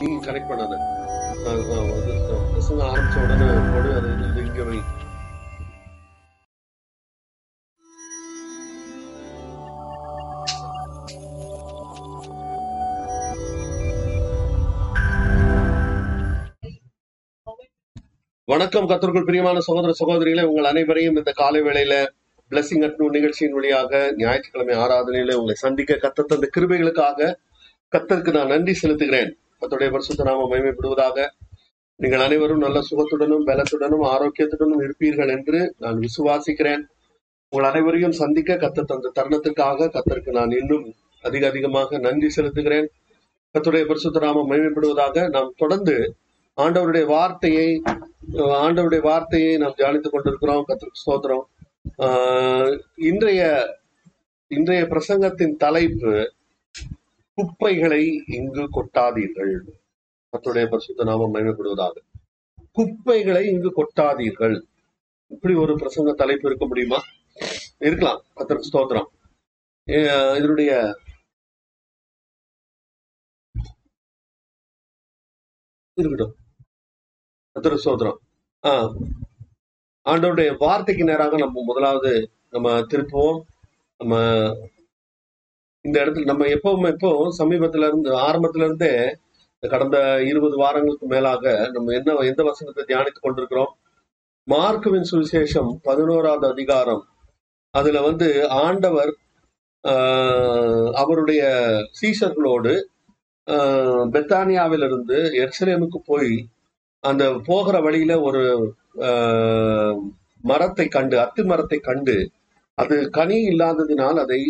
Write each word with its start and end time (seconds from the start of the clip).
நீங்க 0.00 0.32
கரெக்ட் 0.32 0.48
பண்ணாத. 0.50 0.74
ஆரம்பிச்ச 2.86 3.16
உடனே 3.24 3.46
போடு 3.72 3.90
அது 3.96 4.08
இங்க 4.46 4.62
வை. 4.62 4.78
வணக்கம் 18.44 18.88
கத்தர்கள் 18.88 19.24
பிரியமான 19.24 19.60
சகோதர 19.60 19.92
சகோதரிகளே 20.00 20.42
உங்கள் 20.42 20.64
அனைவரையும் 20.64 21.16
இந்த 21.16 21.32
காலை 21.32 21.60
வேளையில 21.60 21.94
பிளஸிங் 22.50 22.84
அட் 22.84 23.02
நிகழ்ச்சியின் 23.08 23.52
வழியாக 23.52 24.12
ஞாயிற்றுக்கிழமை 24.16 24.76
ஆராதனையில 24.76 25.32
உங்களை 25.32 25.54
சந்திக்க 25.54 25.94
கத்த 25.94 26.28
தந்த 26.28 26.48
கிருபைகளுக்காக 26.56 27.34
கத்தருக்கு 27.92 28.32
நான் 28.32 28.46
நன்றி 28.46 28.74
செலுத்துகிறேன். 28.82 29.32
கத்துடைய 29.62 29.90
பரிசுத்த 29.90 30.24
நாம 30.24 30.46
மகிமைப்படுவதாக. 30.50 31.18
நீங்கள் 32.00 32.20
அனைவரும் 32.20 32.58
நல்ல 32.58 32.78
சுகத்துடனும் 32.88 33.46
பலத்துடனும் 33.46 34.04
ஆரோக்கியத்துடனும் 34.06 34.82
இருப்பீர்கள் 34.82 35.30
என்று 35.30 35.60
நான் 35.78 35.98
விசுவாசிக்கிறேன். 35.98 36.82
உங்கள் 37.52 37.68
அனைவரையும் 37.70 38.12
சந்திக்க 38.12 38.56
கத்த 38.56 38.84
தந்த 38.84 39.12
தருணத்திற்காக 39.14 39.88
கத்தருக்கு 39.88 40.30
நான் 40.30 40.52
இன்னும் 40.52 40.86
அதிக 41.24 41.42
அதிகமாக 41.46 41.98
நன்றி 41.98 42.30
செலுத்துகிறேன். 42.36 42.88
கத்துடைய 43.54 43.84
பரிசுத்த 43.86 44.18
நாம 44.18 44.44
மகிமைப்படுவதாக 44.48 45.28
நாம் 45.28 45.50
தொடர்ந்து 45.56 45.96
ஆண்டவருடைய 46.58 47.06
வார்த்தையை 47.06 47.68
ஆண்டவருடைய 48.60 49.02
வார்த்தையை 49.02 49.56
நாம் 49.56 49.76
தியானித்துக் 49.78 50.14
கொண்டிருக்கிறோம். 50.14 50.64
கத்திற்கு 50.68 51.04
சோதரம் 51.04 51.44
ஆஹ், 51.98 52.72
இன்றைய 53.04 53.42
இன்றைய 54.50 54.82
பிரசங்கத்தின் 54.84 55.54
தலைப்பு 55.56 56.12
குப்பைகளை 57.36 58.24
இங்கு 58.26 58.60
கொட்டாதீர்கள். 58.60 59.60
கர்த்தருடைய 60.32 60.70
பரிசுத்த 60.70 61.04
நாமம் 61.04 61.34
மகிமைப்படுவதாக. 61.34 61.98
குப்பைகளை 62.72 63.46
இங்கு 63.46 63.72
கொட்டாதீர்கள். 63.72 64.62
இப்படி 65.26 65.54
ஒரு 65.54 65.74
பிரசங்க 65.74 66.14
தலைப்பு 66.14 66.48
இருக்க 66.48 66.66
முடியுமா? 66.66 67.02
இருக்கலாம். 67.78 68.22
கத்திற்கு 68.36 68.62
ஸ்தோத்திரம். 68.72 69.06
இதனுடைய 70.36 71.00
இருக்கட்டும். 75.94 76.36
கத்திற்கு 77.54 77.78
ஸ்தோத்திரம். 77.84 78.16
ஆஹ் 78.62 78.96
ஆண்டவருடைய 80.04 80.56
வார்த்தைக்கு 80.58 81.04
நேராக 81.04 81.36
நம்ம 81.36 81.62
முதலாவது 81.62 82.30
நம்ம 82.50 82.80
திருப்புவோம். 82.80 83.40
நம்ம 83.98 84.16
இந்த 85.86 85.96
இடத்துல 86.02 86.30
நம்ம 86.30 86.44
எப்பவும் 86.56 86.88
எப்போ 86.92 87.10
சமீபத்துல 87.38 87.88
இருந்து 87.90 88.10
ஆரம்பத்துல 88.26 88.66
இருந்தே 88.68 88.92
கடந்த 89.62 89.98
இருபது 90.22 90.56
வாரங்களுக்கு 90.56 91.06
மேலாக 91.06 91.44
நம்ம 91.72 91.92
என்ன 91.92 92.16
எந்த 92.30 92.42
வசனத்தை 92.48 92.82
தியானித்துக் 92.88 93.26
கொண்டிருக்கிறோம்? 93.26 93.72
மார்க்குவின் 94.48 95.08
சுவிசேஷம் 95.10 95.70
பதினோராவது 95.82 96.46
அதிகாரம். 96.54 97.04
அதுல 97.74 98.00
வந்து 98.00 98.28
ஆண்டவர் 98.64 99.12
அவருடைய 100.94 101.42
சீசர்களோடு 102.00 102.74
பெத்தானியாவிலிருந்து 104.14 105.18
எருசலேமுக்கு 105.42 105.98
போய் 106.04 106.32
அந்த 107.04 107.24
போகிற 107.48 107.76
வழியில 107.80 108.12
ஒரு 108.20 108.42
மரத்தை 110.44 110.86
கண்டு 110.88 111.16
அத்தி 111.20 111.42
மரத்தை 111.44 111.78
கண்டு 111.80 112.16
அது 112.78 112.96
கனி 113.10 113.38
இல்லாததினால் 113.48 114.18
அதை 114.24 114.40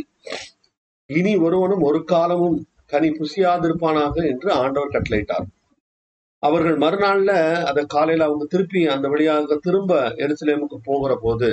இனி 1.11 1.37
ஒருவனும் 1.37 1.81
ஒரு 1.81 2.05
காலமும் 2.05 2.57
கனி 2.87 3.09
புசியாதிருப்பானாக 3.09 4.15
என்று 4.29 4.53
ஆண்டவர் 4.53 4.95
கட்டளையிட்டார். 4.95 5.47
அவர்கள் 6.39 6.77
மறுநாள்ல 6.79 7.31
அத 7.65 7.85
காலையில 7.85 8.25
அவங்க 8.25 8.45
திருப்பி 8.45 8.87
அந்த 8.87 9.09
வழியாக 9.09 9.57
திரும்ப 9.57 9.93
எருசலேமுக்கு 10.25 10.79
போகிற 10.83 11.13
போது 11.23 11.51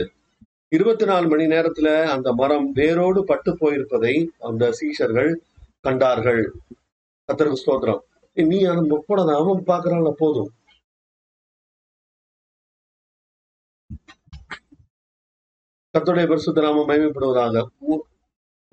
இருபத்தி 0.69 1.05
நாலு 1.05 1.27
மணி 1.27 1.45
நேரத்துல 1.45 1.89
அந்த 2.05 2.33
மரம் 2.33 2.67
வேரோடு 2.72 3.23
பட்டு 3.23 3.51
போயிருப்பதை 3.53 4.13
அந்த 4.39 4.73
சீஷர்கள் 4.79 5.31
கண்டார்கள். 5.81 6.44
கத்தருக்கு 7.29 7.61
ஸ்தோத்திரம். 7.63 8.01
நீ 8.33 8.63
அந்த 8.63 8.83
முப்பட 8.94 9.22
அவன் 9.41 9.63
பாக்குறாங்க 9.72 10.11
போதும். 10.17 10.51
கர்த்தருடைய 15.94 16.28
பரிசுத்த 16.28 16.61
நாம 16.61 16.85
மயமைப்படுவதாக 16.88 17.66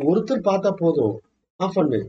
ஒருத்தர் 0.08 0.46
பார்த்தா 0.48 0.70
போதும். 0.82 1.16
ஆஃப் 1.60 1.76
பண்ணு 1.78 2.00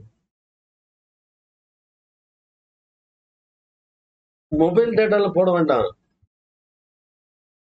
மொபைல் 4.52 4.92
டேட்டால 5.00 5.28
போட 5.38 5.50
வேண்டாம். 5.56 5.90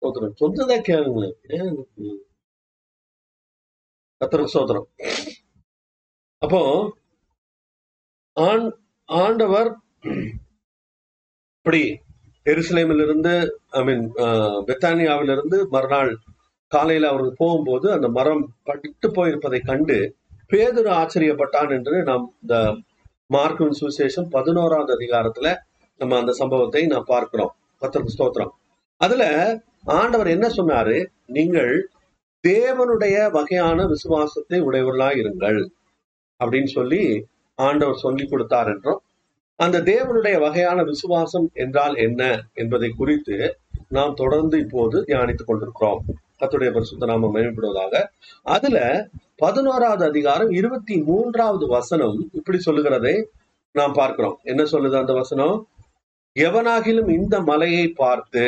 சோத்திரம் 0.03 0.39
சொந்ததா 0.41 0.77
கேளுங்களேன். 0.89 1.37
ஏன் 1.57 1.71
சோத்திரம் 4.55 4.89
அப்போ 6.43 6.61
ஆண் 8.37 8.67
ஆண்டவர் 9.09 9.71
இப்படி 11.59 11.83
எருசலேமிலிருந்து 12.53 13.35
ஐ 13.79 13.83
மீன் 13.89 14.05
பெத்தானியாவிலிருந்து 14.69 15.59
மறுநாள் 15.75 16.13
காலையில 16.73 17.09
அவர்கள் 17.09 17.39
போகும்போது 17.39 17.93
அந்த 17.93 18.09
மரம் 18.09 18.45
பட்டு 18.63 19.09
போயிருப்பதை 19.09 19.61
கண்டு 19.65 19.99
பேதுரு 20.53 20.91
ஆச்சரியப்பட்டான் 21.01 21.71
என்று 21.71 22.03
நாம் 22.03 22.35
இந்த 22.41 22.57
மார்க்கின் 23.35 23.79
சுவிசேஷம் 23.81 24.29
பதினோராவது 24.31 24.91
அதிகாரத்துல 24.99 25.49
நம்ம 26.01 26.19
அந்த 26.19 26.33
சம்பவத்தை 26.33 26.87
நாம் 26.87 27.07
பார்க்கிறோம். 27.07 27.53
பத்திரம் 27.79 28.13
ஸ்தோத்திரம். 28.19 28.53
அதுல 29.01 29.25
ஆண்டவர் 29.83 30.27
என்ன 30.27 30.47
சொன்னாரு? 30.49 31.07
நீங்கள் 31.27 31.91
தேவனுடைய 32.45 33.31
வகையான 33.31 33.87
விசுவாசத்தை 33.87 34.59
உடையவர்களா 34.61 35.09
இருங்கள் 35.23 35.61
அப்படின்னு 36.41 36.71
சொல்லி 36.79 37.03
ஆண்டவர் 37.59 37.97
சொல்லி 37.97 38.25
கொடுத்தார் 38.27 38.69
என்றும் 38.69 39.01
அந்த 39.59 39.81
தேவனுடைய 39.81 40.37
வகையான 40.41 40.83
விசுவாசம் 40.83 41.51
என்றால் 41.55 41.95
என்ன 41.97 42.23
என்பதை 42.55 42.89
குறித்து 42.97 43.37
நாம் 43.89 44.15
தொடர்ந்து 44.15 44.59
இப்போது 44.59 44.97
தியானித்துக் 45.01 45.45
கொண்டிருக்கிறோம். 45.45 46.03
கத்துடைய 46.41 46.71
பரிசுத்த 46.73 47.07
நாம 47.07 47.31
மேம்படுவதாக. 47.35 47.95
அதுல 48.47 48.79
பதினோராவது 49.37 50.05
அதிகாரம் 50.07 50.51
இருபத்தி 50.53 50.95
மூன்றாவது 51.03 51.67
வசனம் 51.69 52.19
இப்படி 52.33 52.59
சொல்லுகிறதை 52.61 53.15
நாம் 53.75 53.95
பார்க்கிறோம். 53.95 54.37
என்ன 54.45 54.63
சொல்லுது 54.65 54.97
அந்த 54.99 55.13
வசனம்? 55.15 55.57
எவனாகிலும் 56.37 57.11
இந்த 57.19 57.37
மலையை 57.43 57.87
பார்த்து 57.97 58.47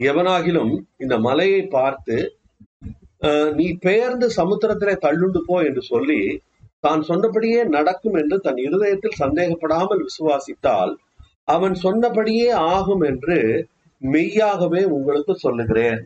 எவனாகிலும் 0.00 0.72
இந்த 0.98 1.14
மலையை 1.20 1.62
பார்த்து 1.70 2.16
அஹ், 3.22 3.50
நீ 3.54 3.66
பெயர்ந்து 3.78 4.26
சமுத்திரத்திலே 4.36 4.94
தள்ளுண்டு 5.04 5.40
போ 5.46 5.56
என்று 5.64 5.82
சொல்லி 5.84 6.20
தான் 6.84 7.00
சொன்னபடியே 7.02 7.60
நடக்கும் 7.68 8.16
என்று 8.16 8.36
தன் 8.40 8.60
இருதயத்தில் 8.66 9.20
சந்தேகப்படாமல் 9.20 10.04
விசுவாசித்தால் 10.04 10.92
அவன் 11.48 11.74
சொன்னபடியே 11.82 12.46
ஆகும் 12.72 13.02
என்று 13.02 13.38
மெய்யாகவே 14.02 14.82
உங்களுக்கு 14.96 15.34
சொல்லுகிறேன். 15.38 16.00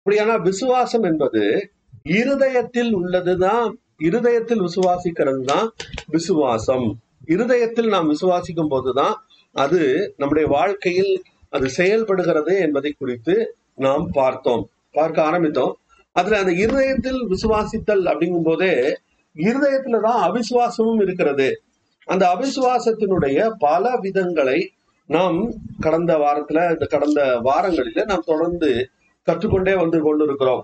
அப்படியானா 0.00 0.42
விசுவாசம் 0.42 1.02
என்பது 1.02 1.70
இருதயத்தில் 2.02 2.92
உள்ளதுதான். 2.94 3.78
இருதயத்தில் 3.98 4.60
விசுவாசிக்கிறது 4.60 5.42
தான் 5.44 5.72
விசுவாசம். 6.06 6.98
இருதயத்தில் 7.26 7.88
நாம் 7.88 8.12
விசுவாசிக்கும் 8.12 8.68
போதுதான் 8.68 9.26
அது 9.52 10.14
நம்முடைய 10.16 10.48
வாழ்க்கையில் 10.48 11.22
அது 11.48 11.68
செயல்படுகிறது 11.68 12.58
என்பதை 12.58 12.94
குறித்து 12.98 13.56
நாம் 13.76 14.10
பார்த்தோம். 14.12 14.68
பார்க்க 14.90 15.22
ஆரம்பித்தோம். 15.22 15.72
அதுல 16.12 16.38
அந்த 16.38 16.52
இருதயத்தில் 16.52 17.20
விசுவாசித்தல் 17.28 18.04
அப்படிங்கும் 18.12 18.42
போதே 18.42 18.98
இருதயத்துல 19.36 20.00
தான் 20.00 20.22
அவிசுவாசமும் 20.30 21.02
இருக்கிறது. 21.02 21.62
அந்த 22.04 22.24
அவிசுவாசத்தினுடைய 22.34 23.50
பல 23.58 23.98
விதங்களை 24.02 24.66
நாம் 25.06 25.52
கடந்த 25.80 26.16
வாரத்துல 26.16 26.70
இந்த 26.70 26.86
கடந்த 26.86 27.40
வாரங்களில 27.44 28.04
நாம் 28.04 28.22
தொடர்ந்து 28.26 28.88
கற்றுக்கொண்டே 29.30 29.76
வந்து 29.76 30.02
கொண்டிருக்கிறோம். 30.02 30.62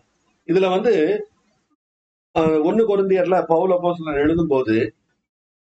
இதுல 0.48 0.70
வந்து 0.70 0.94
அஹ், 2.34 2.60
ஒண்ணு 2.62 2.82
கொரிந்தியர்ல 2.82 3.36
பவுல 3.48 3.74
எழுதும் 3.76 4.16
எழுதும்போது 4.16 4.76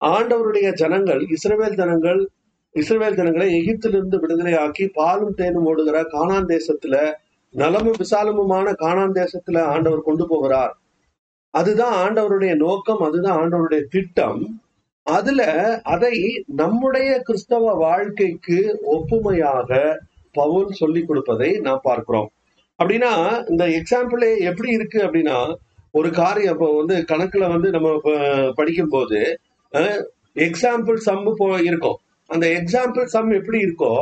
ஆண்டவருடைய 0.01 0.73
ஜனங்கள் 0.73 1.21
இஸ்ரவேல் 1.35 1.75
ஜனங்கள் 1.75 2.19
இஸ்ரவேல் 2.75 3.15
ஜனங்களை 3.15 3.47
எகிப்திலிருந்து 3.59 4.17
விடுதலையாக்கி 4.17 4.89
பாலும் 4.93 5.33
தேனும் 5.33 5.65
ஓடுகிற 5.65 6.03
காணான் 6.11 6.47
தேசத்துல 6.47 6.95
நலமும் 7.53 7.99
விசாலமுமான 7.99 8.73
காணான் 8.73 9.15
தேசத்துல 9.15 9.61
ஆண்டவர் 9.65 10.01
கொண்டு 10.01 10.27
போகிறார். 10.27 10.73
அதுதான் 11.53 11.95
ஆண்டவருடைய 12.03 12.55
நோக்கம் 12.55 13.01
அதுதான் 13.01 13.37
ஆண்டவருடைய 13.39 13.83
திட்டம். 13.89 14.41
அதுல 15.07 15.41
அதை 15.85 16.15
நம்முடைய 16.55 17.19
கிறிஸ்தவ 17.19 17.73
வாழ்க்கைக்கு 17.75 18.59
ஒப்புமையாக 18.91 19.69
பவுல் 20.33 20.71
சொல்லிக் 20.71 21.07
கொடுப்பதை 21.07 21.51
நாம் 21.57 21.79
பார்க்கிறோம். 21.83 22.29
அப்படின்னா 22.79 23.11
இந்த 23.51 23.63
எக்ஸாம்பிளே 23.79 24.31
எப்படி 24.49 24.69
இருக்கு 24.77 24.99
அப்படின்னா 25.07 25.37
ஒரு 25.99 26.09
காரியம் 26.21 26.53
இப்போ 26.55 26.67
வந்து 26.79 26.95
கணக்குல 27.11 27.45
வந்து 27.53 27.69
நம்ம 27.75 27.89
படிக்கும் 28.03 28.57
படிக்கும்போது 28.59 29.19
எக்ஸாம்பிள் 30.47 30.97
சம் 31.07 31.25
இருக்கும். 31.69 31.97
அந்த 32.29 32.45
எக்ஸாம்பிள் 32.59 33.05
சம் 33.15 33.29
எப்படி 33.39 33.59
இருக்கோ 33.65 33.93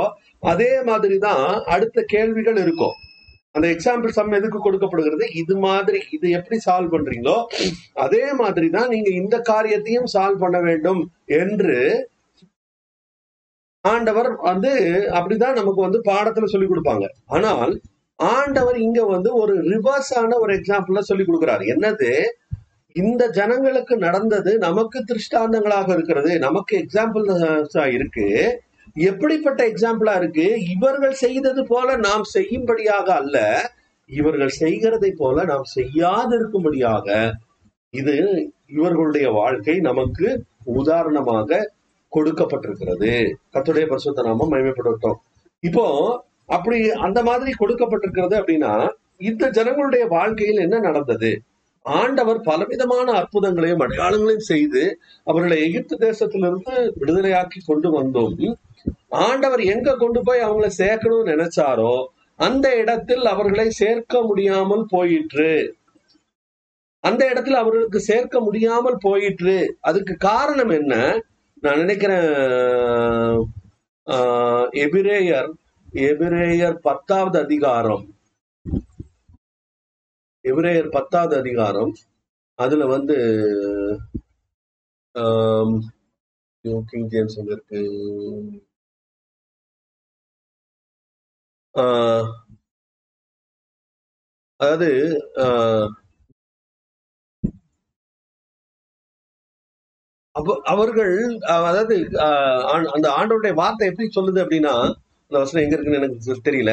அதே 0.52 0.72
மாதிரி 0.90 1.18
தான் 1.28 1.46
அடுத்த 1.76 2.00
கேள்விகள் 2.14 2.60
இருக்கும். 2.64 2.96
அந்த 3.56 3.66
எக்ஸாம்பிள் 3.74 4.16
சம் 4.18 4.36
எதுக்கு 4.40 4.60
கொடுக்கப்படுகிறது? 4.66 5.26
இது 5.42 5.56
மாதிரி 5.66 6.00
இது 6.16 6.28
எப்படி 6.40 6.58
சால்வ் 6.66 6.94
பண்றீங்களோ 6.96 7.38
அதே 8.06 8.26
மாதிரி 8.42 8.68
தான் 8.78 8.92
நீங்க 8.94 9.10
இந்த 9.22 9.36
காரியத்தையும் 9.52 10.12
சால்வ் 10.16 10.44
பண்ண 10.44 10.60
வேண்டும் 10.68 11.02
என்று 11.42 11.78
ஆண்டவர் 13.86 14.30
வந்து 14.50 14.72
அப்படிதான் 15.18 15.60
நமக்கு 15.62 15.82
வந்து 15.88 16.00
பாடத்துல 16.12 16.48
சொல்லி 16.54 16.68
கொடுப்பாங்க. 16.70 17.08
ஆனால் 17.36 17.74
ஆண்டவர் 18.16 18.78
இங்க 18.80 19.04
வந்து 19.06 19.34
ஒரு 19.36 19.56
ரிவர்ஸான 19.64 20.38
ஒரு 20.40 20.56
எக்ஸாம்பிள்ல 20.56 21.00
சொல்லி 21.00 21.24
கொடுக்குறாரு. 21.24 21.64
என்னது? 21.76 22.24
இந்த 22.94 23.28
ஜனங்களுக்கு 23.28 23.98
நடந்தது 23.98 24.58
நமக்கு 24.58 25.04
திருஷ்டாந்தங்களாக 25.04 25.94
இருக்கிறது. 25.94 26.40
நமக்கு 26.40 26.78
எக்ஸாம்பிள் 26.78 27.92
இருக்கு. 27.92 28.60
எப்படிப்பட்ட 28.94 29.68
எக்ஸாம்பிளா 29.68 30.16
இருக்கு? 30.16 30.62
இவர்கள் 30.70 31.14
செய்தது 31.14 31.66
போல 31.66 31.98
நாம் 31.98 32.24
செய்யும்படியாக 32.24 33.14
அல்ல. 33.14 33.70
இவர்கள் 34.06 34.50
செய்கிறதை 34.50 35.12
போல 35.12 35.44
நாம் 35.44 35.66
செய்யாதிருக்கும்படியாக 35.76 37.32
இது 37.90 38.16
இவர்களுடைய 38.68 39.32
வாழ்க்கை 39.32 39.80
நமக்கு 39.80 40.46
உதாரணமாக 40.64 41.74
கொடுக்கப்பட்டிருக்கிறது. 42.12 43.34
கத்துடைய 43.54 43.86
பரிசுத்த 43.88 44.22
நாமம் 44.22 44.52
மகிமைப்படட்டும் 44.52 45.16
இப்போ 45.60 45.86
அப்படி 46.50 46.78
அந்த 47.00 47.20
மாதிரி 47.24 47.52
கொடுக்கப்பட்டிருக்கிறது 47.60 48.36
அப்படின்னா 48.40 48.74
இந்த 49.22 49.46
ஜனங்களுடைய 49.50 50.04
வாழ்க்கையில் 50.10 50.64
என்ன 50.64 50.78
நடந்தது? 50.80 51.32
ஆண்டவர் 51.86 52.40
பலவிதமான 52.42 53.08
அற்புதங்களையும் 53.12 53.84
அடையாளங்களையும் 53.84 54.50
செய்து 54.50 54.84
அவர்களை 55.28 55.58
எகிப்து 55.64 55.96
தேசத்திலிருந்து 56.02 56.74
விடுதலையாக்கி 57.00 57.60
கொண்டு 57.66 57.90
வந்தோம். 57.92 58.36
ஆண்டவர் 59.24 59.62
எங்க 59.68 59.96
கொண்டு 59.96 60.22
போய் 60.24 60.46
அவங்கள 60.46 60.70
சேர்க்கணும்னு 60.78 61.34
நினைச்சாரோ 61.34 61.94
அந்த 62.40 62.68
இடத்தில் 62.76 63.26
அவர்களை 63.26 63.68
சேர்க்க 63.78 64.22
முடியாமல் 64.22 64.86
போயிற்று. 64.88 65.52
அந்த 67.04 67.22
இடத்துல 67.32 67.60
அவர்களுக்கு 67.60 68.00
சேர்க்க 68.02 68.40
முடியாமல் 68.40 68.98
போயிற்று. 69.02 69.56
அதுக்கு 69.82 70.14
காரணம் 70.26 70.70
என்ன? 70.72 70.94
நான் 71.64 71.80
நினைக்கிறேன் 71.80 72.28
ஆஹ், 74.08 74.66
எபிரேயர் 74.84 75.50
எபிரேயர் 75.96 76.76
பத்தாவது 76.78 77.40
அதிகாரம். 77.40 78.06
எபிரேயர் 80.46 80.92
பத்தாவது 80.92 81.38
அதிகாரம். 81.38 81.94
அதுல 82.60 82.86
வந்து 82.86 83.18
ஆம், 85.16 85.76
கிங் 86.86 87.08
ஜேம்ஸ் 87.08 87.38
இருக்கு 87.40 87.82
ஆஹ், 91.76 92.28
அதாவது 94.60 94.90
ஆஹ், 95.36 95.90
அவ- 100.32 100.62
அவர்கள் 100.64 101.16
அதாவது 101.42 101.96
அந்த 102.92 103.10
ஆண்டவருடைய 103.18 103.54
வார்த்தை 103.54 103.88
எப்படி 103.88 104.08
சொல்லுது 104.16 104.44
அப்படின்னா 104.44 104.76
அந்த 105.28 105.38
வசனம் 105.44 105.64
எங்க 105.66 105.76
இருக்குன்னு 105.76 106.02
எனக்கு 106.02 106.50
தெரியல. 106.50 106.72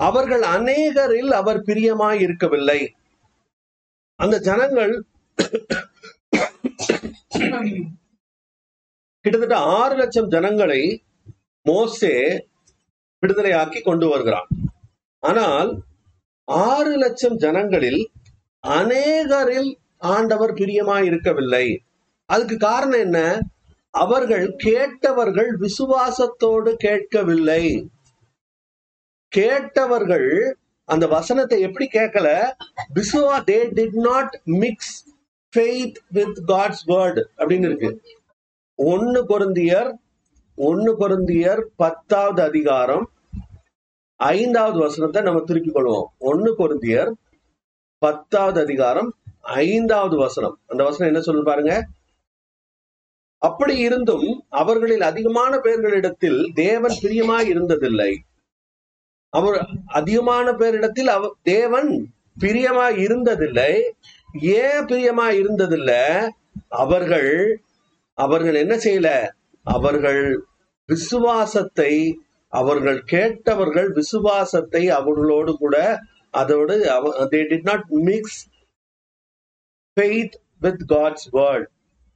அவர்கள் 0.00 0.44
அநேகரில் 0.56 1.30
அவர் 1.40 1.60
பிரியமாய் 1.68 2.20
இருக்கவில்லை. 2.26 2.80
அந்த 4.20 4.36
ஜனங்கள் 4.48 4.92
கிட்டத்தட்ட 9.24 9.56
ஆறு 9.78 9.94
லட்சம் 9.96 10.28
ஜனங்களை 10.28 10.82
மோசே 11.66 12.14
விடுதலையாக்கி 13.22 13.80
கொண்டு 13.82 14.06
வருகிறான். 14.08 14.48
ஆனால் 15.22 15.70
ஆறு 16.48 16.92
லட்சம் 16.96 17.36
ஜனங்களில் 17.36 18.02
அநேகரில் 18.64 19.70
ஆண்டவர் 20.12 20.54
பிரியமாய் 20.54 21.06
இருக்கவில்லை. 21.10 21.66
அதுக்கு 22.28 22.56
காரணம் 22.56 23.02
என்ன? 23.06 23.18
அவர்கள் 23.90 24.54
கேட்டவர்கள் 24.56 25.58
விசுவாசத்தோடு 25.58 26.74
கேட்கவில்லை. 26.74 27.90
கேட்டவர்கள் 29.28 30.56
அந்த 30.84 31.06
வசனத்தை 31.06 31.60
எப்படி 31.60 31.88
கேட்கல? 31.92 32.52
விசுவா 32.94 33.38
they 33.46 33.58
did 33.74 34.00
not 34.08 34.40
mix 34.44 35.06
faith 35.56 35.94
with 36.08 36.38
God's 36.46 36.82
word 36.86 37.24
அப்படின்னு 37.36 37.64
இருக்கு. 37.64 38.02
ஒன்னு 38.74 39.24
பொருந்தியர் 39.24 39.92
ஒன்னு 40.56 40.96
பொருந்தியர் 40.98 41.62
பத்தாவது 41.76 42.42
அதிகாரம் 42.42 43.10
ஐந்தாவது 44.16 44.78
வசனத்தை 44.78 45.22
நம்ம 45.22 45.40
திருப்பிக் 45.40 45.76
கொள்வோம். 45.76 46.04
ஒன்னு 46.18 46.54
பொருந்தியர் 46.58 47.12
பத்தாவது 47.98 48.60
அதிகாரம் 48.60 49.14
ஐந்தாவது 49.40 50.16
வசனம். 50.16 50.58
அந்த 50.66 50.84
வசனம் 50.84 51.12
என்ன 51.12 51.24
சொல்லு 51.24 51.42
பாருங்க? 51.42 51.86
அப்படி 53.38 53.74
இருந்தும் 53.78 54.28
அவர்களில் 54.48 55.00
அதிகமான 55.00 55.56
பேர்களிடத்தில் 55.56 56.40
தேவன் 56.54 56.96
பிரியமாய் 57.02 57.50
இருந்ததில்லை. 57.54 58.12
அவர் 59.32 59.58
அதிகமான 59.86 60.50
பேரிடத்தில் 60.50 61.10
அவ 61.16 61.30
தேவன் 61.42 61.90
பிரியமாய் 62.40 62.98
இருந்ததில்லை. 63.06 63.72
ஏன் 64.58 64.84
பிரியமாய் 64.84 65.38
இருந்ததில்லை? 65.42 66.28
அவர்கள் 66.68 67.32
அவர்கள் 68.18 68.54
என்ன 68.54 68.74
செய்யல? 68.76 69.10
அவர்கள் 69.64 70.22
விசுவாசத்தை 70.88 71.92
அவர்கள் 72.52 73.00
கேட்டவர்கள் 73.04 73.88
விசுவாசத்தை 73.92 74.88
அவர்களோடு 74.88 75.52
கூட 75.56 75.76
அதோடு 76.30 76.76
they 77.32 77.40
did 77.50 77.62
not 77.62 77.84
mix 77.88 78.40
faith 79.96 80.36
with 80.60 80.82
God's 80.88 81.28
word 81.32 81.66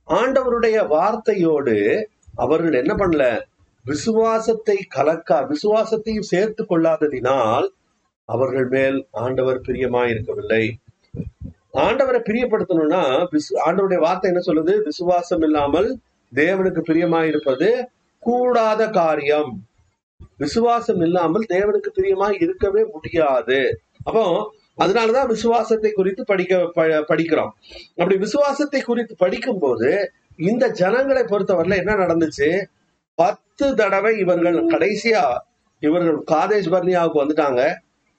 ஆண்டவருடைய 0.09 0.87
வார்த்தையோடு 0.87 2.05
அவர்கள் 2.35 2.73
என்ன 2.73 2.95
பண்ணல? 2.95 3.43
விசுவாசத்தை 3.85 4.87
கலக்கா 4.95 5.53
விசுவாசத்தையும் 5.53 6.21
சேர்த்து 6.21 6.67
கொள்ளாததினால் 6.69 7.69
அவர்கள் 8.25 8.67
மேல் 8.67 9.07
ஆண்டவர் 9.11 9.61
பிரியமா 9.61 10.09
இருக்கவில்லை 10.09 10.79
ஆண்டவரை 11.75 12.21
பிரியப்படுத்தணும்னா 12.23 13.29
விசு- 13.33 13.67
ஆண்டவருடைய 13.67 13.99
வார்த்தை 13.99 14.33
என்ன 14.33 14.43
சொல்லுது? 14.47 14.83
விசுவாசம் 14.83 15.43
இல்லாமல் 15.43 15.99
தேவனுக்கு 16.35 16.83
பிரியமா 16.89 17.23
இருப்பது 17.23 17.91
கூடாத 18.19 18.91
காரியம். 18.91 19.67
விசுவாசம் 20.37 21.01
இல்லாமல் 21.01 21.47
தேவனுக்கு 21.49 21.89
பிரியமாய் 21.95 22.43
இருக்கவே 22.43 22.85
முடியாது. 22.93 23.81
அப்போ 24.05 24.55
அதனாலதான் 24.79 25.31
விசுவாசத்தை 25.33 25.91
குறித்து 25.93 26.23
படிக்க 26.25 26.59
படிக்கிறோம். 27.11 27.53
அப்படி 27.99 28.17
விசுவாசத்தை 28.17 28.81
குறித்து 28.81 29.15
படிக்கும்போது 29.17 29.91
இந்த 30.51 30.65
ஜனங்களை 30.81 31.23
பொறுத்தவரையில 31.23 31.81
என்ன 31.83 31.95
நடந்துச்சு? 32.03 32.49
பத்து 33.19 33.67
தடவை 33.75 34.13
இவர்கள் 34.19 34.59
கடைசியா 34.75 35.25
இவர்கள் 35.83 36.19
காதேஷ் 36.31 36.73
பர்னியாவுக்கு 36.75 37.23
வந்துட்டாங்க. 37.23 37.63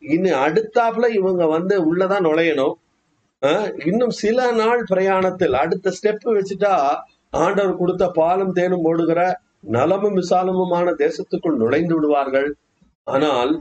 இன்னும் 0.02 0.42
அடுத்தாப்புல 0.46 1.10
இவங்க 1.20 1.44
வந்து 1.56 1.76
உள்ளதான் 1.88 2.26
நுழையணும். 2.28 2.76
இன்னும் 3.86 4.14
சில 4.22 4.40
நாள் 4.52 4.82
பிரயாணத்தில் 4.92 5.56
அடுத்த 5.62 5.94
ஸ்டெப் 5.98 6.28
வச்சுட்டா 6.38 6.76
ஆண்டவர் 7.30 7.80
கொடுத்த 7.82 8.06
பாலும் 8.18 8.54
தேனும் 8.54 8.86
ஓடுகிற 8.90 9.22
நலமும் 9.76 10.18
விசாலமுமான 10.22 10.94
தேசத்துக்குள் 11.04 11.62
நுழைந்து 11.62 11.94
விடுவார்கள். 11.96 12.50
ஆனால் 13.08 13.54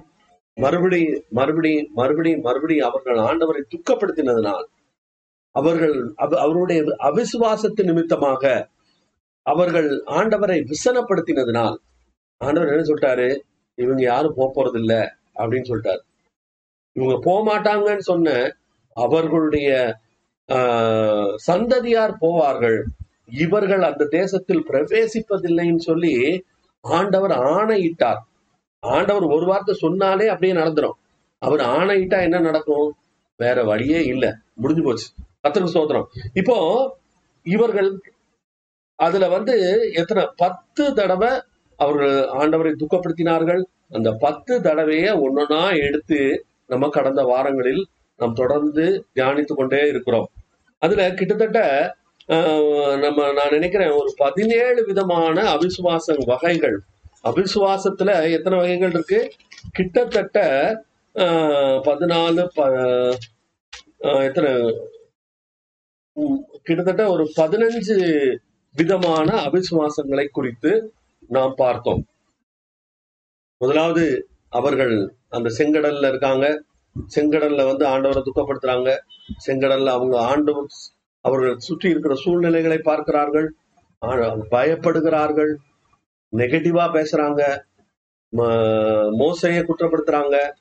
மறுபடி 0.56 1.24
மறுபடி 1.30 1.90
மறுபடி 1.94 2.36
மறுபடி 2.36 2.80
அவர்கள் 2.80 3.16
ஆண்டவரை 3.18 3.62
துக்கப்படுத்தினதனால் 3.68 4.66
அவர்கள் 5.54 6.12
அவ- 6.16 6.40
அவருடைய 6.40 6.82
அவிசுவாசத்து 6.82 7.82
நிமித்தமாக 7.84 8.68
அவர்கள் 9.46 9.88
ஆண்டவரை 10.10 10.58
விசனப்படுத்தினதனால் 10.64 11.76
ஆண்டவர் 12.40 12.68
என்ன 12.68 12.82
சொல்லிட்டாரு? 12.82 13.38
இவங்க 13.74 14.02
யாரும் 14.02 14.34
போக 14.36 14.48
போறது 14.54 14.78
இல்ல 14.78 14.94
அப்படின்னு 15.34 15.68
சொல்லிட்டாரு. 15.68 16.02
இவங்க 16.96 17.18
போக 17.22 17.38
மாட்டாங்கன்னு 17.50 17.98
சொன்ன 17.98 18.56
அவர்களுடைய 18.96 19.70
ஆஹ், 20.48 21.34
சந்ததியார் 21.36 22.16
போவார்கள். 22.20 22.78
இவர்கள் 23.26 23.82
அந்த 23.82 24.04
தேசத்தில் 24.04 24.66
பிரவேசிப்பதில்லைன்னு 24.68 25.78
சொல்லி 25.78 26.44
ஆண்டவர் 26.80 27.32
ஆணையிட்டார். 27.32 28.20
ஆண்டவர் 28.82 29.26
ஒரு 29.34 29.46
வார்த்தை 29.46 29.74
சொன்னாலே 29.76 30.26
அப்படியே 30.28 30.54
நடந்துடும் 30.54 30.96
அவர் 31.42 31.62
ஆணையிட்டா 31.72 32.18
என்ன 32.22 32.38
நடக்கும்? 32.40 32.88
வேற 33.40 33.58
வழியே 33.64 34.00
இல்லை. 34.04 34.30
முடிஞ்சு 34.54 34.82
போச்சு. 34.82 35.06
கத்திர 35.44 35.64
சோதனம் 35.68 36.08
இப்போ 36.32 36.56
இவர்கள் 37.46 37.88
அதுல 38.98 39.28
வந்து 39.28 39.54
எத்தனை? 39.94 40.22
பத்து 40.36 40.94
தடவை 40.94 41.30
அவர்கள் 41.78 42.12
ஆண்டவரை 42.38 42.72
துக்கப்படுத்தினார்கள். 42.74 43.62
அந்த 43.90 44.10
பத்து 44.20 44.60
தடவைய 44.60 45.06
ஒன்னொன்னா 45.24 45.62
எடுத்து 45.86 46.18
நம்ம 46.66 46.88
கடந்த 46.88 47.22
வாரங்களில் 47.22 47.82
நாம் 48.20 48.32
தொடர்ந்து 48.32 48.84
தியானித்து 49.14 49.54
கொண்டே 49.54 49.80
இருக்கிறோம். 49.88 50.28
அதுல 50.82 51.10
கிட்டத்தட்ட 51.12 51.58
ஆஹ், 52.28 52.64
நம்ம 52.98 53.20
நான் 53.32 53.50
நினைக்கிறேன் 53.50 53.90
ஒரு 53.92 54.10
பதினேழு 54.18 54.80
விதமான 54.84 55.36
அவிசுவாச 55.54 56.06
வகைகள் 56.26 56.76
அபிசுவாசத்துல 57.22 58.32
எத்தனை 58.32 58.58
வகைகள் 58.58 58.90
இருக்கு? 58.90 59.32
கிட்டத்தட்ட 59.72 60.84
ஆஹ், 61.14 61.80
பதினாலு 61.82 62.48
ப- 62.54 63.16
ஆஹ், 63.98 64.24
எத்தனை? 64.24 64.76
கிட்டத்தட்ட 66.62 67.10
ஒரு 67.10 67.32
பதினஞ்சு 67.36 68.36
விதமான 68.72 69.42
அபிசுவாசங்களை 69.44 70.28
குறித்து 70.28 70.92
நாம் 71.28 71.54
பார்த்தோம். 71.56 72.06
முதலாவது 73.58 74.28
அவர்கள் 74.48 75.14
அந்த 75.28 75.48
செங்கடல்ல 75.58 76.08
இருக்காங்க. 76.08 76.62
செங்கடல்ல 77.14 77.66
வந்து 77.66 77.86
ஆண்டவரை 77.86 78.22
துக்கப்படுத்துறாங்க. 78.24 78.98
செங்கடல்ல 79.46 79.86
அவங்க 79.86 80.20
ஆண்டவர் 80.20 80.66
அவர்கள் 81.20 81.58
சுற்றி 81.58 81.90
இருக்கிற 81.90 82.14
சூழ்நிலைகளை 82.14 82.78
பார்க்கிறார்கள். 82.78 83.54
பயப்படுகிறார்கள். 84.50 85.54
நெகட்டிவா 86.36 86.84
பேசுறாங்க. 86.92 87.62
ம- 88.36 89.10
மோசையை 89.18 89.64
குற்றப்படுத்துறாங்க. 89.64 90.52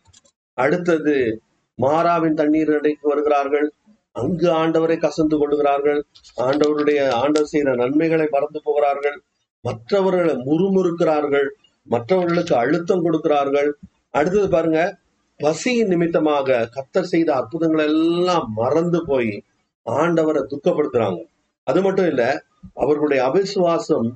அடுத்தது 0.53 1.41
மாறாவின் 1.81 2.33
தண்ணீர் 2.33 2.75
அடைக்கு 2.75 3.07
வருகிறார்கள். 3.07 3.73
அங்கு 4.11 4.51
ஆண்டவரை 4.51 4.97
கசந்து 4.97 5.37
கொள்ளுகிறார்கள். 5.37 6.05
ஆண்டவருடைய 6.37 7.09
ஆண்டவர் 7.09 7.47
செய்த 7.47 7.75
நன்மைகளை 7.75 8.27
மறந்து 8.31 8.61
போகிறார்கள். 8.63 9.21
மற்றவர்களை 9.61 10.35
முறுமுறுக்கிறார்கள். 10.35 11.47
மற்றவர்களுக்கு 11.83 12.55
அழுத்தம் 12.55 13.01
கொடுக்கிறார்கள். 13.01 13.77
அடுத்தது 14.09 14.49
பாருங்க 14.49 14.97
பசியின் 15.37 15.87
நிமித்தமாக 15.87 16.69
கத்தர் 16.75 17.01
செய்த 17.01 17.33
அற்புதங்கள் 17.33 17.85
எல்லாம் 17.85 18.53
மறந்து 18.55 19.05
போய் 19.05 19.43
ஆண்டவரை 19.85 20.43
துக்கப்படுத்துறாங்க. 20.47 21.25
அது 21.63 21.81
மட்டும் 21.81 22.05
இல்ல 22.05 22.43
அவர்களுடைய 22.73 23.23
அவிசுவாசம் 23.23 24.13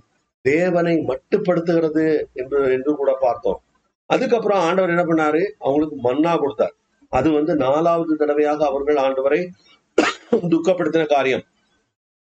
தேவனை 0.52 0.94
மட்டுப்படுத்துகிறது 1.10 2.06
என்று 2.42 2.60
என்று 2.76 2.92
கூட 2.96 3.12
பார்த்தோம். 3.22 3.60
அதுக்கப்புறம் 4.10 4.64
ஆண்டவர் 4.68 4.94
என்ன 4.94 5.04
பண்ணாரு? 5.04 5.42
அவங்களுக்கு 5.60 5.98
மன்னா 6.08 6.34
கொடுத்தார். 6.38 6.76
அது 7.12 7.30
வந்து 7.32 7.54
நாலாவது 7.56 8.14
தடவையாக 8.16 8.60
அவர்கள் 8.66 9.00
ஆண்டவரை 9.06 9.42
துக்கப்படுத்தின 10.54 11.04
காரியம். 11.16 11.44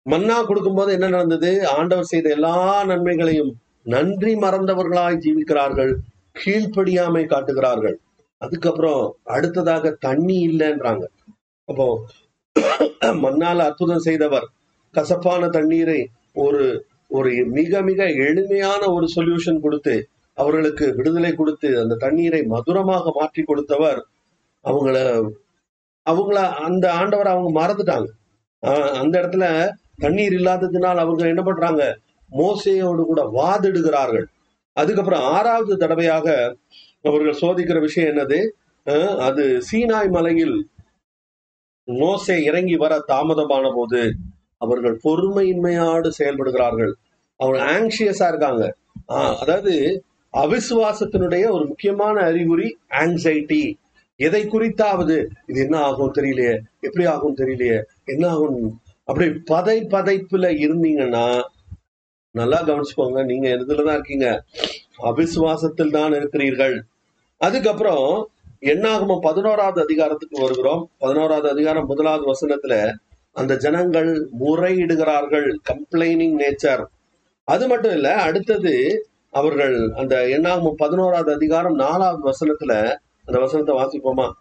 மன்னா 0.05 0.37
கொடுக்கும்போது 0.43 0.91
என்ன 0.97 1.07
நடந்தது? 1.09 1.51
ஆண்டவர் 1.77 2.11
செய்த 2.11 2.27
எல்லா 2.29 2.57
நன்மைகளையும் 2.91 3.51
நன்றி 3.95 4.33
மறந்தவர்களாய் 4.35 5.21
ஜீவிக்கிறார்கள் 5.25 5.91
கீழ்ப்படியாமை 6.39 7.23
காட்டுகிறார்கள். 7.25 7.97
அதுக்கப்புறம் 8.41 9.01
அடுத்ததாக 9.35 9.91
தண்ணி 10.07 10.37
இல்லைன்றாங்க. 10.49 11.05
அப்போ 11.69 11.87
மண்ணால 13.23 13.65
அற்புதம் 13.69 14.05
செய்தவர் 14.07 14.45
கசப்பான 14.95 15.49
தண்ணீரை 15.55 15.99
ஒரு 16.43 16.63
ஒரு 17.11 17.45
மிக 17.47 17.81
மிக 17.81 18.05
எளிமையான 18.05 18.91
ஒரு 18.91 19.07
சொல்யூஷன் 19.15 19.59
கொடுத்து 19.59 19.95
அவர்களுக்கு 20.33 20.93
விடுதலை 20.95 21.35
கொடுத்து 21.35 21.79
அந்த 21.79 21.95
தண்ணீரை 21.95 22.43
மதுரமாக 22.43 23.11
மாற்றி 23.15 23.43
கொடுத்தவர் 23.43 24.05
அவங்கள 24.65 24.97
அவங்கள 26.05 26.53
அந்த 26.59 26.85
ஆண்டவர் 26.93 27.27
அவங்க 27.27 27.49
மறந்துட்டாங்க. 27.61 28.07
ஆஹ் 28.63 28.93
அந்த 28.93 29.21
இடத்துல 29.21 29.45
தண்ணீர் 29.97 30.33
இல்லாததினால் 30.33 30.97
அவங்க 30.97 31.27
என்ன 31.27 31.43
பண்றாங்க? 31.43 31.83
மோசையோடு 32.31 33.03
கூட 33.05 33.21
வாதிடுகிறார்கள். 33.33 34.27
அதுக்கப்புறம் 34.73 35.21
ஆறாவது 35.21 35.77
தடவையாக 35.77 36.57
அவர்கள் 37.03 37.41
சோதிக்கிற 37.41 37.79
விஷயம் 37.79 38.15
என்னது? 38.15 38.39
ஆஹ் 38.85 39.17
அது 39.17 39.61
சீனாய் 39.71 40.09
மலையில் 40.09 40.55
மோசை 41.87 42.37
இறங்கி 42.41 42.75
வர 42.75 43.03
தாமதமான 43.07 43.73
போது 43.75 44.01
அவர்கள் 44.57 44.99
பொறுமையின்மையோடு 45.03 46.11
செயல்படுகிறார்கள். 46.19 46.91
அவங்க 47.37 47.79
ஆங்ஷியஸா 47.79 48.27
இருக்காங்க. 48.27 48.75
ஆஹ் 49.07 49.35
அதாவது 49.35 50.03
அவிசுவாசத்தினுடைய 50.33 51.49
ஒரு 51.51 51.65
முக்கியமான 51.65 52.21
அறிகுறி 52.21 52.77
ஆங்ஸைட்டி 52.89 53.73
எதை 54.15 54.43
குறித்தாவது? 54.43 55.25
இது 55.47 55.61
என்ன 55.61 55.79
ஆகும் 55.79 56.13
தெரியலையே. 56.13 56.59
எப்படி 56.79 57.05
ஆகும் 57.05 57.37
தெரியலையே. 57.37 57.81
என்ன 58.05 58.27
ஆகும்? 58.27 58.81
அப்படி 59.03 59.29
பதை 59.29 59.81
பதைப்புல 59.81 60.47
இருந்தீங்கன்னா 60.57 61.41
நல்லா 62.31 62.63
கவனிச்சுக்கோங்க. 62.63 63.25
நீங்க 63.25 63.49
இதுலதான் 63.49 63.93
இருக்கீங்க? 63.93 64.43
அவிசுவாசத்தில் 65.03 65.91
தான் 65.91 66.13
இருக்கிறீர்கள். 66.13 66.85
அதுக்கப்புறம் 67.37 68.29
என்னாகுமோ? 68.61 69.19
பதினோராவது 69.19 69.81
அதிகாரத்துக்கு 69.81 70.41
வருகிறோம். 70.41 70.89
பதினோராவது 70.97 71.49
அதிகாரம் 71.49 71.85
முதலாவது 71.85 72.33
வசனத்துல 72.33 72.93
அந்த 73.37 73.57
ஜனங்கள் 73.57 74.29
முறையிடுகிறார்கள் 74.39 75.57
கம்ப்ளைனிங் 75.69 76.37
நேச்சர் 76.37 76.85
அது 77.43 77.67
மட்டும் 77.67 77.91
இல்ல 77.91 78.15
அடுத்தது 78.21 78.73
அவர்கள் 79.31 79.75
அந்த 79.91 80.29
எண்ணாகமம் 80.29 80.75
பதினோராவது 80.77 81.33
அதிகாரம் 81.33 81.75
நாலாவது 81.75 82.31
வசனத்துல 82.31 82.97
அந்த 83.25 83.39
வசனத்தை 83.39 83.75
வாசிப்போமா? 83.75 84.31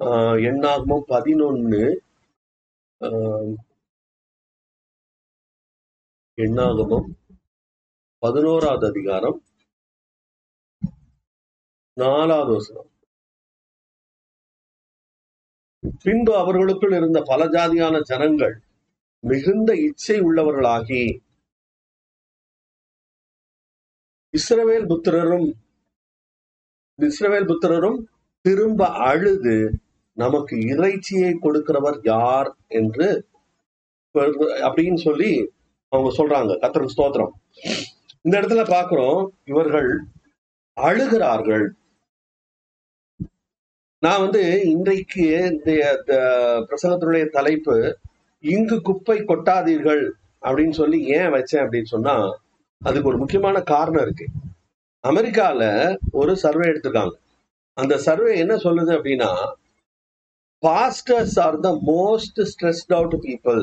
ஆஹ் 0.00 0.40
பதினொன்னு 1.08 1.96
ஆஹ் 3.00 3.54
பதினோராவது 8.18 8.86
அதிகாரம் 8.86 9.42
நாலாவது 11.94 12.52
வசனம். 12.52 12.87
பின்பு 15.82 16.36
அவர்களுக்குள் 16.36 16.94
இருந்த 16.96 17.22
பல 17.22 17.46
ஜாதியான 17.46 18.00
ஜனங்கள் 18.00 18.54
மிகுந்த 19.20 19.74
இச்சை 19.74 20.20
உள்ளவர்களாகி 20.20 21.04
இஸ்ரவேல் 24.34 24.86
புத்திரரும் 24.92 25.48
இஸ்ரவேல் 26.98 27.48
புத்திரரும் 27.50 27.98
திரும்ப 28.40 28.88
அழுது 28.88 29.56
நமக்கு 30.12 30.56
இறைச்சியை 30.56 31.32
கொடுக்கிறவர் 31.42 31.98
யார் 32.02 32.56
என்று 32.68 33.08
அப்படின்னு 34.68 35.00
சொல்லி 35.06 35.52
அவங்க 35.92 36.10
சொல்றாங்க. 36.18 36.52
கத்தருக்கு 36.62 36.96
ஸ்தோத்திரம். 36.96 37.32
இந்த 38.22 38.34
இடத்துல 38.40 38.62
பாக்குறோம் 38.76 39.20
இவர்கள் 39.44 39.90
அழுகிறார்கள். 40.76 41.66
நான் 44.02 44.20
வந்து 44.20 44.42
இன்றைக்கு 44.64 45.22
இந்த 45.50 45.70
பிரசங்கத்தினுடைய 46.68 47.24
தலைப்பு 47.28 47.76
இங்கு 48.44 48.76
குப்பை 48.80 49.16
கொட்டாதீர்கள் 49.20 50.02
அப்படின்னு 50.42 50.74
சொல்லி 50.80 50.98
ஏன் 51.16 51.32
வச்சேன் 51.34 51.62
அப்படின்னு 51.64 51.90
சொன்னா 51.94 52.14
அதுக்கு 52.82 53.08
ஒரு 53.08 53.18
முக்கியமான 53.18 53.60
காரணம் 53.72 54.02
இருக்கு. 54.02 54.26
அமெரிக்கால 55.04 55.62
ஒரு 56.12 56.32
சர்வே 56.36 56.66
எடுத்திருக்காங்க. 56.68 57.14
அந்த 57.76 57.94
சர்வே 57.98 58.32
என்ன 58.38 58.54
சொல்லுது 58.56 58.92
அப்படின்னா 58.98 59.30
pastors 60.62 61.36
are 61.46 61.58
the 61.60 61.70
most 61.90 62.40
stressed 62.50 62.94
out 62.98 63.18
people 63.26 63.60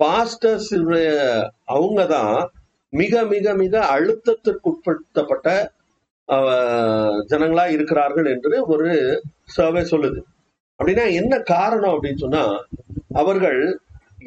pastors 0.00 0.70
அவங்க 1.74 2.00
தான் 2.06 2.36
மிக 2.92 3.24
மிக 3.24 3.54
மிக 3.54 3.74
அழுத்தத்திற்குட்படுத்தப்பட்ட 3.96 5.48
ஜனங்களா 7.30 7.64
இருக்கிறார்கள் 7.70 8.26
என்று 8.26 8.66
ஒரு 8.66 8.88
சர்வே 9.56 9.82
சொல்லுது. 9.92 10.20
அப்படின்னா 10.80 11.04
என்ன 11.14 11.34
காரணம் 11.52 11.94
அப்படின்னு 11.94 12.16
சொன்னா 12.16 12.44
அவர்கள் 13.14 13.60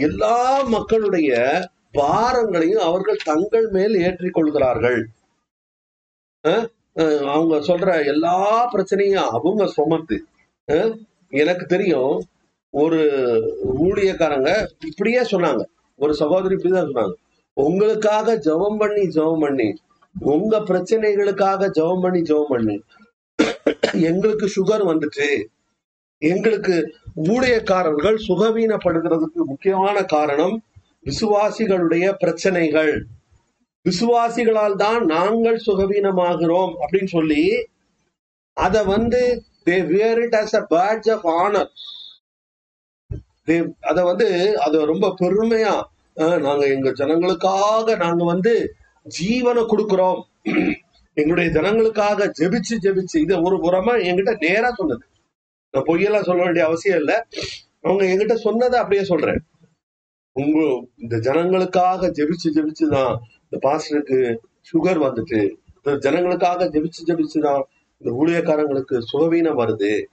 எல்லா 0.08 0.38
மக்களுடைய 0.68 1.32
பாரங்களையும் 1.98 2.84
அவர்கள் 2.84 3.26
தங்கள் 3.26 3.68
மேல் 3.70 3.96
ஏற்றி 4.02 4.30
கொள்கிறார்கள். 4.30 5.00
அஹ், 6.44 6.68
அவங்க 7.34 7.56
சொல்ற 7.70 7.90
எல்லா 8.06 8.36
பிரச்சனையும் 8.74 9.30
அவங்க 9.38 9.64
சுமத்து 9.78 10.18
எனக்கு 11.34 11.66
தெரியும் 11.66 12.16
ஒரு 12.74 13.00
ஊழியக்காரங்க 13.86 14.50
இப்படியே 14.86 15.22
சொன்னாங்க. 15.32 15.64
ஒரு 16.00 16.14
சகோதரி 16.14 16.56
இப்படிதான் 16.56 16.90
சொன்னாங்க. 16.90 17.16
உங்களுக்காக 17.58 18.36
ஜெபம் 18.46 18.78
பண்ணி 18.78 19.04
ஜெபம் 19.10 19.40
பண்ணி 19.40 19.70
உங்க 20.34 20.56
பிரச்சனைகளுக்காக 20.70 21.70
ஜெபம் 21.78 22.04
பண்ணி 22.04 22.22
ஜெபம் 22.22 22.52
பண்ணு. 22.54 22.76
எங்களுக்கு 24.10 24.48
சுகர் 24.56 24.84
வந்துட்டு 24.92 25.28
எங்களுக்கு 26.22 26.76
ஊழியக்காரர்கள் 27.28 28.18
சுகவீனப்படுகிறதுக்கு 28.28 29.42
முக்கியமான 29.44 29.98
காரணம் 30.16 30.56
விசுவாசிகளுடைய 31.06 32.06
பிரச்சனைகள். 32.24 32.94
விசுவாசிகளால் 33.86 34.76
தான் 34.76 35.04
நாங்கள் 35.08 35.60
சுகவீனமாகிறோம் 35.68 36.74
அப்படின்னு 36.82 37.12
சொல்லி 37.18 37.44
அத 38.58 38.78
வந்து 38.86 39.22
they 39.68 39.78
wear 39.92 40.20
it 40.26 40.38
as 40.42 40.56
a 40.56 40.64
badge 40.74 41.08
of 41.16 41.28
honour 41.36 41.72
அத 43.82 43.98
வந்து 44.04 44.28
அத 44.66 44.82
ரொம்ப 44.86 45.08
பெருமையா 45.22 45.74
நாங்க 46.46 46.64
எங்க 46.68 46.90
ஜனங்களுக்காக 47.00 47.96
நாங்க 47.96 48.24
வந்து 48.24 48.54
ஜீவனை 49.20 49.66
கொடுக்கிறோம். 49.66 50.22
எங்களுடைய 51.14 51.62
ஜனங்களுக்காக 51.62 52.32
ஜெபிச்சு 52.40 52.78
ஜெபிச்சு. 52.82 53.18
இதை 53.18 53.38
ஒரு 53.38 53.58
புறமா 53.58 54.04
என்கிட்ட 54.04 54.48
நேரா 54.48 54.72
சொன்னது. 54.72 55.06
நான் 55.72 55.84
பொய்யெல்லாம் 55.84 56.24
சொல்ல 56.24 56.44
வேண்டிய 56.44 56.66
அவசியம் 56.66 56.98
இல்ல. 56.98 57.28
அவங்க 57.82 58.06
என்கிட்ட 58.06 58.36
சொன்னதை 58.36 58.80
அப்படியே 58.80 59.04
சொல்றேன். 59.04 59.44
உங்க 60.32 60.88
இந்த 60.98 61.18
ஜனங்களுக்காக 61.18 62.12
ஜெபிச்சு 62.12 62.50
ஜெபிச்சுதான் 62.54 63.18
இந்த 63.50 63.58
பாஸ்டருக்கு 63.62 64.38
சுகர் 64.74 65.02
வந்துட்டு. 65.02 65.56
இந்த 65.84 66.12
ஜனங்களுக்காக 66.12 66.70
ஜெபிச்சு 66.70 67.08
ஜெபிச்சுதான் 67.08 67.64
இந்த 67.98 68.26
ஊழியக்காரங்களுக்கு 68.26 69.02
சுகவீனம் 69.14 69.58
வருது. 69.58 70.06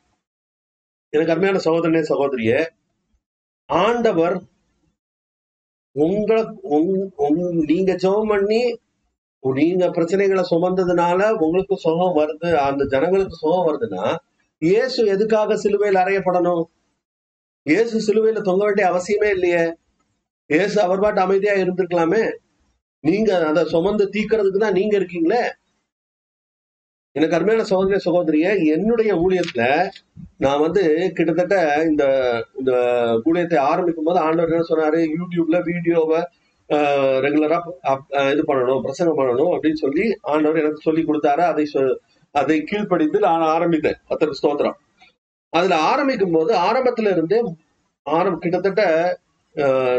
எனக்கு 1.08 1.32
அருமையான 1.32 1.58
சகோதரனே 1.58 2.02
சகோதரிய 2.02 2.68
ஆண்டவர் 3.66 4.42
உங்களை 5.92 6.42
உங்- 6.42 7.64
நீங்க 7.64 7.92
ஜெபம் 7.92 8.28
பண்ணி 8.28 8.78
நீங்க 9.58 9.84
பிரச்சனைகளை 9.96 10.42
சுமந்ததுனால 10.52 11.20
உங்களுக்கு 11.44 11.76
சுகம் 11.86 12.16
வருது 12.20 12.50
அந்த 12.68 12.82
ஜனங்களுக்கு 12.94 13.36
சுகம் 13.42 13.66
வருதுன்னா 13.68 14.04
இயேசு 14.62 15.00
எதுக்காக 15.14 15.56
சிலுவையில் 15.62 16.02
அறையப்படணும்? 16.02 16.64
இயேசு 17.66 17.96
சிலுவையில 18.06 18.42
தொங்க 18.48 18.62
வேண்டிய 18.64 18.84
அவசியமே 18.90 19.30
இல்லையே. 19.36 19.64
இயேசு 20.50 20.76
அவர் 20.84 21.02
பாட்டு 21.04 21.20
அமைதியா 21.24 21.54
இருந்திருக்கலாமே? 21.62 22.22
நீங்க 23.04 23.30
அதை 23.50 23.62
சுமந்து 23.74 24.04
தீக்கிறதுக்கு 24.14 24.60
தான் 24.64 24.78
நீங்க 24.78 24.94
இருக்கீங்களே? 25.00 25.42
எனக்கு 27.16 27.36
அருமையான 27.36 27.66
சகோதரிய 27.70 27.98
சகோதரிய 28.06 28.46
என்னுடைய 28.74 29.10
ஊழியத்துல 29.24 29.62
நான் 30.44 30.62
வந்து 30.66 30.82
கிட்டத்தட்ட 31.16 31.56
இந்த 31.90 32.04
இந்த 32.60 32.72
ஊழியத்தை 33.28 33.58
ஆரம்பிக்கும் 33.70 34.08
போது 34.08 34.18
ஆண்டவர் 34.26 34.54
என்ன 34.54 34.66
சொன்னாரு? 34.72 35.00
யூடியூப்ல 35.16 35.58
வீடியோவை 35.70 36.20
ரெகுலரா 36.68 37.60
இது 38.32 38.44
பண்ணணும் 38.46 38.80
பிரசங்கம் 38.80 39.18
பண்ணணும் 39.18 39.56
அப்படின்னு 39.56 39.72
சொல்லி 39.72 40.16
ஆண்டவர் 40.20 40.58
எனக்கு 40.58 40.80
சொல்லி 40.80 41.02
கொடுத்தாரு. 41.02 41.40
அதை 41.40 41.70
சொ- 41.74 41.96
அதை 42.32 42.62
கீழ்ப்படிந்து 42.62 43.18
நான் 43.18 43.40
ஆரம்பித்தேன். 43.40 43.96
கத்தருக்கு 44.10 44.32
ஸ்தோத்திரம். 44.42 44.74
அதுல 45.48 45.76
ஆரம்பிக்கும் 45.76 46.32
போது 46.32 46.56
ஆரம்பத்துல 46.58 47.10
இருந்தே 47.10 47.42
ஆரம் 48.02 48.38
கிட்டத்தட்ட 48.38 48.82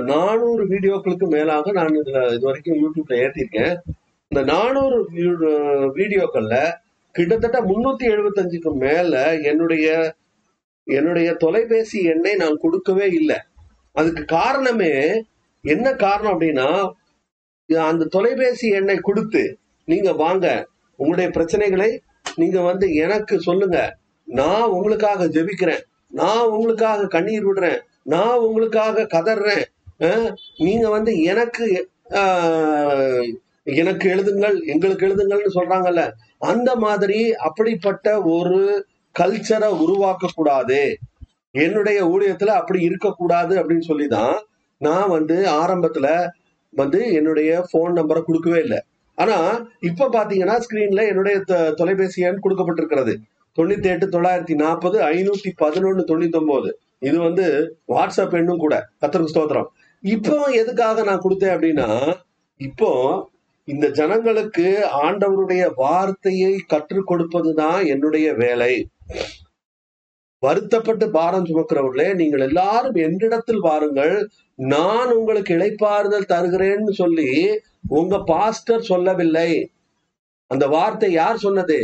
நானூறு 0.02 0.68
வீடியோக்களுக்கு 0.68 1.28
மேலாக 1.30 1.72
நான் 1.72 1.88
இதுல 1.88 2.28
இது 2.28 2.40
வரைக்கும் 2.40 2.80
யூடியூப்ல 2.82 3.12
ஏத்திருக்கேன். 3.12 3.76
இந்த 4.28 4.54
நானூறு 4.54 5.10
வீடியோக்கள்ல 5.96 6.74
கிட்டத்தட்ட 7.12 7.62
முன்னூத்தி 7.62 8.04
எழுபத்தஞ்சுக்கு 8.04 8.74
மேல 8.74 9.36
என்னுடைய 9.36 10.16
என்னுடைய 10.84 11.34
தொலைபேசி 11.34 12.04
எண்ணை 12.04 12.36
நான் 12.36 12.58
கொடுக்கவே 12.58 13.08
இல்லை. 13.08 13.38
அதுக்கு 13.92 14.26
காரணமே 14.26 15.24
என்ன 15.64 15.94
காரணம் 15.94 16.34
அப்படின்னா 16.34 16.68
அந்த 17.70 18.06
தொலைபேசி 18.06 18.68
எண்ணை 18.70 18.98
கொடுத்து 18.98 19.44
நீங்க 19.88 20.14
வாங்க 20.14 20.46
உங்களுடைய 21.00 21.30
பிரச்சனைகளை 21.30 21.90
நீங்க 22.36 22.62
வந்து 22.62 22.94
எனக்கு 22.96 23.40
சொல்லுங்க. 23.40 23.78
நான் 24.28 24.64
உங்களுக்காக 24.70 25.26
ஜெபிக்கிறேன். 25.28 25.84
நான் 26.12 26.48
உங்களுக்காக 26.48 27.08
கண்ணீர் 27.08 27.48
விடுறேன். 27.48 27.80
நான் 28.04 28.38
உங்களுக்காக 28.38 29.08
கதறேன். 29.14 29.66
நீங்க 30.58 30.90
வந்து 30.90 31.22
எனக்கு 31.24 31.66
ஆஹ், 32.12 33.28
எனக்கு 33.64 34.10
எழுதுங்கள் 34.10 34.64
எங்களுக்கு 34.66 35.08
எழுதுங்கள்னு 35.08 35.56
சொல்றாங்கல்ல. 35.56 36.04
அந்த 36.44 36.76
மாதிரி 36.76 37.20
அப்படிப்பட்ட 37.40 38.22
ஒரு 38.22 38.60
கல்ச்சரை 39.16 39.68
உருவாக்க 39.80 40.30
கூடாது 40.36 40.80
என்னுடைய 41.56 42.06
ஊழியத்துல 42.06 42.52
அப்படி 42.60 42.82
இருக்கக்கூடாது 42.82 43.56
அப்படின்னு 43.58 43.82
சொல்லிதான் 43.82 44.36
நான் 44.78 45.10
வந்து 45.10 45.46
ஆரம்பத்துல 45.46 46.28
வந்து 46.70 47.14
என்னுடைய 47.14 47.66
போன் 47.72 47.94
நம்பரை 47.94 48.22
கொடுக்கவே 48.22 48.60
இல்லை. 48.60 48.82
ஆனா 49.16 49.68
இப்ப 49.80 50.10
பாத்தீங்கன்னா 50.12 50.62
ஸ்கிரீன்ல 50.70 51.08
என்னுடைய 51.08 51.44
தொ- 51.48 51.74
தொலைபேசி 51.74 52.22
எண் 52.22 52.40
கொடுக்கப்பட்டிருக்கிறது. 52.44 53.16
தொண்ணூத்தி 53.58 53.84
எட்டு 53.84 54.08
தொள்ளாயிரத்தி 54.08 54.56
நாற்பது 54.56 55.00
ஐநூத்தி 55.00 55.52
பதினொன்னு 55.62 56.04
தொண்ணூத்தி 56.08 56.40
ஒன்பது 56.40 56.80
இது 57.00 57.20
வந்து 57.20 57.78
வாட்ஸ்அப் 57.88 58.34
எண்ணும் 58.34 58.58
கூட. 58.58 58.90
கத்தருக்கு 59.02 59.28
ஸ்தோத்திரம். 59.34 59.66
இப்போ 60.02 60.44
எதுக்காக 60.44 61.04
நான் 61.04 61.22
கொடுத்தேன் 61.22 61.56
அப்படின்னா 61.56 62.14
இப்போ 62.58 63.30
இந்த 63.66 63.90
ஜனங்களுக்கு 63.90 64.88
ஆண்டவருடைய 65.04 65.72
வார்த்தையை 65.76 66.64
கற்றுக் 66.68 67.12
கொடுப்பதுதான் 67.12 67.88
என்னுடைய 67.88 68.34
வேலை. 68.34 68.88
வருத்தப்பட்டு 70.44 71.06
பாரம் 71.10 71.46
சுமக்கிறவர்களே 71.46 72.10
நீங்கள் 72.16 72.44
எல்லாரும் 72.48 72.98
என்னிடத்தில் 73.06 73.60
வாருங்கள். 73.60 74.16
நான் 74.56 75.10
உங்களுக்கு 75.12 75.52
இளைப்பாறுதல் 75.58 76.32
தருகிறேன்னு 76.34 76.94
சொல்லி 77.02 77.30
உங்க 77.90 78.16
பாஸ்டர் 78.32 78.82
சொல்லவில்லை. 78.82 79.52
அந்த 80.52 80.66
வார்த்தை 80.68 81.10
யார் 81.12 81.38
சொன்னது? 81.38 81.80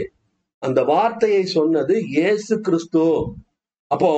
அந்த 0.63 0.79
வார்த்தையை 0.83 1.43
சொன்னது 1.57 1.95
இயேசு 2.07 2.53
கிறிஸ்து. 2.61 3.05
அப்போ 3.91 4.11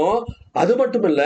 அது 0.52 0.74
மட்டுமல்ல 0.76 1.24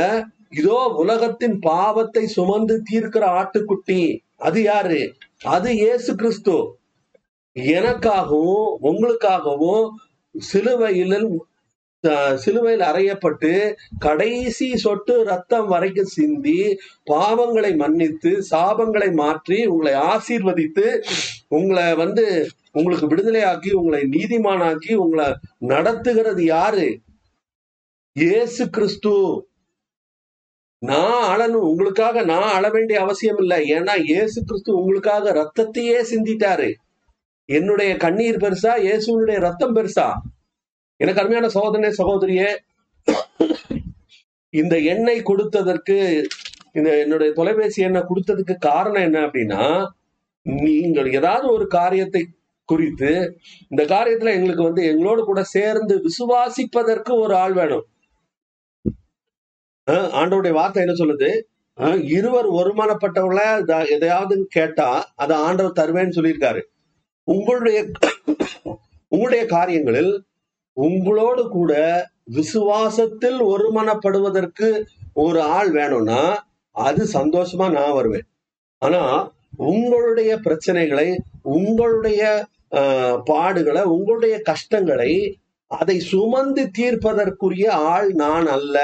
இதோ 0.60 0.78
உலகத்தின் 1.04 1.58
பாவத்தை 1.60 2.24
சுமந்து 2.28 2.76
தீர்க்கிற 2.92 3.24
ஆட்டுக்குட்டி 3.40 4.02
அது 4.48 4.60
யாரு? 4.64 5.00
அது 5.56 5.70
இயேசு 5.76 6.12
கிறிஸ்து. 6.16 6.56
எனக்காகவும் 7.56 8.66
உங்களுக்காகவும் 8.90 9.86
சிலுவையில் 10.36 11.18
சிலுவையில் 12.36 12.84
அறையப்பட்டு 12.90 13.52
கடைசி 14.00 14.68
சொட்டு 14.78 15.24
ரத்தம் 15.24 15.68
வரைக்கும் 15.68 16.14
சிந்தி 16.16 16.80
பாவங்களை 17.12 17.72
மன்னித்து 17.76 18.32
சாபங்களை 18.52 19.10
மாற்றி 19.14 19.66
உங்களை 19.66 19.94
ஆசீர்வதித்து 19.94 20.86
உங்களை 21.48 21.96
வந்து 21.96 22.26
உங்களுக்கு 22.72 23.08
விடுதலையாக்கி 23.08 23.72
உங்களை 23.72 24.02
நீதிமானாக்கி 24.16 24.94
உங்களை 24.94 25.28
நடத்துகிறது 25.60 26.44
யாரு? 26.44 26.88
இயேசு 28.16 28.70
கிறிஸ்து. 28.70 29.16
நான் 30.82 31.24
அழணும். 31.34 31.68
உங்களுக்காக 31.72 32.22
நான் 32.24 32.52
அழ 32.58 32.70
வேண்டிய 32.70 32.98
அவசியம் 33.02 33.38
இல்லை. 33.38 33.58
ஏன்னா 33.78 33.94
இயேசு 34.04 34.44
கிறிஸ்து 34.44 34.72
உங்களுக்காக 34.80 35.32
ரத்தத்தையே 35.32 36.00
சிந்திட்டாரு 36.12 36.70
என்னுடைய 37.46 37.92
கண்ணீர் 37.98 38.44
பெருசா? 38.44 38.74
இயேசுனுடைய 38.88 39.38
ரத்தம் 39.40 39.76
பெருசா? 39.76 40.10
எனக்கு 41.00 41.22
அருமையான 41.22 41.50
சகோதரனே 41.56 41.92
சகோதரியே 42.00 42.50
இந்த 44.54 44.76
எண்ணெய் 44.94 45.28
கொடுத்ததற்கு 45.30 45.98
இந்த 46.78 46.90
என்னுடைய 47.04 47.30
தொலைபேசி 47.38 47.80
எண்ணை 47.88 48.02
கொடுத்ததுக்கு 48.10 48.56
காரணம் 48.70 49.06
என்ன 49.08 49.20
அப்படின்னா 49.28 49.62
நீங்கள் 50.66 51.08
ஏதாவது 51.20 51.46
ஒரு 51.56 51.66
காரியத்தை 51.78 52.22
குறித்து 52.70 53.12
இந்த 53.72 53.84
காரியத்துல 53.94 54.34
எங்களுக்கு 54.38 54.64
வந்து 54.68 54.82
எங்களோடு 54.92 55.22
கூட 55.26 55.42
சேர்ந்து 55.56 55.96
விசுவாசிப்பதற்கு 56.08 57.12
ஒரு 57.24 57.34
ஆள் 57.44 57.56
வேணும். 57.60 57.86
ஆண்டோடைய 59.88 60.18
ஆண்டவருடைய 60.20 60.54
வார்த்தை 60.58 60.82
என்ன 60.86 60.96
சொல்லுது? 61.02 61.30
இருவர் 62.18 62.48
ஒருமானப்பட்டவங்கள 62.60 63.42
எதையாவது 63.96 64.36
கேட்டா 64.58 64.90
அதை 65.24 65.36
ஆண்டவர் 65.48 65.80
தருவேன்னு 65.80 66.18
சொல்லியிருக்காரு. 66.18 66.62
உங்களுடைய 67.28 67.80
உங்களுடைய 69.12 69.44
காரியங்களில் 69.56 70.12
உங்களோடு 70.80 71.50
கூட 71.50 71.74
விசுவாசத்தில் 72.34 73.40
ஒருமனப்படுவதற்கு 73.46 74.68
ஒரு 75.16 75.42
ஆள் 75.42 75.72
வேணும்னா 75.72 76.22
அது 76.76 77.04
சந்தோஷமா 77.14 77.72
நான் 77.72 77.94
வருவேன். 77.94 78.28
ஆனா 78.82 79.04
உங்களுடைய 79.70 80.32
பிரச்சனைகளை 80.46 81.10
உங்களுடைய 81.56 82.22
ஆஹ், 82.72 83.18
பாடுகளை 83.30 83.82
உங்களுடைய 83.88 84.36
கஷ்டங்களை 84.42 85.12
அதை 85.72 85.96
சுமந்து 86.10 86.64
தீர்ப்பதற்குரிய 86.78 87.66
ஆள் 87.92 88.10
நான் 88.16 88.48
அல்ல. 88.48 88.78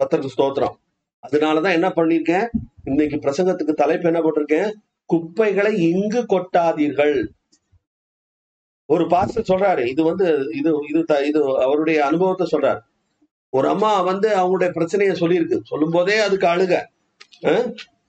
கத்தருக்கு 0.00 0.34
ஸ்தோத்திரம். 0.36 0.76
அதனாலதான் 1.24 1.72
என்ன 1.72 1.88
பண்ணிருக்கேன் 1.88 2.46
இன்னைக்கு 2.84 3.16
பிரசங்கத்துக்கு 3.16 3.74
தலைப்பு 3.74 4.08
என்ன 4.08 4.20
போட்டிருக்கேன்? 4.20 4.70
குப்பைகளை 5.10 5.72
இங்கு 5.90 6.20
கொட்டாதீர்கள். 6.32 7.16
ஒரு 8.86 9.06
பாஸ்டர் 9.06 9.44
சொல்றாரு 9.48 9.86
இது 9.86 10.04
வந்து 10.04 10.46
இது 10.52 10.74
இது 10.88 11.04
த- 11.04 11.26
இது 11.26 11.62
அவருடைய 11.62 12.04
அனுபவத்தை 12.04 12.48
சொல்றாரு. 12.52 12.80
ஒரு 13.50 13.68
அம்மா 13.68 14.00
வந்து 14.00 14.28
அவங்களுடைய 14.28 14.70
பிரச்சனையை 14.70 15.16
சொல்லியிருக்கு. 15.20 15.60
சொல்லும் 15.62 15.90
போதே 15.90 16.18
அதுக்கு 16.18 16.46
அழுக. 16.46 16.84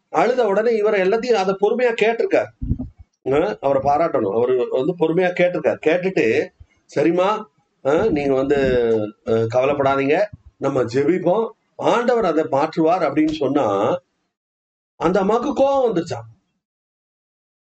அழுத 0.10 0.46
உடனே 0.48 0.76
இவர் 0.76 0.94
எல்லாத்தையும் 0.94 1.34
அதை 1.34 1.56
பொறுமையா 1.62 1.96
கேட்டிருக்கார். 2.02 3.58
அவரை 3.60 3.82
பாராட்டணும். 3.82 4.34
அவர் 4.34 4.68
வந்து 4.70 4.96
பொறுமையா 5.00 5.34
கேட்டிருக்கார். 5.34 5.80
கேட்டுட்டு 5.86 6.48
சரிம்மா 6.96 8.10
நீங்க 8.10 8.34
வந்து 8.34 8.58
கவலைப்படாதீங்க. 9.26 10.22
நம்ம 10.58 10.84
ஜெபிப்போம். 10.84 11.50
ஆண்டவர் 11.76 12.26
அதை 12.26 12.44
மாற்றுவார் 12.44 13.04
அப்படின்னு 13.04 13.32
சொன்னா 13.32 13.98
அந்த 14.96 15.20
அம்மாவுக்கு 15.20 15.54
கோபம் 15.54 15.96
வந்துருச்சான் 15.96 16.37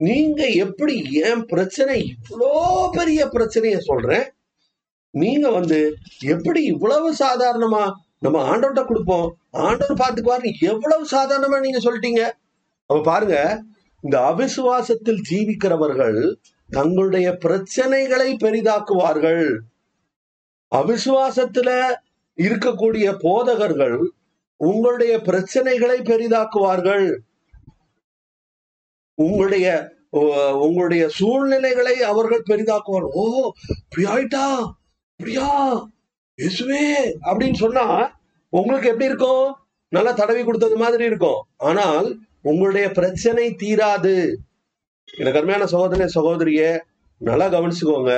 நீங்க 0.06 0.42
எப்படி 0.66 0.96
என் 1.28 1.44
பிரச்சனை 1.46 1.98
இவ்வளோ 2.14 2.52
பெரிய 2.92 3.22
பிரச்சனைய 3.36 3.78
சொல்றேன்? 3.90 4.26
நீங்க 5.14 5.48
வந்து 5.50 5.80
எப்படி 6.34 6.62
இவ்வளவு 6.74 7.10
சாதாரணமா 7.24 7.84
நம்ம 8.26 8.38
ஆண்டவர்கிட்ட 8.52 8.84
கொடுப்போம்? 8.86 9.28
ஆண்டவர் 9.66 10.02
பார்த்துக்குவாரு 10.02 10.52
எவ்வளவு 10.72 11.04
சாதாரணமா 11.16 11.60
நீங்க 11.66 11.80
சொல்லிட்டீங்க? 11.86 12.24
அப்ப 12.90 13.02
பாருங்க 13.12 13.38
இந்த 14.04 14.18
அவிசுவாசத்தில் 14.32 15.22
ஜீவிக்கிறவர்கள் 15.30 16.20
தங்களுடைய 16.70 17.28
பிரச்சனைகளை 17.46 18.30
பெரிதாக்குவார்கள். 18.44 19.46
அவிசுவாசத்துல 20.72 21.70
இருக்கக்கூடிய 22.38 23.08
போதகர்கள் 23.26 23.98
உங்களுடைய 24.62 25.14
பிரச்சனைகளை 25.28 25.98
பெரிதாக்குவார்கள். 26.12 27.08
உங்களுடைய 29.18 29.68
உங்களுடைய 30.64 31.04
சூழ்நிலைகளை 31.10 31.96
அவர்கள் 32.04 32.48
பெரிதாக்குவார் 32.50 33.08
ஓ 33.14 33.24
பிரியாயிட்டா 33.94 34.46
பிரியா 35.20 35.48
அப்படியா 35.50 35.50
இயேசுவே! 36.40 36.84
அப்படின்னு 37.26 37.54
சொன்னா 37.56 37.86
உங்களுக்கு 38.54 38.90
எப்படி 38.90 39.10
இருக்கும்? 39.10 39.46
நல்லா 39.92 40.12
தடவி 40.12 40.42
கொடுத்தது 40.44 40.76
மாதிரி 40.76 41.04
இருக்கும். 41.06 41.40
ஆனால் 41.60 42.08
உங்களுடைய 42.42 42.86
பிரச்சனை 42.92 43.46
தீராது. 43.62 44.14
எனக்கு 45.14 45.40
அருமையான 45.40 45.66
சகோதரனே 45.66 46.08
சகோதரிய 46.16 46.62
நல்லா 47.22 47.48
கவனிச்சுக்கோங்க. 47.48 48.14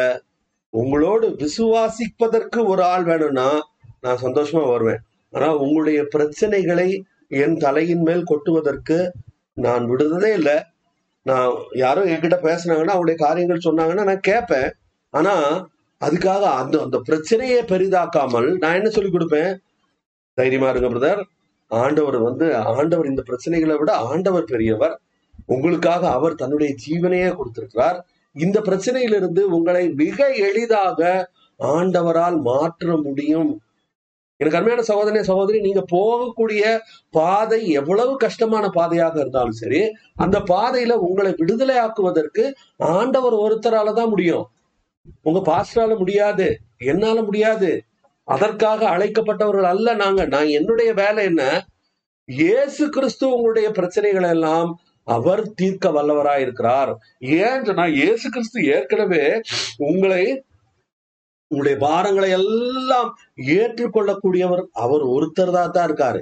உங்களோடு 0.74 1.28
விசுவாசிப்பதற்கு 1.42 2.60
ஒரு 2.66 2.84
ஆள் 2.86 3.04
வேணும்னா 3.04 3.48
நான் 4.02 4.24
சந்தோஷமா 4.24 4.64
வருவேன். 4.70 5.02
ஆனா 5.34 5.50
உங்களுடைய 5.56 6.02
பிரச்சனைகளை 6.16 6.90
என் 7.42 7.58
தலையின் 7.58 8.04
மேல் 8.04 8.24
கொட்டுவதற்கு 8.24 8.98
நான் 9.58 9.86
விடுறதே 9.92 10.32
இல்லை. 10.34 10.58
நான் 11.26 11.52
யாரும் 11.74 12.06
என்கிட்ட 12.06 12.38
பேசுனாங்கன்னா 12.48 12.94
அவங்களுடைய 12.96 13.16
காரியங்கள் 13.16 13.66
சொன்னாங்கன்னா 13.68 14.04
நான் 14.04 14.20
கேட்பேன். 14.20 14.70
ஆனா 15.10 15.34
அதுக்காக 16.02 16.44
அந்த 16.62 16.82
அந்த 16.82 16.98
பிரச்சனையை 17.00 17.62
பெரிதாக்காமல் 17.62 18.58
நான் 18.58 18.74
என்ன 18.74 18.90
சொல்லி 18.90 19.12
கொடுப்பேன்? 19.12 19.52
தைரியமா 20.34 20.70
இருங்க 20.70 20.90
பிரதர். 20.90 21.22
ஆண்டவர் 21.68 22.18
வந்து 22.20 22.56
ஆண்டவர் 22.56 23.06
இந்த 23.06 23.24
பிரச்சனைகளை 23.28 23.78
விட 23.78 23.92
ஆண்டவர் 24.10 24.44
பெரியவர். 24.44 24.96
உங்களுக்காக 25.46 26.04
அவர் 26.12 26.36
தன்னுடைய 26.36 26.76
ஜீவனையே 26.86 27.30
கொடுத்திருக்கிறார். 27.36 27.98
இந்த 28.36 28.60
பிரச்சனையிலிருந்து 28.60 29.42
உங்களை 29.58 29.84
மிக 29.94 30.28
எளிதாக 30.48 31.30
ஆண்டவரால் 31.60 32.38
மாற்ற 32.42 32.98
முடியும். 32.98 33.52
எனக்கு 34.40 34.58
அருமையான 34.58 34.84
சகோதரனே 34.90 35.22
சகோதரி 35.30 35.58
நீங்க 35.66 35.82
போகக்கூடிய 35.92 36.64
பாதை 37.14 37.60
எவ்வளவு 37.80 38.14
கஷ்டமான 38.18 38.66
பாதையாக 38.70 39.16
இருந்தாலும் 39.20 39.60
சரி 39.62 39.82
அந்த 40.24 40.38
பாதையில 40.52 40.96
உங்களை 41.08 41.32
விடுதலை 41.38 41.78
ஆக்குவதற்கு 41.78 42.44
ஆண்டவர் 42.96 43.36
ஒருத்தரால 43.46 43.94
தான் 43.94 44.12
முடியும். 44.14 44.46
உங்க 45.22 45.40
பாஸ்டரால 45.52 45.94
முடியாது 45.98 46.48
என்னால 46.84 47.18
முடியாது. 47.22 47.70
அதற்காக 48.28 48.82
அழைக்கப்பட்டவர்கள் 48.88 49.70
அல்ல 49.74 49.88
நாங்க 49.94 50.22
நான் 50.26 50.50
என்னுடைய 50.50 50.90
வேலை 50.94 51.24
என்ன? 51.26 51.44
இயேசு 52.30 52.84
கிறிஸ்து 52.90 53.26
உங்களுடைய 53.34 53.68
பிரச்சனைகள் 53.70 54.28
எல்லாம் 54.30 54.70
அவர் 55.08 55.42
தீர்க்க 55.56 55.88
வல்லவராய் 55.92 56.44
இருக்கிறார் 56.46 56.92
ஏன் 57.40 57.66
சொன்னா 57.68 57.86
இயேசு 58.00 58.28
கிறிஸ்து 58.30 58.60
ஏற்கனவே 58.76 59.26
உங்களை 59.90 60.24
உங்களுடைய 61.52 61.78
பாரங்களை 61.88 62.30
எல்லாம் 62.40 63.10
ஏற்றுக்கொள்ளக்கூடியவர் 63.56 64.64
அவர் 64.84 65.04
ஒருத்தர் 65.16 65.56
தான் 65.58 65.74
தான் 65.76 65.88
இருக்காரு. 65.90 66.22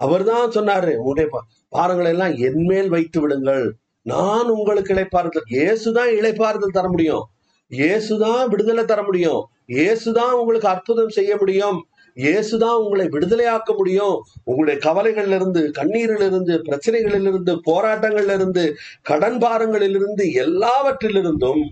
அவர் 0.00 0.24
தான் 0.24 0.54
சொன்னாரு 0.56 0.92
உங்களுடைய 1.00 1.28
பாரங்களை 1.76 2.10
எல்லாம் 2.14 2.34
என்மேல் 2.48 2.90
வைத்து 2.94 3.18
விடுங்கள். 3.20 3.64
நான் 4.06 4.48
உங்களுக்கு 4.56 4.92
இளைப்பாறுதல் 4.94 5.50
இயேசுதான் 5.56 6.10
இளைப்பாறுதல் 6.18 6.76
தர 6.78 6.88
முடியும். 6.88 7.24
இயேசுதான் 7.70 8.44
விடுதலை 8.52 8.84
தர 8.84 9.00
முடியும். 9.02 9.42
இயேசுதான் 9.74 10.34
உங்களுக்கு 10.40 10.68
அற்புதம் 10.68 11.16
செய்ய 11.18 11.32
முடியும். 11.36 11.78
இயேசுதான் 12.16 12.78
உங்களை 12.84 13.04
விடுதலையாக்க 13.14 13.70
முடியும். 13.76 14.16
உங்களுடைய 14.48 14.76
கவலைகள்ல 14.86 15.36
இருந்து 15.40 15.60
கண்ணீரிலிருந்து 15.78 16.54
பிரச்சனைகளிலிருந்து 16.68 16.68
பிரச்சனைகளில் 16.68 17.28
இருந்து 17.30 17.52
போராட்டங்கள்ல 17.68 18.34
இருந்து 18.34 18.64
கடன் 19.02 19.38
பாரங்களில் 19.38 19.96
இருந்து 20.00 20.24
எல்லாவற்றிலிருந்தும் 20.44 21.62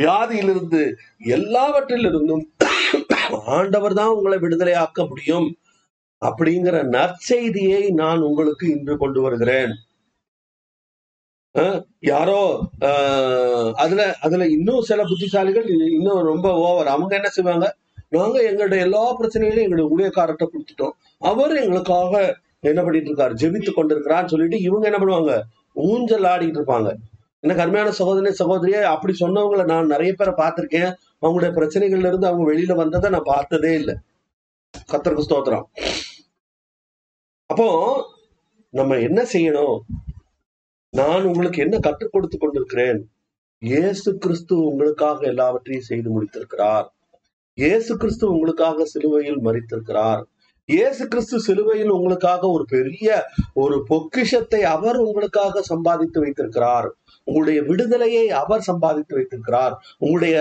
வியாதியிலிருந்து 0.00 0.82
எல்லாவற்றிலிருந்தும் 1.36 2.44
ஆண்டவர் 3.58 3.98
தான் 4.00 4.14
உங்களை 4.16 4.38
விடுதலையாக்க 4.44 5.00
முடியும் 5.10 5.48
அப்படிங்கிற 6.22 6.76
நற்செய்தியை 6.96 7.82
நான் 8.00 8.26
உங்களுக்கு 8.28 8.64
இன்று 8.76 8.94
கொண்டு 9.02 9.20
வருகிறேன். 9.26 9.72
யாரோ 12.10 12.40
அதுல 13.82 14.02
அதுல 14.26 14.46
இன்னும் 14.56 14.86
சில 14.90 15.04
புத்திசாலிகள் 15.10 15.68
இன்னும் 15.96 16.28
ரொம்ப 16.30 16.48
ஓவர் 16.66 16.92
அவங்க 16.94 17.12
என்ன 17.18 17.30
செய்வாங்க? 17.36 17.68
நாங்க 18.16 18.36
எங்களுடைய 18.50 18.84
எல்லா 18.86 19.02
பிரச்சனைகளையும் 19.18 19.66
எங்களுடைய 19.66 19.90
ஊழியக்காரர்கிட்ட 19.94 20.46
கொடுத்துட்டோம். 20.52 20.94
அவர் 21.30 21.54
எங்களுக்காக 21.62 22.12
என்ன 22.70 22.80
பண்ணிட்டு 22.86 23.10
இருக்காரு? 23.10 23.34
ஜெபித்து 23.42 23.72
கொண்டிருக்கிறான்னு 23.74 24.32
சொல்லிட்டு 24.32 24.58
இவங்க 24.68 24.86
என்ன 24.90 25.00
பண்ணுவாங்க? 25.02 25.34
ஊஞ்சல் 25.88 26.28
ஆடிட்டு 26.32 26.58
இருப்பாங்க. 26.60 26.90
எனக்கு 27.42 27.62
அருமையான 27.62 27.90
சகோதரி 27.90 28.30
சகோதரியே 28.42 28.80
அப்படி 28.82 29.12
சொன்னவங்களை 29.20 29.64
நான் 29.64 29.86
நிறைய 29.86 30.12
பேரை 30.14 30.32
பார்த்திருக்கேன். 30.40 30.90
அவங்களுடைய 31.22 31.50
பிரச்சனைகள்ல 31.58 32.10
இருந்து 32.10 32.26
அவங்க 32.26 32.44
வெளியில 32.52 32.74
வந்ததை 32.74 33.10
நான் 33.10 33.30
பார்த்ததே 33.34 33.72
இல்லை. 33.74 33.94
கத்தருக்கு 34.92 35.26
ஸ்தோத்திரம். 35.28 35.64
அப்போ 37.46 37.68
நம்ம 38.70 38.96
என்ன 38.96 39.20
செய்யணும்? 39.32 39.78
நான் 40.92 41.24
உங்களுக்கு 41.24 41.62
என்ன 41.62 41.78
கற்றுக் 41.78 42.12
கொடுத்து 42.12 42.38
கொண்டிருக்கிறேன்? 42.38 43.00
இயேசு 43.62 44.18
கிறிஸ்து 44.18 44.54
உங்களுக்காக 44.68 45.26
எல்லாவற்றையும் 45.26 45.88
செய்து 45.88 46.08
முடித்திருக்கிறார். 46.14 46.86
இயேசு 47.58 47.96
கிறிஸ்து 47.96 48.24
உங்களுக்காக 48.32 48.84
சிலுவையில் 48.84 49.40
மறித்திருக்கிறார் 49.46 50.22
இயேசு 50.68 51.08
கிறிஸ்து 51.08 51.36
சிலுவையில் 51.40 51.88
உங்களுக்காக 51.88 52.42
ஒரு 52.48 52.64
பெரிய 52.64 53.06
ஒரு 53.52 53.76
பொக்கிஷத்தை 53.88 54.60
அவர் 54.64 54.96
உங்களுக்காக 54.96 55.62
சம்பாதித்து 55.62 56.18
வைத்திருக்கிறார். 56.20 56.88
உங்களுடைய 57.26 57.62
விடுதலையை 57.62 58.30
அவர் 58.38 58.60
சம்பாதித்து 58.60 59.14
வைத்திருக்கிறார். 59.14 59.74
உங்களுடைய 59.98 60.36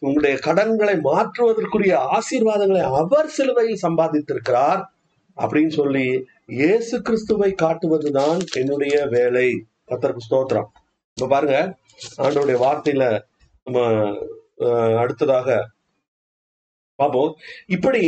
உங்களுடைய 0.00 0.36
கடன்களை 0.38 0.96
மாற்றுவதற்குரிய 1.02 1.94
ஆசீர்வாதங்களை 2.12 2.82
அவர் 2.94 3.28
சிலுவையில் 3.28 3.82
சம்பாதித்திருக்கிறார் 3.82 4.82
அப்படின்னு 5.36 5.72
சொல்லி 5.72 6.06
இயேசு 6.52 7.02
கிறிஸ்துவை 7.02 7.54
காட்டுவதுதான் 7.62 8.40
என்னுடைய 8.52 9.06
வேலை. 9.06 9.48
கத்தருக்கு 9.88 10.26
ஸ்தோத்திரம். 10.30 10.68
இப்ப 11.16 11.28
பாருங்க 11.28 11.56
ஆண்டோடைய 12.18 12.58
வார்த்தையில 12.58 13.04
நம்ம 13.66 13.78
அஹ், 14.60 14.96
அடுத்ததாக 14.98 15.48
பார்ப்போம். 16.98 17.32
இப்படி 17.66 18.02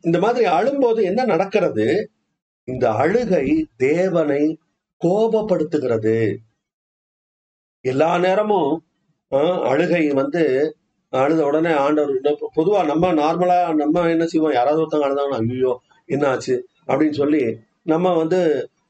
இந்த 0.00 0.18
மாதிரி 0.18 0.44
அழும்போது 0.48 1.02
என்ன 1.04 1.24
நடக்கிறது? 1.24 1.86
இந்த 2.68 2.90
அழுகை 2.94 3.46
தேவனை 3.76 4.42
கோபப்படுத்துகிறது. 5.00 6.16
எல்லா 7.84 8.10
நேரமும் 8.18 8.70
அழுகை 9.70 10.02
வந்து 10.20 10.42
அழுத 11.12 11.40
உடனே 11.46 11.72
ஆண்டவர் 11.76 12.14
பொதுவாக 12.14 12.48
பொதுவா 12.56 12.80
நம்ம 12.84 13.10
நார்மலா 13.14 13.58
நம்ம 13.74 14.02
என்ன 14.14 14.24
செய்வோம்? 14.26 14.54
யாராவது 14.54 14.80
ஒருத்தவங்க 14.82 15.08
அழுதாங்கன்னா 15.08 15.40
ஐயோ 15.48 15.72
என்ன 16.08 16.24
ஆச்சு? 16.28 16.54
அப்படின்னு 16.88 17.16
சொல்லி 17.18 17.42
நம்ம 17.84 18.12
வந்து 18.16 18.38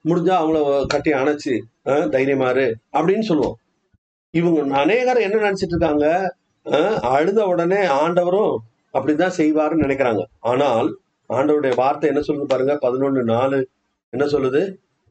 முடிஞ்சா 0.04 0.35
அவங்கள 0.38 0.61
கட்டி 0.87 1.11
அணைச்சு 1.14 1.52
அஹ், 1.87 2.07
தைரியமாரு 2.11 2.66
அப்படின்னு 2.94 3.24
சொல்லுவோம். 3.28 3.57
இவங்க 4.35 4.61
அநேகர் 4.76 5.24
என்ன 5.26 5.42
நினைச்சிட்டு 5.42 5.74
இருக்காங்க? 5.76 6.07
அழுத 7.12 7.40
உடனே 7.46 7.80
ஆண்டவரும் 7.98 8.54
அப்படிதான் 8.94 9.37
செய்வாருன்னு 9.38 9.87
நினைக்கிறாங்க. 9.87 10.22
ஆனால் 10.50 10.88
ஆண்டவருடைய 11.30 11.74
வார்த்தை 11.76 12.09
என்ன 12.09 12.22
சொல்லுது 12.26 12.46
பாருங்க? 12.46 12.74
பதினொன்னு 12.83 13.22
நாலு 13.33 13.59
என்ன 14.12 14.24
சொல்லுது? 14.26 14.62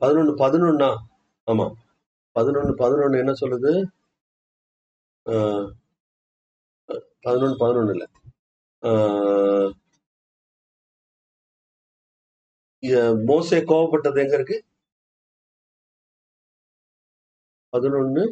பதினொன்னு 0.01 0.33
பதினொன்னா 0.39 0.89
ஆமா. 1.47 1.67
பதினொன்னு 2.35 2.73
பதினொன்னு 2.83 3.21
என்ன 3.23 3.33
சொல்லுது 3.41 3.71
பதினொன்று 7.25 7.57
பதினொன்னு 7.63 7.93
இல்லை. 7.95 8.07
மோசே 13.29 13.57
கோவப்பட்டது 13.69 14.21
எங்க 14.23 14.35
இருக்கு? 14.39 14.57
பதினொன்னு 17.73 18.23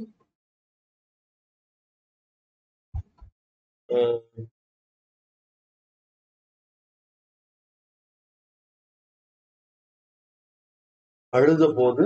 அழுத 11.33 11.65
போது 11.77 12.05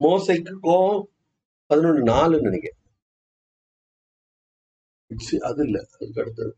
மோசைக்கு 0.00 0.52
கோவம் 0.66 1.02
பதினொன்னு 1.70 2.02
நாலுன்னு 2.12 2.48
நினைக்கிறேன். 2.48 2.80
அது 5.50 5.62
இல்ல 5.66 5.78
அதுக்கு 5.94 6.20
அடுத்தது. 6.22 6.52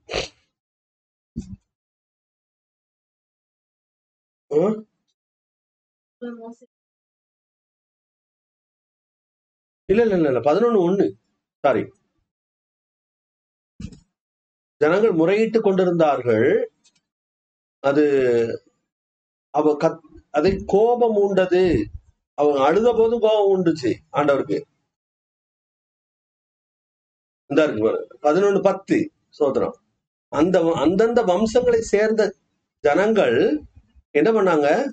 இல்ல 9.88 10.03
இல்ல 10.07 10.16
இல்ல 10.18 10.29
இல்ல 10.33 10.40
பதினொன்னு 10.51 10.81
ஒண்ணு. 10.88 11.07
சாரி 11.64 11.83
ஜனங்கள் 14.81 15.14
முறையிட்டு 15.21 15.61
கொண்டிருந்தார்கள். 15.61 16.49
அது 17.85 18.05
அவ 19.55 19.77
கத் 19.85 20.03
அதை 20.38 20.53
கோபம் 20.75 21.18
உண்டது. 21.27 21.62
அவங்க 22.38 22.59
அழுத 22.68 22.88
போதும் 22.99 23.25
கோபம் 23.27 23.53
உண்டுச்சு 23.55 23.90
ஆண்டவருக்கு. 24.18 24.59
இந்த 27.48 27.64
இருக்கு 27.64 28.18
பதினொன்னு 28.22 28.62
பத்து 28.62 29.11
சோதனம். 29.28 29.76
அந்த 30.28 30.61
வ- 30.61 30.72
அந்தந்த 30.72 31.22
வம்சங்களை 31.22 31.80
சேர்ந்த 31.80 32.34
ஜனங்கள் 32.80 33.61
என்ன 34.11 34.32
பண்ணாங்க? 34.32 34.88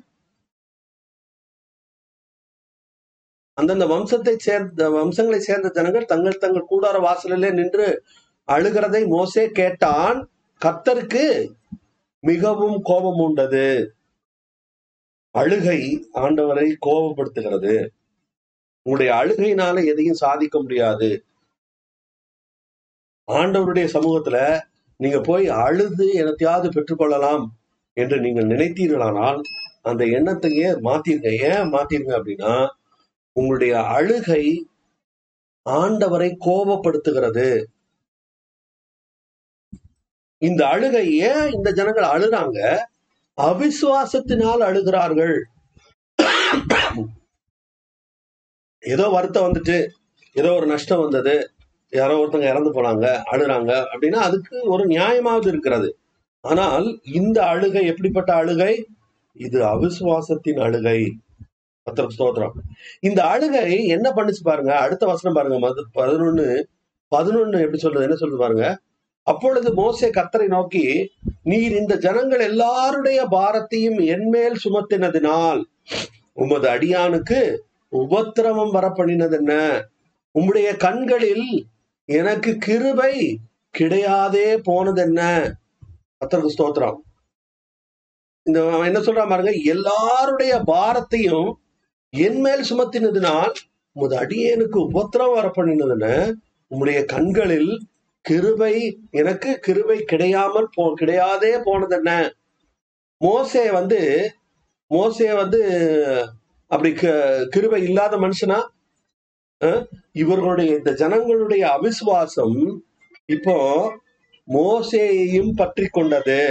அந்தந்த 3.53 3.85
வம்சத்தை 3.85 4.35
சேர்ந்த 4.35 4.89
வம்சங்களை 4.89 5.41
சேர்ந்த 5.41 5.69
ஜனங்கள் 5.69 6.05
தங்கள் 6.05 6.37
தங்கள் 6.37 6.65
கூடார 6.69 7.01
வாசலிலே 7.01 7.51
நின்று 7.51 8.03
அழுகிறதை 8.47 9.07
மோசே 9.07 9.49
கேட்டான். 9.49 10.29
கத்தருக்கு 10.65 11.53
மிகவும் 12.19 12.81
கோபம் 12.81 13.17
உண்டது. 13.17 13.95
அழுகை 15.31 16.07
ஆண்டவரை 16.13 16.75
கோபப்படுத்துகிறது. 16.85 17.87
உங்களுடைய 18.81 19.23
அழுகையினால 19.23 19.85
எதையும் 19.85 20.15
சாதிக்க 20.15 20.61
முடியாது. 20.61 21.23
ஆண்டவருடைய 23.27 23.85
சமூகத்துல 23.93 24.37
நீங்க 24.99 25.19
போய் 25.21 25.47
அழுது 25.47 26.05
எனத்தையாவது 26.21 26.67
பெற்றுக்கொள்ளலாம் 26.69 27.45
என்று 27.93 28.17
நீங்கள் 28.19 28.45
நினைத்தீர்களானால் 28.45 29.39
அந்த 29.81 30.03
எண்ணத்தையே 30.17 30.69
மாத்திருங்க. 30.87 31.29
ஏன் 31.51 31.71
மாத்திருங்க 31.73 32.13
அப்படின்னா 32.19 32.53
உங்களுடைய 33.31 33.73
அழுகை 33.81 34.43
ஆண்டவரை 35.65 36.29
கோபப்படுத்துகிறது. 36.45 37.49
இந்த 40.37 40.61
அழுகை 40.67 41.05
ஏன் 41.29 41.47
இந்த 41.51 41.71
ஜனங்கள் 41.71 42.13
அழுறாங்க? 42.15 42.59
அவிசுவாசத்தினால் 43.37 44.61
அழுகிறார்கள். 44.69 45.35
ஏதோ 48.83 49.05
வருத்தம் 49.09 49.47
வந்துட்டு 49.47 49.77
ஏதோ 50.35 50.49
ஒரு 50.53 50.67
நஷ்டம் 50.67 51.03
வந்தது. 51.03 51.35
யாரோ 51.95 52.15
ஒருத்தங்க 52.21 52.47
இறந்து 52.53 52.71
போனாங்க 52.73 53.05
அழுறாங்க 53.33 53.71
அப்படின்னா 53.91 54.19
அதுக்கு 54.27 54.55
ஒரு 54.73 54.83
நியாயமாவது 54.85 55.47
இருக்கிறது. 55.47 55.89
ஆனால் 56.43 56.85
இந்த 57.19 57.37
அழுகை 57.45 57.83
எப்படிப்பட்ட 57.85 58.31
அழுகை? 58.33 58.73
இது 59.35 59.59
அவிசுவாசத்தின் 59.65 60.59
அழுகை. 60.65 60.99
பத்திரம் 61.87 62.13
ஸ்தோத்திரம். 62.15 62.55
இந்த 62.99 63.19
அழுகை 63.23 63.65
என்ன 63.87 64.07
பண்ணுச்சு 64.15 64.43
பாருங்க? 64.43 64.73
அடுத்த 64.77 65.05
வசனம் 65.05 65.37
பாருங்க. 65.37 65.57
மது 65.59 65.81
பதினொன்னு 65.99 66.47
பதினொன்னு 67.11 67.63
எப்படி 67.65 67.77
சொல்றது? 67.77 68.07
என்ன 68.07 68.17
சொல்றது 68.17 68.41
பாருங்க? 68.43 68.67
அப்பொழுது 69.27 69.69
மோசே 69.73 70.07
கத்தரை 70.09 70.47
நோக்கி 70.47 70.83
நீர் 71.43 71.73
இந்த 71.81 71.93
ஜனங்கள் 71.97 72.43
எல்லாருடைய 72.49 73.19
பாரத்தையும் 73.31 73.99
என்மேல் 74.05 74.57
சுமத்தினதினால் 74.63 75.61
உமது 76.33 76.67
அடியானுக்கு 76.69 77.39
உபத்திரவம் 77.93 78.71
வர 78.71 78.85
பண்ணினது 78.89 79.35
என்ன 79.39 79.53
உம்முடைய 80.35 80.69
கண்களில் 80.77 81.47
எனக்கு 82.05 82.57
கிருபை 82.57 83.39
கிடையாதே 83.77 84.57
போனது 84.63 85.01
என்ன 85.01 85.21
கர்த்தருக்கு 86.19 86.49
ஸ்தோத்திரம். 86.57 86.97
இந்த 88.43 88.71
அவன் 88.71 88.95
என்ன 88.95 88.99
சொல்றான் 88.99 89.29
பாருங்க 89.29 89.51
எல்லாருடைய 89.51 90.61
பாரத்தையும் 90.67 91.53
என் 92.09 92.39
மேல் 92.39 92.63
சுமத்தினதுனால் 92.69 93.53
உமது 93.91 94.15
அடியேனுக்கு 94.17 94.77
உபத்திரம் 94.79 95.33
வர 95.33 95.47
பண்ணினதுன்னு 95.47 96.33
உம்முடைய 96.71 97.05
கண்களில் 97.05 97.87
கிருபை 98.21 98.99
எனக்கு 99.11 99.59
கிருபை 99.59 100.03
கிடையாமல் 100.03 100.69
போ 100.73 100.93
கிடையாதே 101.01 101.61
போனது 101.63 101.95
என்ன? 101.95 102.33
மோசே 103.17 103.71
வந்து 103.71 104.31
மோசே 104.87 105.33
வந்து 105.33 105.61
அப்படி 106.67 106.93
க- 106.93 107.45
கிருபை 107.49 107.83
இல்லாத 107.83 108.17
மனுஷனா? 108.17 108.67
இவர்களுடைய 110.11 110.71
இந்த 110.75 110.91
ஜனங்களுடைய 110.93 111.63
அவிசுவாசம் 111.75 112.57
இப்போ 113.25 113.55
மோசேயையும் 114.47 115.53
பற்றி 115.55 115.85
கொண்டது. 115.87 116.41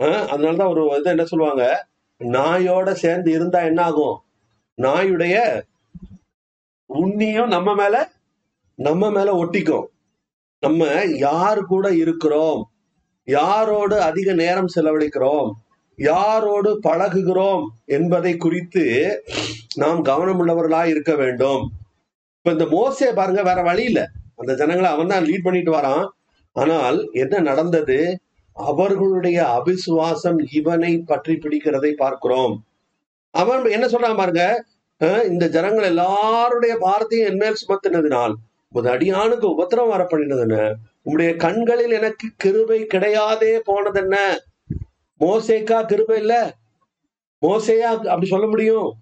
அதனாலதான் 0.00 0.72
ஒரு 0.72 0.82
இது 0.98 1.10
என்ன 1.10 1.24
சொல்லுவாங்க? 1.24 1.64
நாயோட 2.20 2.88
சேர்ந்து 3.02 3.30
இருந்தா 3.32 3.60
என்ன 3.70 3.80
ஆகும் 3.82 4.16
நாயுடைய 4.78 5.36
உண்ணியும் 6.90 7.52
நம்ம 7.56 7.70
மேல 7.74 7.96
நம்ம 8.78 9.10
மேல 9.10 9.28
ஒட்டிக்கும். 9.44 9.86
நம்ம 10.62 10.82
யார் 11.18 11.60
கூட 11.72 11.86
இருக்கிறோம்? 11.94 12.60
யாரோடு 13.26 13.96
அதிக 14.10 14.28
நேரம் 14.42 14.70
செலவழிக்கிறோம்? 14.74 15.48
யாரோடு 15.98 16.78
பழகுகிறோம் 16.82 17.66
என்பதை 17.84 18.36
குறித்து 18.36 18.84
நாம் 19.76 20.04
கவனமுள்ளவர்களா 20.04 20.86
இருக்க 20.86 21.14
வேண்டும். 21.14 21.62
இப்ப 22.36 22.50
இந்த 22.50 22.66
மோசே 22.66 23.12
பாருங்க 23.12 23.42
வேற 23.42 23.62
வழி 23.62 23.84
இல்லை. 23.84 24.04
அந்த 24.36 24.54
ஜனங்களை 24.54 24.90
அவன் 24.90 25.06
தான் 25.06 25.24
லீட் 25.24 25.42
பண்ணிட்டு 25.42 25.72
வரான். 25.72 26.06
ஆனால் 26.52 27.08
என்ன 27.12 27.40
நடந்தது? 27.40 28.20
அவர்களுடைய 28.52 29.62
அவிசுவாசம் 29.62 30.46
இவனை 30.52 30.98
பற்றி 30.98 31.34
பிடிக்கிறதை 31.34 31.92
பார்க்கிறோம். 31.92 32.64
அவன் 33.30 33.64
என்ன 33.64 33.86
சொல்றான் 33.86 34.16
பாருங்க 34.16 34.64
அஹ் 35.00 35.24
இந்த 35.24 35.48
ஜனங்கள் 35.48 35.84
எல்லாருடைய 35.84 36.74
பாரத்தையும் 36.80 37.26
என்மேல் 37.26 37.60
சுமத்தினதினால் 37.68 38.34
உமது 38.72 38.90
அடியானுக்கு 38.90 39.46
உபத்திரம் 39.46 39.88
வர 39.88 40.04
பண்ணினதுன 40.04 40.74
உம்முடைய 41.04 41.36
கண்களில் 41.36 41.90
எனக்கு 41.90 42.28
கிருபை 42.36 42.86
கிடையாதே 42.94 43.58
போனதென்ன? 43.64 44.16
மோசேக்கா 45.20 45.84
கிருபை 45.84 46.18
இல்ல. 46.18 46.54
மோசேயா 47.42 48.06
அப்படி 48.06 48.26
சொல்ல 48.26 48.46
முடியும்? 48.46 48.94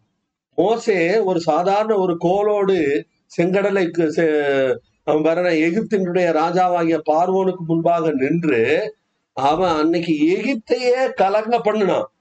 மோசே 0.56 1.18
ஒரு 1.18 1.40
சாதாரண 1.40 1.96
ஒரு 1.96 2.16
கோலோடு 2.16 3.06
செங்கடலை 3.36 3.90
கு- 3.90 4.10
செ- 4.16 4.76
அவன் 5.04 5.22
வர 5.22 5.52
எகிப்தினுடைய 5.52 6.32
ராஜாவாகிய 6.32 7.00
பார்வோனுக்கு 7.12 7.56
முன்பாக 7.56 8.10
நின்று 8.10 8.94
அவன் 9.32 9.74
அன்னைக்கு 9.74 10.12
எகிப்தையே 10.12 11.12
கலங்க 11.12 11.60
பண்ணினான். 11.60 12.12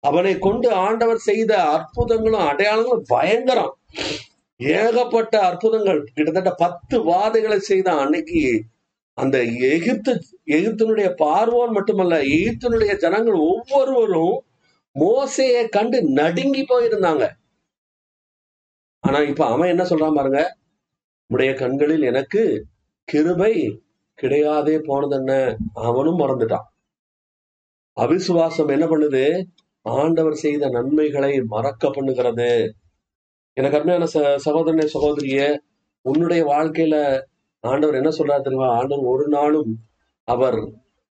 அவனை 0.00 0.38
கொண்டு 0.38 0.72
ஆண்டவர் 0.72 1.16
செய்த 1.16 1.62
அற்புதங்களும் 1.62 2.40
அடையாளங்களும் 2.40 3.02
பயங்கரம். 3.06 3.78
ஏகப்பட்ட 4.56 5.40
அற்புதங்கள். 5.40 6.08
கிட்டத்தட்ட 6.14 6.50
பத்து 6.50 7.00
வாதைகளை 7.00 7.56
செய்தான் 7.56 7.98
அன்னைக்கு 7.98 8.62
அந்த 9.18 9.36
எகிப்து 9.72 10.12
எகிப்தினுடைய 10.46 11.08
பார்வோன் 11.22 11.72
மட்டுமல்ல 11.72 12.14
எகிப்தினுடைய 12.36 12.92
ஜனங்கள் 12.96 13.38
ஒவ்வொருவரும் 13.50 14.36
மோசையை 14.96 15.62
கண்டு 15.68 15.98
நடுங்கி 16.02 16.62
போயிருந்தாங்க. 16.68 17.24
ஆனா 19.04 19.18
இப்ப 19.22 19.42
அவன் 19.46 19.68
என்ன 19.68 19.84
சொல்றான் 19.84 20.14
பாருங்க? 20.14 20.40
உடைய 21.30 21.54
கண்களில் 21.54 22.02
எனக்கு 22.02 22.42
கிருபை 23.08 23.52
கிடையாதே 24.18 24.76
போனது 24.78 25.16
என்ன 25.16 25.32
அவனும் 25.72 26.20
மறந்துட்டான். 26.20 26.66
அவிசுவாசம் 27.96 28.72
என்ன 28.76 28.86
பண்ணுது? 28.86 29.24
ஆண்டவர் 29.86 30.34
செய்த 30.34 30.68
நன்மைகளை 30.68 31.32
மறக்க 31.46 31.88
பண்ணுகிறது. 31.88 32.50
எனக்கு 33.56 33.76
அருமையான 33.78 34.06
ச 34.14 34.18
சகோதரனே 34.46 34.86
சகோதரிய 34.94 35.40
உன்னுடைய 36.04 36.42
வாழ்க்கையில 36.44 36.96
ஆண்டவர் 37.72 37.98
என்ன 38.00 38.10
சொல்றாரு 38.18 38.44
தெரியுமா? 38.46 38.68
ஆண்டவர் 38.78 39.10
ஒரு 39.14 39.24
நாளும் 39.36 39.72
அவர் 40.28 40.58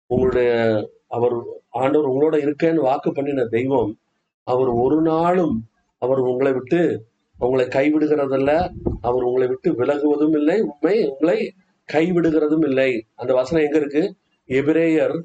உங்களுடைய 0.09 0.49
அவர் 1.15 1.35
ஆண்டவர் 1.81 2.09
உங்களோட 2.11 2.35
இருக்கேன்னு 2.45 2.87
வாக்கு 2.89 3.09
பண்ணின 3.11 3.45
தெய்வம் 3.55 3.91
அவர் 4.47 4.71
ஒரு 4.83 4.97
நாளும் 5.11 5.55
அவர் 6.01 6.21
உங்களை 6.31 6.51
விட்டு 6.57 6.79
உங்களை 7.39 7.65
கைவிடுகிறதல்ல 7.75 8.51
அவர் 9.07 9.25
உங்களை 9.29 9.47
விட்டு 9.51 9.69
விலகுவதும் 9.79 10.35
இல்லை 10.39 10.57
உண்மை 10.69 10.95
உங்களை 11.09 11.37
கைவிடுகிறதும் 11.89 12.65
இல்லை. 12.69 12.91
அந்த 13.21 13.31
வசனம் 13.39 13.65
எங்க 13.65 13.77
இருக்கு? 13.81 14.03
எபிரேயர் 14.49 15.15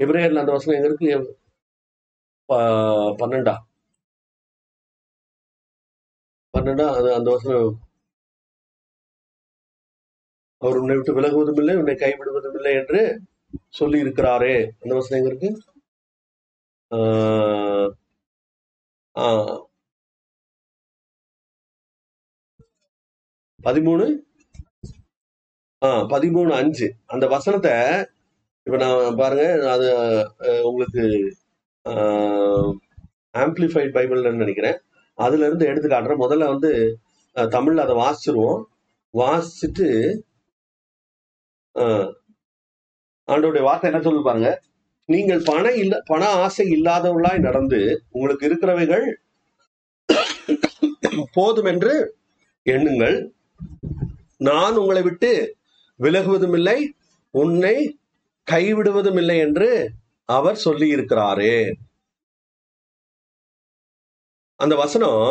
எபிரேயர்ல 0.00 0.42
அந்த 0.44 0.52
வசனம் 0.56 0.76
எங்க 0.78 0.88
இருக்கு? 0.90 1.10
பன்னெண்டா. 3.20 3.54
பன்னெண்டா 6.54 6.86
அது 6.98 7.08
அந்த 7.18 7.28
வசனம் 7.36 7.70
அவர் 10.62 10.76
உன்னை 10.76 10.96
விட்டு 10.96 11.20
விலகுவதும் 11.20 11.58
இல்லை 11.58 11.74
உன்னை 11.76 11.94
கைவிடுவதும் 11.94 12.54
இல்லை 12.54 12.72
என்று 12.74 13.20
சொல்லி 13.68 13.98
இருக்கிறாரே 14.00 14.54
அந்த 14.80 14.94
வசனம் 14.94 15.24
எங்க 15.24 15.34
இருக்கு? 15.34 15.50
ஆஹ் 19.14 19.62
பதிமூணு? 23.64 24.04
ஆஹ் 25.86 26.04
பதிமூணு 26.12 26.50
அஞ்சு. 26.60 26.88
அந்த 27.06 27.26
வசனத்தை 27.26 27.72
இப்ப 28.64 28.76
நான் 28.84 29.14
பாருங்க 29.16 29.46
அது 29.72 29.88
உங்களுக்கு 30.64 31.04
ஆம்பிளிஃபைட் 33.38 33.94
பைபிள்னு 33.96 34.36
நினைக்கிறேன். 34.36 34.78
அதுல 35.18 35.46
இருந்து 35.46 35.66
எடுத்து 35.66 35.88
காட்டுறேன் 35.88 36.24
முதல்ல 36.26 36.46
வந்து 36.54 36.98
தமிழ்ல 37.34 37.84
அதை 37.84 37.94
வாசிச்சிருவோம். 38.04 38.62
வாசிச்சுட்டு 39.14 39.88
அஹ், 41.76 42.08
ஆண்டவருடைய 43.28 43.62
வார்த்தை 43.62 43.88
என்ன 43.90 44.02
சொல்லு 44.02 44.22
பாருங்க? 44.22 44.50
நீங்கள் 45.08 45.42
பண 45.42 45.66
இல்ல 45.74 45.94
பண 46.06 46.22
ஆசை 46.42 46.66
இல்லாதவர்களாய் 46.76 47.46
நடந்து 47.46 47.80
உங்களுக்கு 48.10 48.44
இருக்கிறவைகள் 48.48 49.06
போதும் 51.34 51.68
என்று 51.72 51.94
எண்ணுங்கள். 52.66 53.16
நான் 54.40 54.76
உங்களை 54.76 55.02
விட்டு 55.02 55.30
விலகுவதும் 56.00 56.54
இல்லை 56.54 56.78
உன்னை 57.34 57.76
கைவிடுவதும் 58.46 59.18
இல்லை 59.18 59.38
என்று 59.38 59.68
அவர் 60.28 60.58
சொல்லி 60.58 60.88
இருக்கிறாரே 60.88 61.54
அந்த 64.60 64.74
வசனம் 64.76 65.22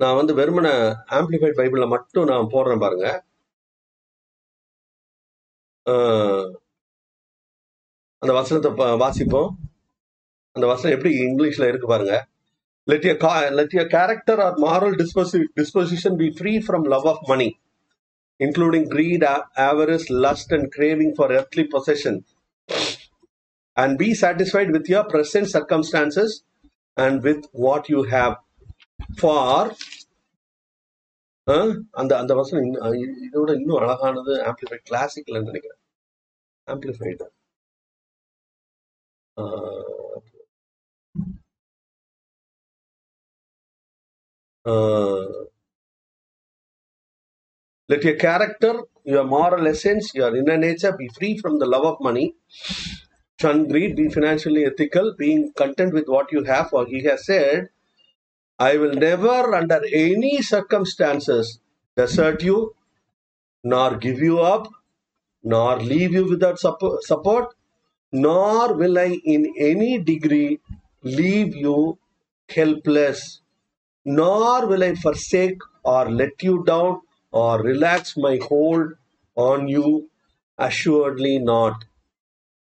நான் 0.00 0.18
வந்து 0.18 0.32
வெறுமன 0.34 0.68
ஆம்பிளிஃபைட் 1.16 1.58
பைபிள்ல 1.58 1.86
மட்டும் 1.88 2.30
நான் 2.30 2.52
போடுறேன் 2.52 2.82
பாருங்க. 2.84 3.08
அந்த 8.22 8.32
வசனத்தை 8.32 8.70
வாசிப்போம் 8.96 9.50
அந்த 10.56 10.66
வசனம் 10.66 10.94
எப்படி 10.96 11.12
இங்கிலீஷ்ல 11.24 11.68
இருக்கு 11.68 11.86
பாருங்க 11.86 12.16
let 12.88 13.06
your 13.06 13.14
let 13.50 13.74
your 13.74 13.82
character 13.86 14.40
or 14.40 14.56
moral 14.58 14.94
disposition 14.94 15.38
disposition 15.56 16.16
be 16.16 16.28
free 16.38 16.52
from 16.58 16.86
love 16.86 17.06
of 17.06 17.24
money 17.28 17.48
including 18.40 18.88
greed 18.88 19.24
avarice 19.60 20.06
lust 20.26 20.52
and 20.52 20.68
craving 20.76 21.14
for 21.16 21.32
earthly 21.32 21.64
possession 21.72 22.18
and 23.76 23.96
be 23.98 24.08
satisfied 24.22 24.70
with 24.70 24.90
your 24.90 25.08
present 25.08 25.50
circumstances 25.56 26.34
and 26.96 27.18
with 27.22 27.46
what 27.58 27.88
you 27.88 28.02
have 28.10 28.34
for 29.20 29.70
have 31.47 31.55
for 31.55 31.65
அஹ், 31.65 31.79
அந்த 31.91 32.17
அந்த 32.17 32.33
வசனம் 32.35 32.65
இன்னும், 32.65 32.83
அஹ், 32.83 32.95
இது- 32.95 33.17
இதோட 33.27 33.53
இன்னும் 33.53 33.77
அழகானது 33.77 34.43
amplified 34.45 34.87
கிளாசிக்ல 34.89 35.43
நினைக்கிறேன் 35.43 35.81
amplified 36.67 37.27
let 47.89 48.03
your 48.03 48.15
character 48.15 48.73
your 49.05 49.23
moral 49.23 49.67
essence 49.67 50.13
your 50.13 50.35
inner 50.35 50.57
nature 50.57 50.93
be 50.97 51.07
free 51.09 51.37
from 51.37 51.59
the 51.59 51.65
love 51.65 51.85
of 51.85 51.97
money 52.01 52.35
shun 53.39 53.67
greed 53.67 53.95
be 53.95 54.09
financially 54.09 54.65
ethical 54.65 55.15
being 55.17 55.51
content 55.53 55.93
with 55.93 56.07
what 56.07 56.31
you 56.31 56.43
have 56.43 56.69
for 56.69 56.85
he 56.87 57.03
has 57.03 57.25
said 57.25 57.69
i 58.59 58.77
will 58.77 58.95
never 59.07 59.39
under 59.55 59.81
any 60.05 60.33
circumstances 60.53 61.59
desert 61.97 62.41
you 62.49 62.57
nor 63.63 63.89
give 63.97 64.19
you 64.19 64.39
up 64.53 64.65
nor 65.43 65.71
leave 65.91 66.13
you 66.13 66.25
without 66.29 66.57
suppo- 66.57 66.97
support 67.01 67.47
nor 68.13 68.73
will 68.73 68.97
I 68.97 69.19
in 69.23 69.41
any 69.59 69.99
degree 69.99 70.59
leave 71.03 71.55
you 71.55 71.97
helpless, 72.49 73.41
nor 74.05 74.67
will 74.67 74.83
I 74.83 74.95
forsake 74.95 75.59
or 75.83 76.09
let 76.09 76.41
you 76.41 76.63
down 76.63 77.01
or 77.33 77.61
relax 77.61 78.15
my 78.17 78.39
hold 78.49 78.93
on 79.37 79.67
you, 79.67 80.09
assuredly 80.59 81.39
not. 81.39 81.75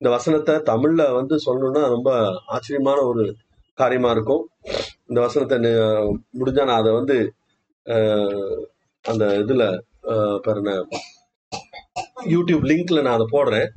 இந்த 0.02 0.10
வசனத்தை 0.10 0.56
தமிழ்ல 0.72 1.04
வந்து 1.14 1.36
சொல்லணும்னா 1.46 1.84
ரொம்ப 1.88 2.10
ஆச்சரியமான 2.46 3.00
ஒரு 3.02 3.24
காரியமா 3.79 4.11
இருக்கும். 4.17 4.43
இந்த 5.09 5.19
வசனத்தை 5.25 5.57
முடிஞ்சால் 5.59 6.11
முடிஞ்சா 6.39 6.65
நான் 6.69 6.81
அதை 6.83 6.93
வந்து 6.99 7.17
அந்த 9.05 9.25
இதுல 9.43 9.65
பாருங்க. 10.47 10.73
யூடியூப் 12.33 12.65
லிங்க்ல 12.71 13.03
நான் 13.07 13.17
அதை 13.19 13.27
போடுறேன். 13.33 13.71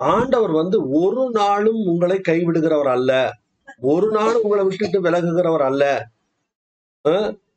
ஆண்டவர் 0.00 0.52
வந்து 0.60 0.76
ஒரு 1.00 1.24
நாளும் 1.38 1.80
உங்களை 1.90 2.18
கைவிடுகிறவர் 2.28 2.92
அல்ல. 2.96 3.12
ஒரு 3.92 4.08
நாளும் 4.16 4.44
உங்களை 4.46 4.64
விட்டுட்டு 4.68 4.98
விலகுகிறவர் 5.06 5.64
அல்ல. 5.70 5.84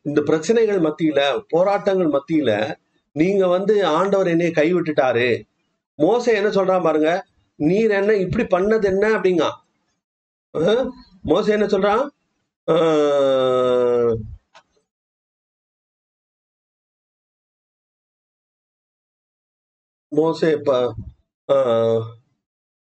இந்த 0.07 0.19
பிரச்சனைகள் 0.29 0.79
மத்தியில 0.87 1.21
போராட்டங்கள் 1.53 2.11
மத்தியில 2.15 2.51
நீங்க 3.15 3.43
வந்து 3.55 3.73
ஆண்டவர் 3.97 4.31
என்னைய 4.33 4.51
கைவிட்டுட்டாரு. 4.55 5.29
மோச 5.99 6.25
என்ன 6.39 6.49
சொல்றான் 6.57 6.85
பாருங்க? 6.87 7.11
நீர் 7.59 7.93
என்ன 7.99 8.15
இப்படி 8.25 8.45
பண்ணது 8.55 8.85
என்ன? 8.93 9.05
அப்படிங்க 9.17 9.45
மோசே 11.23 11.51
என்ன 11.55 11.65
சொல்றான்? 11.67 12.03
மோசே 20.11 20.49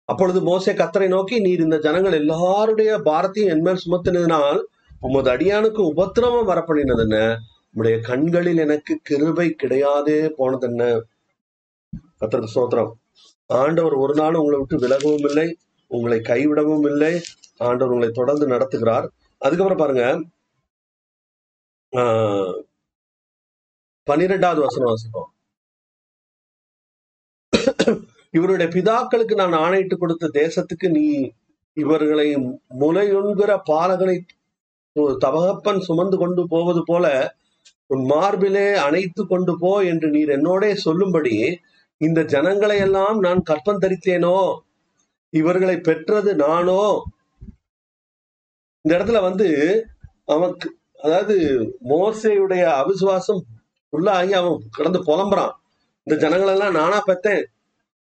அப்பொழுது 0.08 0.38
மோசே 0.42 0.72
கத்தரை 0.74 1.06
நோக்கி 1.08 1.36
நீர் 1.40 1.60
இந்த 1.60 1.76
ஜனங்கள் 1.78 2.18
எல்லாருடைய 2.20 2.90
பாரத்தையும் 3.06 3.52
என்மேல் 3.54 3.82
சுமத்தினதினால் 3.84 4.60
உமது 5.00 5.28
அடியானுக்கு 5.30 5.82
உபத்திரவம் 5.92 6.50
வரப்படினது 6.50 7.04
என்ன 7.06 7.18
உம்முடைய 7.74 7.96
கண்களில் 8.00 8.60
எனக்கு 8.66 8.94
கிருபை 9.02 9.48
கிடையாதே 9.62 10.18
போனது 10.36 10.66
என்ன 10.66 10.82
கத்தருக்கு 12.20 12.54
சோத்திரம் 12.54 12.92
ஆண்டவர் 13.50 13.96
ஒரு 13.96 14.14
நாள் 14.14 14.38
உங்களை 14.40 14.58
விட்டு 14.58 14.76
விலகவும் 14.78 15.26
இல்லை 15.28 15.48
உங்களை 15.90 16.18
கைவிடவும் 16.22 16.86
இல்லை 16.92 17.14
ஆண்டவர் 17.60 17.92
உங்களை 17.92 18.10
தொடர்ந்து 18.10 18.46
நடத்துகிறார். 18.48 19.06
அதுக்கப்புறம் 19.38 19.78
பாருங்க 19.78 20.04
ஆஹ் 21.92 22.54
பன்னிரெண்டாவது 24.06 24.60
வசனம் 24.60 24.90
வாசிப்போம். 24.92 25.30
இவருடைய 28.34 28.70
பிதாக்களுக்கு 28.72 29.34
நான் 29.34 29.52
ஆணையிட்டு 29.52 29.98
கொடுத்த 29.98 30.30
தேசத்துக்கு 30.34 30.88
நீ 30.88 31.32
இவர்களை 31.72 32.36
முலையுண்கிற 32.80 33.58
பாலகனை 33.64 34.16
தவகப்பன் 34.96 35.80
சுமந்து 35.80 36.16
கொண்டு 36.18 36.46
போவது 36.48 36.82
போல 36.84 37.06
உன் 37.86 38.04
மார்பிலே 38.04 38.74
அணைத்து 38.74 39.26
கொண்டு 39.26 39.58
போ 39.58 39.82
என்று 39.84 40.10
நீர் 40.10 40.28
என்னோடே 40.28 40.74
சொல்லும்படி 40.74 41.34
இந்த 42.00 42.24
ஜனங்களை 42.24 42.78
எல்லாம் 42.78 43.18
நான் 43.18 43.42
கற்பந்தரித்தேனோ 43.50 44.36
இவர்களை 45.32 45.76
பெற்றது 45.80 46.34
நானோ? 46.34 46.82
இந்த 48.88 49.04
இடத்துல 49.04 49.20
வந்து 49.20 49.86
அவனுக்கு 50.24 50.76
அதாவது 51.02 51.36
மோசையுடைய 51.88 52.82
அவிசுவாசம் 52.82 53.40
உள்ளாகி 53.88 54.32
அவன் 54.32 54.62
கடந்து 54.70 55.02
புலம்புறான். 55.02 55.50
இந்த 56.02 56.28
ஜனங்களெல்லாம் 56.28 56.70
நானா 56.70 57.02
பெத்தேன். 57.06 57.44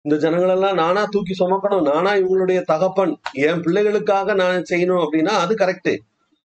இந்த 0.00 0.30
ஜனங்களெல்லாம் 0.30 0.74
நானா 0.74 1.04
தூக்கி 1.04 1.44
சுமக்கணும். 1.44 1.82
நானா 1.82 2.12
இவங்களுடைய 2.12 2.62
தகப்பன். 2.62 3.20
என் 3.32 3.60
பிள்ளைகளுக்காக 3.60 4.34
நான் 4.34 4.64
செய்யணும் 4.70 5.06
அப்படின்னா 5.08 5.26
அது 5.26 5.54
கரெக்டு 5.54 5.96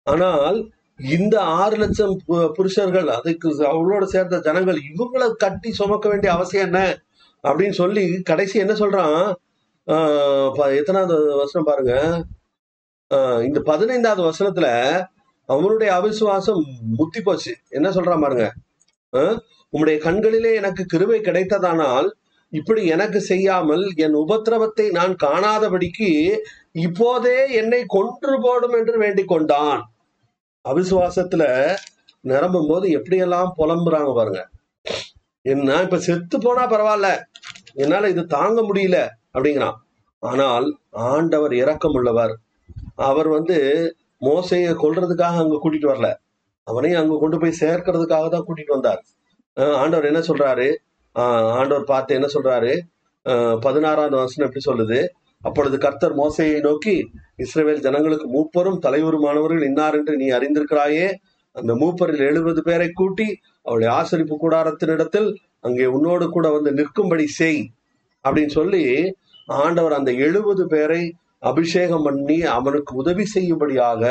ஆனால் 0.02 0.70
இந்த 1.10 1.40
ஆறு 1.40 1.76
லட்சம் 1.76 2.20
பு- 2.28 2.50
புருஷர்கள் 2.50 3.08
அதுக்கு 3.08 3.48
அவங்களோட 3.48 4.04
சேர்ந்த 4.04 4.40
ஜனங்கள் 4.40 4.80
இவங்களை 4.94 5.30
கட்டி 5.30 5.72
சுமக்க 5.72 6.08
வேண்டிய 6.08 6.32
அவசியம் 6.32 6.64
என்ன? 6.64 7.02
அப்படின்னு 7.42 7.70
சொல்லி 7.70 8.22
கடைசி 8.22 8.58
என்ன 8.58 8.72
சொல்றான்? 8.72 9.34
ப- 10.54 10.74
எத்தனாவது 10.74 11.36
வருஷம் 11.36 11.64
பாருங்க. 11.64 12.24
இந்த 13.46 13.58
பதினைந்தாவது 13.60 14.22
வசனத்துல 14.30 14.68
அவனுடைய 15.48 15.90
அவிசுவாசம் 15.98 16.62
முத்தி 16.98 17.20
போச்சு. 17.20 17.52
என்ன 17.68 17.88
சொல்றான் 17.90 18.22
பாருங்க. 18.24 18.46
உம்முடைய 19.72 19.96
கண்களிலே 19.98 20.50
எனக்கு 20.54 20.82
கிருவை 20.92 21.18
கிடைத்ததானால் 21.20 22.08
இப்படி 22.52 22.82
எனக்கு 22.86 23.20
செய்யாமல் 23.20 23.84
என் 23.96 24.14
உபத்திரவத்தை 24.14 24.86
நான் 24.90 25.14
காணாதபடிக்கு 25.22 26.10
இப்போதே 26.72 27.38
என்னை 27.52 27.80
கொன்று 27.86 28.34
போடும் 28.40 28.72
என்று 28.72 28.96
வேண்டிக் 28.98 29.28
கொண்டான். 29.28 29.80
அவிசுவாசத்துல 30.64 31.44
நிரம்பும் 32.20 32.68
போது 32.68 32.86
எப்படியெல்லாம் 32.98 33.50
புலம்புறாங்க 33.58 34.12
பாருங்க. 34.14 34.42
என்ன 35.42 35.78
இப்ப 35.82 35.98
செத்து 35.98 36.38
போனா 36.38 36.64
பரவாயில்ல. 36.70 37.08
என்னால 37.74 38.08
இது 38.08 38.24
தாங்க 38.26 38.60
முடியல 38.62 38.98
அப்படிங்கிறான். 39.34 39.78
ஆனால் 40.22 40.66
ஆண்டவர் 41.10 41.54
இரக்கம் 41.54 41.92
உள்ளவர் 41.92 42.34
அவர் 42.98 43.28
வந்து 43.28 43.56
மோசையை 44.20 44.72
கொல்றதுக்காக 44.82 45.40
அங்க 45.42 45.56
கூட்டிட்டு 45.62 45.88
வரல. 45.92 46.08
அவனையும் 46.66 47.00
அங்க 47.00 47.16
கொண்டு 47.20 47.38
போய் 47.38 47.60
சேர்க்கறதுக்காக 47.60 48.28
தான் 48.28 48.46
கூட்டிட்டு 48.48 48.74
வந்தார். 48.76 49.02
ஆண்டவர் 49.76 50.04
என்ன 50.04 50.20
சொல்றாரு? 50.20 50.68
ஆண்டவர் 51.58 51.84
பார்த்து 51.84 52.14
என்ன 52.14 52.28
சொல்றாரு? 52.34 52.72
அஹ் 53.26 53.58
பதினாறாவது 53.60 54.16
வசனம் 54.16 54.46
எப்படி 54.48 54.64
சொல்லுது? 54.66 55.00
அப்பொழுது 55.42 55.78
கர்த்தர் 55.78 56.14
மோசையை 56.16 56.58
நோக்கி 56.60 56.94
இஸ்ரேல் 57.36 57.80
ஜனங்களுக்கு 57.80 58.26
மூப்பரும் 58.28 58.78
தலைவருமானவர்கள் 58.86 59.64
இன்னார் 59.64 59.94
என்று 59.94 60.16
நீ 60.16 60.26
அறிந்திருக்கிறாயே? 60.30 61.06
அந்த 61.56 61.72
மூப்பரில் 61.74 62.22
எழுபது 62.28 62.62
பேரை 62.62 62.88
கூட்டி 62.90 63.26
அவளுடைய 63.62 63.90
ஆசரிப்பு 63.94 64.34
கூடாரத்தினிடத்தில் 64.42 65.28
அங்கே 65.60 65.86
உன்னோடு 65.86 66.30
கூட 66.30 66.46
வந்து 66.50 66.72
நிற்கும்படி 66.72 67.26
செய். 67.26 67.60
அப்படின்னு 68.24 68.48
சொல்லி 68.48 68.82
ஆண்டவர் 69.48 69.92
அந்த 69.92 70.12
எழுபது 70.26 70.66
பேரை 70.66 71.02
அபிஷேகம் 71.50 72.04
பண்ணி 72.06 72.38
அவனுக்கு 72.56 72.92
உதவி 73.02 73.24
செய்யும்படியாக 73.34 74.02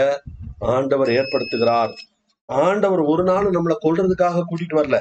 ஆண்டவர் 0.74 1.12
ஏற்படுத்துகிறார். 1.20 1.94
ஆண்டவர் 2.50 3.02
ஒரு 3.14 3.24
நாள் 3.30 3.48
நம்மளை 3.56 3.76
கொல்றதுக்காக 3.86 4.44
கூட்டிட்டு 4.50 4.78
வரல. 4.80 4.98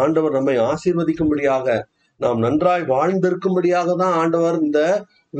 ஆண்டவர் 0.00 0.36
நம்மை 0.36 0.56
ஆசீர்வதிக்கும்படியாக 0.70 1.76
நாம் 2.20 2.38
நன்றாய் 2.44 2.84
வாழ்ந்திருக்கும்படியாக 2.94 3.90
தான் 4.02 4.14
ஆண்டவர் 4.20 4.56
இந்த 4.66 4.80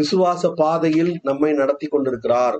விசுவாச 0.01 0.51
பாதையில் 0.61 1.13
நம்மை 1.29 1.51
நடத்தி 1.61 1.87
கொண்டிருக்கிறார். 1.87 2.57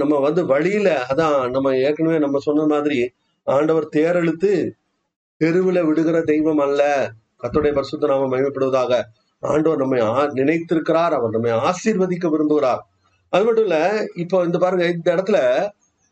நம்ம 0.00 0.18
வந்து 0.26 0.42
வழியில 0.52 0.88
அதான் 1.10 1.38
நம்ம 1.54 1.72
ஏற்கனவே 1.86 2.18
நம்ம 2.24 2.40
சொன்ன 2.46 2.66
மாதிரி 2.72 2.98
ஆண்டவர் 3.46 3.86
தேரெழுத்து 3.96 4.52
தெருவுல 5.40 5.78
விடுகிற 5.88 6.18
தெய்வம் 6.30 6.62
அல்ல. 6.66 6.82
கத்துடைய 7.42 7.72
பரிசுத்த 7.78 8.10
நாம 8.12 8.28
மகிமைப்படுவதாக. 8.32 8.92
ஆண்டவர் 9.42 9.78
நம்மை 9.78 10.00
நினைத்திருக்கிறார் 10.32 11.14
அவர் 11.14 11.30
நம்மை 11.30 11.52
ஆசீர்வதிக்க 11.52 12.26
விரும்புகிறார். 12.28 12.82
அது 13.28 13.44
மட்டும் 13.44 13.64
இல்ல 13.64 14.06
இப்போ 14.14 14.44
இந்த 14.44 14.58
பாருங்க 14.58 14.86
இந்த 14.88 15.14
இடத்துல 15.14 15.38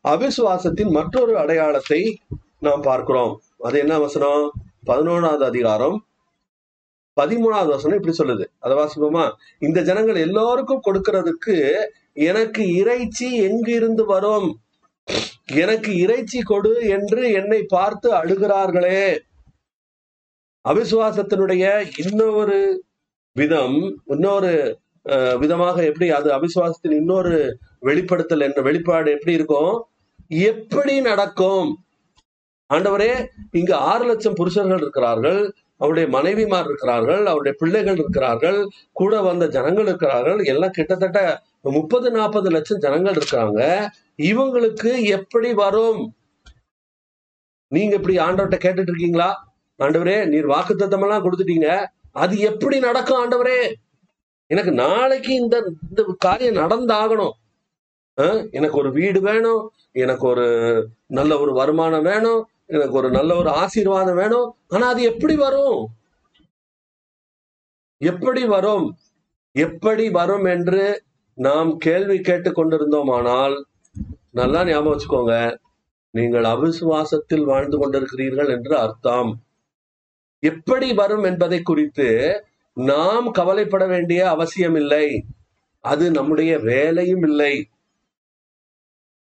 அவிசுவாசத்தின் 0.04 0.90
மற்றொரு 0.90 1.38
அடையாளத்தை 1.38 2.18
நாம் 2.60 2.80
பார்க்கிறோம். 2.80 3.40
அது 3.58 3.78
என்ன 3.78 3.98
வசனம்? 3.98 4.52
பதினோராவது 4.84 5.44
அதிகாரம் 5.44 6.04
பதிமூணாவது 7.20 7.66
வசனம் 7.66 7.98
இப்படி 7.98 8.14
சொல்லுது. 8.18 8.44
அதை 8.58 8.76
வாசிப்போமா? 8.76 9.32
இந்த 9.58 9.82
ஜனங்கள் 9.82 10.16
எல்லோருக்கும் 10.16 10.82
கொடுக்கறதுக்கு 10.86 11.72
எனக்கு 12.12 12.74
இறைச்சி 12.74 13.36
எங்கிருந்து 13.42 14.04
வரும்? 14.04 14.60
எனக்கு 15.52 15.96
இறைச்சி 15.96 16.42
கொடு 16.42 16.72
என்று 16.88 17.32
என்னை 17.32 17.62
பார்த்து 17.62 18.10
அழுகிறார்களே. 18.10 19.18
அவிசுவாசத்தினுடைய 20.64 21.64
இன்னொரு 22.06 22.84
விதம் 23.36 23.76
இன்னொரு 24.14 24.50
விதமாக 25.42 25.76
எப்படி 25.88 26.06
அது 26.18 26.28
அவிசுவாசத்தின் 26.36 26.98
இன்னொரு 26.98 27.32
வெளிப்படுத்தல் 27.88 28.44
என்ற 28.46 28.60
வெளிப்பாடு 28.66 29.08
எப்படி 29.16 29.32
இருக்கும்? 29.38 29.74
எப்படி 30.50 30.94
நடக்கும்? 31.08 31.70
ஆண்டவரே 32.70 33.10
இங்க 33.60 33.72
ஆறு 33.90 34.04
லட்சம் 34.10 34.38
புருஷர்கள் 34.40 34.82
இருக்கிறார்கள் 34.84 35.40
அவருடைய 35.80 36.06
மனைவிமார் 36.14 36.68
இருக்கிறார்கள் 36.68 37.22
அவருடைய 37.32 37.54
பிள்ளைகள் 37.62 37.98
இருக்கிறார்கள் 38.02 38.58
கூட 39.00 39.14
வந்த 39.28 39.44
ஜனங்கள் 39.56 39.88
இருக்கிறார்கள் 39.90 40.40
எல்லாம் 40.52 40.76
கிட்டத்தட்ட 40.78 41.18
முப்பது 41.76 42.08
நாற்பது 42.16 42.48
லட்சம் 42.56 42.82
ஜனங்கள் 42.86 43.18
இருக்கிறாங்க. 43.18 43.60
இவங்களுக்கு 44.30 44.92
எப்படி 45.18 45.50
வரும்? 45.64 46.00
நீங்க 47.72 47.94
இப்படி 48.00 48.16
ஆண்டவர்கிட்ட 48.26 48.60
கேட்டுட்டு 48.64 48.92
இருக்கீங்களா? 48.92 49.30
ஆண்டவரே 49.78 50.16
நீர் 50.32 50.52
வாக்குத்தத்தம் 50.54 51.04
எல்லாம் 51.06 51.24
கொடுத்துட்டீங்க. 51.26 51.68
அது 52.14 52.38
எப்படி 52.38 52.78
நடக்கும் 52.78 53.20
ஆண்டவரே? 53.22 53.74
எனக்கு 54.46 54.72
நாளைக்கு 54.72 55.34
இந்த 55.34 55.56
இந்த 55.88 56.14
காரியம் 56.18 56.56
நடந்தாகணும். 56.56 57.34
எனக்கு 58.50 58.76
ஒரு 58.78 58.90
வீடு 58.92 59.20
வேணும் 59.20 59.62
எனக்கு 59.92 60.26
ஒரு 60.26 60.46
நல்ல 61.06 61.38
ஒரு 61.40 61.52
வருமானம் 61.52 62.02
வேணும் 62.02 62.42
எனக்கு 62.66 62.94
ஒரு 62.96 63.10
நல்ல 63.10 63.36
ஒரு 63.36 63.50
ஆசீர்வாதம் 63.50 64.14
வேணும். 64.14 64.48
ஆனா 64.68 64.86
அது 64.88 65.02
எப்படி 65.02 65.36
வரும்? 65.36 65.80
எப்படி 67.98 68.44
வரும்? 68.46 68.86
எப்படி 69.52 70.10
வரும் 70.10 70.44
என்று 70.44 70.84
நாம் 71.38 71.76
கேள்வி 71.76 72.20
கேட்டு 72.20 72.50
கொண்டிருந்தோமானால் 72.50 73.56
நல்லா 74.30 74.60
ஞாபகம் 74.64 74.92
வச்சுக்கோங்க 74.92 75.34
நீங்கள் 76.10 76.44
அவிசுவாசத்தில் 76.44 77.44
வாழ்ந்து 77.44 77.76
கொண்டிருக்கிறீர்கள் 77.78 78.50
என்று 78.56 78.74
அர்த்தம். 78.78 79.43
எப்படி 80.44 80.88
வரும் 80.92 81.24
என்பதை 81.24 81.58
குறித்து 81.62 82.08
நாம் 82.76 83.26
கவலைப்பட 83.30 83.84
வேண்டிய 83.86 84.20
அவசியம் 84.28 84.76
இல்லை. 84.76 85.06
அது 85.84 86.04
நம்முடைய 86.10 86.52
வேலையும் 86.58 87.22
இல்லை. 87.22 87.54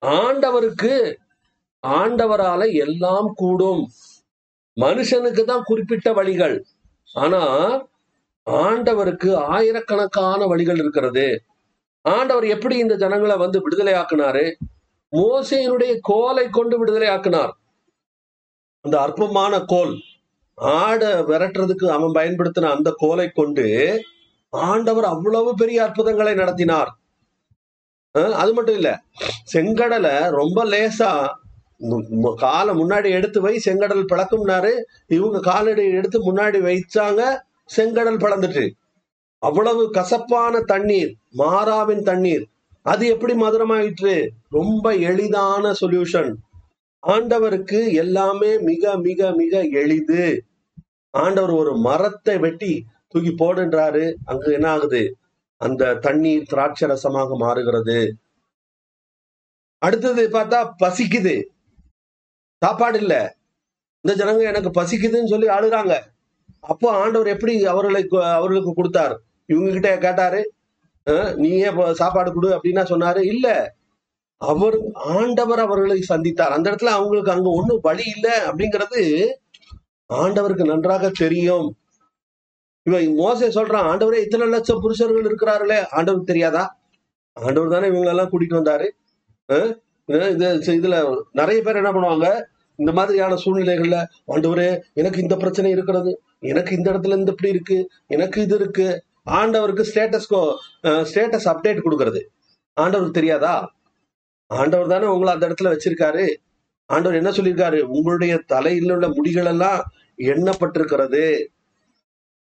ஆண்டவருக்கு 0.06 0.94
ஆண்டவரால 1.86 2.62
எல்லாம் 2.74 3.28
கூடும். 3.36 3.82
மனுஷனுக்கு 4.76 5.42
தான் 5.44 5.66
குறிப்பிட்ட 5.66 6.08
வழிகள். 6.12 6.56
ஆனா 7.14 7.42
ஆண்டவருக்கு 8.50 9.30
ஆயிரக்கணக்கான 9.34 10.46
வழிகள் 10.46 10.78
இருக்கிறது. 10.78 11.26
ஆண்டவர் 12.08 12.46
எப்படி 12.46 12.76
இந்த 12.78 12.94
ஜனங்களை 12.96 13.36
வந்து 13.36 13.58
விடுதலை 13.62 13.92
ஆக்குனாரு 13.92 14.46
மோசையினுடைய 15.12 15.92
கோலை 16.00 16.44
கொண்டு 16.50 16.78
விடுதலை 16.78 17.08
ஆக்கினார் 17.08 17.52
அந்த 18.84 18.96
அற்பமான 19.00 19.54
கோல். 19.66 19.94
ஆடை 20.54 21.08
விரட்டுறதுக்கு 21.30 21.86
அவன் 21.96 22.16
பயன்படுத்தின 22.18 22.70
அந்த 22.76 22.90
கோலை 22.96 23.28
கொண்டு 23.30 23.66
ஆண்டவர் 24.50 25.04
அவ்வளவு 25.04 25.54
பெரிய 25.54 25.78
அற்புதங்களை 25.82 26.34
நடத்தினார். 26.34 26.90
அது 28.42 28.52
மட்டும் 28.52 28.74
இல்ல 28.74 28.90
செங்கடலை 29.52 30.16
ரொம்ப 30.40 30.58
லேசா 30.64 31.10
காலை 32.36 32.72
முன்னாடி 32.80 33.08
எடுத்து 33.10 33.38
வை 33.40 33.54
செங்கடல் 33.64 34.08
பிளக்கும்னாரு. 34.12 34.72
இவங்க 35.16 35.38
காலடி 35.40 35.84
எடுத்து 35.98 36.18
முன்னாடி 36.28 36.58
வைச்சாங்க 36.68 37.22
செங்கடல் 37.76 38.22
பிளந்துட்டு. 38.24 38.64
அவ்வளவு 39.42 39.82
கசப்பான 39.90 40.60
தண்ணீர் 40.72 41.12
மாறாவின் 41.38 42.02
தண்ணீர். 42.02 42.44
அது 42.82 43.04
எப்படி 43.06 43.34
மதுரமாயிற்று? 43.34 44.14
ரொம்ப 44.50 44.94
எளிதான 45.10 45.72
சொல்யூஷன் 45.80 46.30
ஆண்டவருக்கு 47.12 47.80
எல்லாமே 48.02 48.50
மிக 48.68 48.96
மிக 49.06 49.30
மிக 49.40 49.62
எளிது. 49.82 50.24
ஆண்டவர் 51.14 51.52
ஒரு 51.60 51.72
மரத்தை 51.86 52.36
வெட்டி 52.44 52.72
தூக்கி 53.12 53.32
போடுன்றாரு. 53.40 54.04
அங்க 54.24 54.44
என்ன 54.56 54.68
ஆகுது 54.70 55.02
அந்த 55.60 55.92
தண்ணீர் 56.06 56.48
திராட்சை 56.50 56.86
ரசமாக 56.88 57.36
மாறுகிறது. 57.44 57.98
அடுத்தது 59.82 60.22
பார்த்தா 60.36 60.58
பசிக்குது. 60.82 61.34
சாப்பாடு 62.62 62.98
இல்ல. 63.04 63.14
இந்த 64.04 64.12
ஜனங்க 64.20 64.42
எனக்கு 64.52 64.70
பசிக்குதுன்னு 64.80 65.32
சொல்லி 65.32 65.48
அழுகிறாங்க. 65.56 65.94
அப்போ 66.72 66.88
ஆண்டவர் 67.02 67.32
எப்படி 67.34 67.54
அவர்களை 67.72 68.02
அவர்களுக்கு 68.38 68.72
கொடுத்தார்? 68.74 69.14
இவங்க 69.52 69.70
கிட்ட 69.76 69.90
கேட்டாரு 70.04 70.40
நீயே 71.42 71.70
சாப்பாடு 72.00 72.30
கொடு 72.32 72.48
அப்படின்னா 72.56 72.84
சொன்னாரு. 72.92 73.22
இல்ல. 73.32 73.48
அவர் 74.40 74.76
ஆண்டவர் 75.16 75.60
அவர்களை 75.66 75.98
சந்தித்தார். 76.08 76.54
அந்த 76.56 76.66
இடத்துல 76.70 76.92
அவங்களுக்கு 76.98 77.34
அங்க 77.34 77.48
ஒண்ணும் 77.58 77.84
வழி 77.88 78.04
இல்ல 78.14 78.28
அப்படிங்கிறது 78.48 79.02
ஆண்டவருக்கு 80.10 80.64
நன்றாக 80.72 81.10
தெரியும். 81.22 81.68
இவன் 82.86 83.06
மோசை 83.20 83.46
சொல்றான் 83.58 83.86
ஆண்டவரே 83.90 84.18
இத்தனை 84.24 84.46
லட்சம் 84.54 84.82
புருஷர்கள் 84.84 85.28
இருக்கிறார்களே 85.28 85.78
ஆண்டவருக்கு 85.96 86.32
தெரியாதா? 86.32 86.64
ஆண்டவர் 87.36 87.74
தானே 87.74 87.86
இவங்க 87.92 88.10
எல்லாம் 88.14 88.30
கூட்டிட்டு 88.32 88.58
வந்தாரு. 88.60 88.88
இது 90.34 90.48
இதுல 90.78 90.96
நிறைய 91.40 91.58
பேர் 91.66 91.80
என்ன 91.82 91.92
பண்ணுவாங்க? 91.92 92.28
இந்த 92.78 92.92
மாதிரியான 92.98 93.38
சூழ்நிலைகள்ல 93.44 93.98
ஆண்டவரே 94.34 94.68
எனக்கு 95.00 95.18
இந்த 95.24 95.36
பிரச்சனை 95.42 95.70
இருக்கிறது. 95.76 96.12
எனக்கு 96.52 96.72
இந்த 96.78 96.88
இடத்துல 96.92 97.18
இந்த 97.20 97.32
இப்படி 97.34 97.52
இருக்கு. 97.54 97.78
எனக்கு 98.14 98.38
இது 98.46 98.56
இருக்கு. 98.60 98.88
ஆண்டவருக்கு 99.38 99.84
ஸ்டேட்டஸ்கோ 99.90 100.42
ஸ்டேட்டஸ் 101.10 101.48
அப்டேட் 101.52 101.84
கொடுக்கறது. 101.86 102.22
ஆண்டவருக்கு 102.76 103.18
தெரியாதா? 103.20 103.54
ஆண்டவர் 104.46 104.86
தானே 104.86 105.06
உங்களை 105.06 105.32
அந்த 105.32 105.48
இடத்துல 105.48 105.62
வச்சிருக்காரு. 105.62 106.34
ஆண்டவர் 106.86 107.18
என்ன 107.18 107.30
சொல்லியிருக்காரு? 107.30 107.80
உங்களுடைய 107.80 108.42
தலையில் 108.46 108.90
உள்ள 108.90 109.08
முடிகள் 109.08 109.44
எல்லாம் 109.44 109.92
எண்ணப்பட்டிருக்கிறது. 110.18 111.46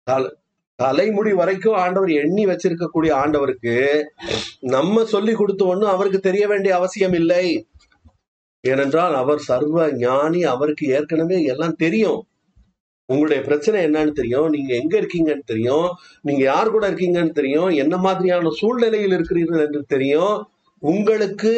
தல- 0.03 0.35
தலைமுடி 0.75 1.33
வரைக்கும் 1.33 1.73
ஆண்டவர் 1.73 2.09
எண்ணி 2.09 2.45
வச்சிருக்கக்கூடிய 2.45 3.09
ஆண்டவருக்கு 3.09 4.03
நம்ம 4.59 5.05
சொல்லி 5.05 5.33
கொடுத்த 5.33 5.65
ஒண்ணும் 5.65 5.89
அவருக்கு 5.89 6.19
தெரிய 6.19 6.47
வேண்டிய 6.47 6.75
அவசியம் 6.75 7.13
இல்லை. 7.13 7.67
ஏனென்றால் 8.61 9.15
அவர் 9.15 9.39
சர்வ 9.39 9.93
ஞானி 9.93 10.43
அவருக்கு 10.43 10.87
ஏற்கனவே 10.87 11.43
எல்லாம் 11.43 11.75
தெரியும். 11.75 12.25
உங்களுடைய 13.05 13.43
பிரச்சனை 13.43 13.85
என்னன்னு 13.85 14.11
தெரியும். 14.11 14.49
நீங்க 14.49 14.75
எங்க 14.75 14.99
இருக்கீங்கன்னு 15.01 15.43
தெரியும். 15.45 15.87
நீங்க 16.21 16.43
யார் 16.43 16.71
கூட 16.71 16.91
இருக்கீங்கன்னு 16.91 17.29
தெரியும். 17.29 17.67
என்ன 17.67 17.97
மாதிரியான 17.97 18.49
சூழ்நிலையில் 18.49 19.11
இருக்கிறீர்கள் 19.11 19.65
என்று 19.65 19.83
தெரியும். 19.83 20.49
உங்களுக்கு 20.89 21.53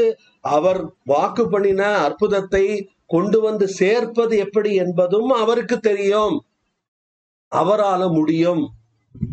அவர் 0.55 0.81
வாக்கு 1.11 1.49
பண்ணின 1.49 1.81
அற்புதத்தை 2.07 2.65
கொண்டு 3.13 3.37
வந்து 3.41 3.65
சேர்ப்பது 3.67 4.37
எப்படி 4.45 4.71
என்பதும் 4.75 5.29
அவருக்கு 5.41 5.79
தெரியும். 5.79 6.35
அவரால 7.51 8.03
முடியும். 8.17 8.63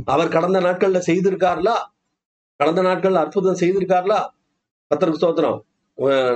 அவர் 0.05 0.35
கடந்த 0.37 0.59
நாட்கள்ல 0.61 1.01
செய்திருக்கார்லா? 1.07 1.77
கடந்த 2.61 2.83
நாட்கள் 2.83 3.21
அற்புதம் 3.23 3.61
செய்திருக்கார்லா? 3.63 4.21
கத்தருக்கு 4.91 5.21
ஸ்தோத்திரம். 5.21 5.61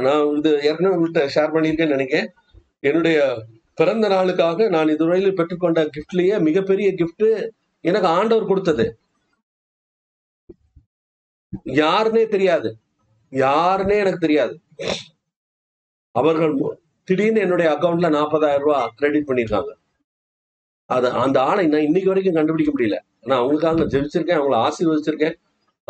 நான் 0.05 0.37
இது 0.37 0.51
ஏற்கனவே 0.69 0.95
உங்கள்கிட்ட 0.97 1.23
ஷேர் 1.35 1.55
பண்ணியிருக்கேன்னு 1.55 1.97
நினைக்கிறேன். 1.97 2.29
என்னுடைய 2.89 3.19
பிறந்த 3.75 4.09
நாளுக்காக 4.09 4.69
நான் 4.75 4.93
இதுவரையில் 4.95 5.37
பெற்றுக்கொண்ட 5.39 5.81
கிஃப்ட்லயே 5.95 6.37
மிகப்பெரிய 6.49 6.89
கிஃப்ட் 7.01 7.27
எனக்கு 7.81 8.09
ஆண்டவர் 8.19 8.51
கொடுத்தது. 8.51 8.85
யாருன்னே 11.83 12.25
தெரியாது. 12.35 12.71
யாருன்னே 13.35 13.97
எனக்கு 13.99 14.18
தெரியாது. 14.18 14.61
அவர்கள் 16.11 16.55
திடீர்னு 17.05 17.41
என்னுடைய 17.41 17.68
அக்கவுண்ட்ல 17.72 18.11
நாற்பதாயிரம் 18.11 18.62
ரூபாய் 18.62 18.91
கிரெடிட் 18.97 19.28
பண்ணியிருக்காங்க. 19.28 19.72
அது 20.87 21.11
அந்த 21.11 21.43
ஆளை 21.43 21.66
நான் 21.66 21.80
இன்னைக்கு 21.80 22.09
வரைக்கும் 22.09 22.35
கண்டுபிடிக்க 22.35 22.72
முடியல. 22.78 22.99
நான் 23.20 23.43
அவங்களுக்காக 23.43 23.85
ஜெபிச்சிருக்கேன் 23.93 24.41
அவங்கள 24.41 24.57
ஆசீர்வதிச்சிருக்கேன். 24.66 25.35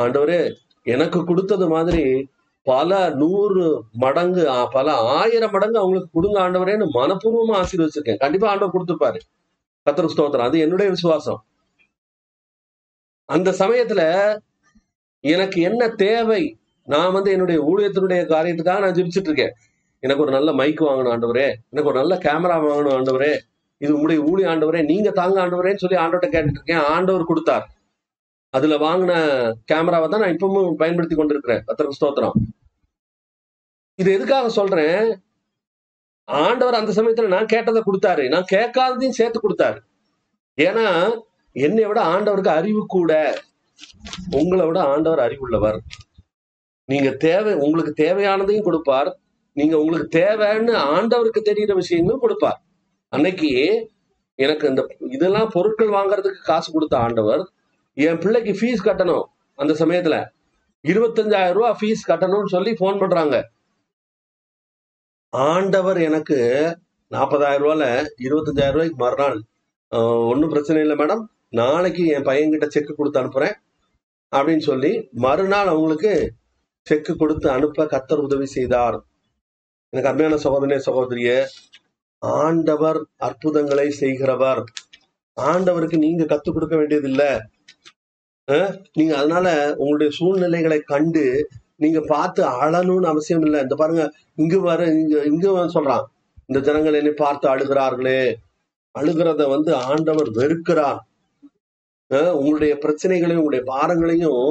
ஆண்டவரே 0.02 0.54
எனக்கு 0.82 1.24
கொடுத்தது 1.24 1.68
மாதிரி 1.68 2.28
பல 2.62 3.10
நூறு 3.14 3.84
மடங்கு 3.92 4.68
பல 4.70 4.92
ஆயிரம் 4.92 5.50
மடங்கு 5.50 5.78
அவங்களுக்கு 5.78 6.10
கொடுங்க 6.12 6.38
ஆண்டவரேன்னு 6.40 6.86
மனப்பூர்வமா 6.94 7.64
ஆசீர்வதிச்சிருக்கேன். 7.64 8.16
கண்டிப்பா 8.16 8.48
ஆண்டவர் 8.50 8.74
கொடுத்துப்பாரு. 8.74 9.18
கத்திர 9.90 10.08
ஸ்தோத்திரம். 10.16 10.48
அது 10.48 10.58
என்னுடைய 10.58 10.90
விசுவாசம். 10.90 11.44
அந்த 13.24 13.50
சமயத்துல 13.50 14.02
எனக்கு 15.20 15.60
என்ன 15.62 15.88
தேவை? 15.88 16.58
நான் 16.84 17.12
வந்து 17.12 17.30
என்னுடைய 17.30 17.60
ஊழியத்தினுடைய 17.62 18.22
காரியத்துக்காக 18.32 18.78
நான் 18.78 18.92
ஜெபிச்சுட்டு 18.92 19.28
இருக்கேன் 19.28 19.52
எனக்கு 20.00 20.22
ஒரு 20.22 20.32
நல்ல 20.32 20.52
மைக் 20.52 20.80
வாங்கணும் 20.80 21.14
ஆண்டவரே. 21.14 21.54
எனக்கு 21.70 21.90
ஒரு 21.90 21.92
நல்ல 21.92 22.16
கேமரா 22.16 22.58
வாங்கணும் 22.60 22.96
ஆண்டவரே. 22.96 23.38
இது 23.78 24.00
உங்களுடைய 24.00 24.22
ஊழிய 24.22 24.56
ஆண்டவரே. 24.56 24.84
நீங்க 24.84 25.10
தாங்க 25.10 25.46
ஆண்டவரேன்னு 25.46 25.76
சொல்லி 25.76 25.96
ஆண்டவர்கிட்ட 25.96 26.34
கேட்டுட்டு 26.34 26.58
இருக்கேன் 26.58 26.78
ஆண்டவர் 26.78 27.24
கொடுத்தார். 27.24 27.70
அதுல 28.50 28.76
வாங்கின 28.76 29.12
கேமராவை 29.64 30.08
தான் 30.08 30.20
நான் 30.20 30.36
இப்பவும் 30.36 30.72
பயன்படுத்தி 30.72 31.16
கொண்டிருக்கிறேன். 31.16 31.64
கத்தருக்கு 31.66 32.00
ஸ்தோத்திரம். 32.00 32.36
இது 33.94 34.12
எதுக்காக 34.12 34.48
சொல்றேன்? 34.48 35.22
ஆண்டவர் 36.24 36.74
அந்த 36.74 37.02
சமயத்துல 37.02 37.26
நான் 37.26 37.46
கேட்டதை 37.46 37.82
கொடுத்தாரு. 37.86 38.28
நான் 38.28 38.44
கேட்காததையும் 38.52 39.08
சேர்த்து 39.08 39.40
கொடுத்தாரு. 39.40 39.78
ஏன்னா 40.56 41.18
என்னை 41.52 41.84
விட 41.84 42.04
ஆண்டவருக்கு 42.04 42.48
அறிவு 42.48 42.86
கூட. 42.86 43.38
உங்களை 44.30 44.66
விட 44.66 44.82
ஆண்டவர் 44.82 45.18
அறிவுள்ளவர். 45.18 45.78
நீங்க 46.88 47.10
தேவை 47.26 47.52
உங்களுக்கு 47.64 47.92
தேவையானதையும் 48.04 48.66
கொடுப்பார். 48.68 49.10
நீங்க 49.56 49.74
உங்களுக்கு 49.82 50.08
தேவைன்னு 50.20 50.72
ஆண்டவருக்கு 50.94 51.40
தெரிகிற 51.48 51.74
விஷயங்களும் 51.82 52.22
கொடுப்பார். 52.24 52.58
அன்னைக்கு 53.12 53.50
எனக்கு 54.38 54.64
இந்த 54.70 54.82
இதெல்லாம் 55.16 55.50
பொருட்கள் 55.56 55.96
வாங்குறதுக்கு 55.96 56.40
காசு 56.50 56.68
கொடுத்த 56.72 56.94
ஆண்டவர் 57.06 57.42
என் 58.06 58.20
பிள்ளைக்கு 58.22 58.52
ஃபீஸ் 58.60 58.86
கட்டணும் 58.88 59.26
அந்த 59.58 59.72
சமயத்துல. 59.82 60.16
இருபத்தஞ்சாயிரம் 60.84 61.56
ரூபா 61.58 61.70
ஃபீஸ் 61.80 62.08
கட்டணும்னு 62.10 62.54
சொல்லி 62.54 62.72
ஃபோன் 62.78 63.00
பண்றாங்க. 63.02 63.36
ஆண்டவர் 65.32 65.98
எனக்கு 66.08 66.38
நாற்பதாயிரம் 67.10 67.64
ரூபால 67.64 67.84
இருபத்தஞ்சாயிரம் 68.26 68.76
ரூபாய்க்கு 68.76 68.98
மறுநாள் 69.04 69.38
ஒன்றும் 70.32 70.52
பிரச்சனை 70.52 70.80
இல்லை 70.84 70.96
மேடம். 71.00 71.22
நாளைக்கு 71.60 72.02
என் 72.14 72.28
பையன்கிட்ட 72.28 72.66
செக் 72.74 72.98
கொடுத்து 72.98 73.20
அனுப்புறேன் 73.20 73.56
அப்படின்னு 74.32 74.64
சொல்லி 74.70 74.92
மறுநாள் 75.24 75.70
அவங்களுக்கு 75.72 76.12
செக் 76.88 77.10
கொடுத்து 77.20 77.46
அனுப்ப 77.56 77.84
கத்தர் 77.92 78.22
உதவி 78.24 78.46
செய்தார். 78.54 78.96
எனக்கு 79.92 80.08
அருமையான 80.10 80.38
சகோதரனே 80.44 80.78
சகோதரியே 80.86 81.36
ஆண்டவர் 82.22 82.98
அற்புதங்களை 83.26 83.86
செய்கிறவர். 84.00 84.60
ஆண்டவருக்கு 85.36 85.98
நீங்க 86.04 86.24
கத்துக் 86.32 86.56
கொடுக்க 86.56 86.74
வேண்டியதில்லை. 86.80 87.30
நீங்க 88.98 89.12
அதனால 89.20 89.46
உங்களுடைய 89.80 90.10
சூழ்நிலைகளை 90.18 90.78
கண்டு 90.92 91.24
நீங்க 91.82 92.00
பார்த்து 92.12 92.42
அழணும்னு 92.64 93.10
அவசியம் 93.12 93.44
இல்லை. 93.46 93.60
இந்த 93.66 93.74
பாருங்க 93.80 94.04
இங்க 94.42 94.56
வர 94.68 94.80
இங்க 95.00 95.16
இங்க 95.32 95.46
சொல்றான் 95.76 96.04
இந்த 96.48 96.58
ஜனங்கள் 96.68 96.98
என்னை 97.00 97.14
பார்த்து 97.24 97.46
அழுகிறார்களே. 97.52 98.20
அழுகிறத 98.94 99.42
வந்து 99.54 99.70
ஆண்டவர் 99.90 100.30
வெறுக்கிறார். 100.40 101.00
உங்களுடைய 102.38 102.72
பிரச்சனைகளையும் 102.82 103.42
உங்களுடைய 103.42 103.64
பாரங்களையும் 103.74 104.48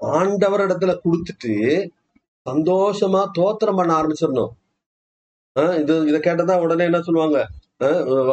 ஆண்டவர் 0.00 0.64
இடத்துல 0.66 0.92
கொடுத்துட்டு 1.04 1.52
சந்தோஷமா 2.46 3.20
தோத்திரம் 3.38 3.78
பண்ண 3.78 3.92
ஆரம்பிச்சிடணும். 3.98 4.52
இது 5.82 5.94
இதை 6.08 6.18
கேட்டதா 6.20 6.54
உடனே 6.64 6.84
என்ன 6.84 6.98
சொல்லுவாங்க? 7.00 7.38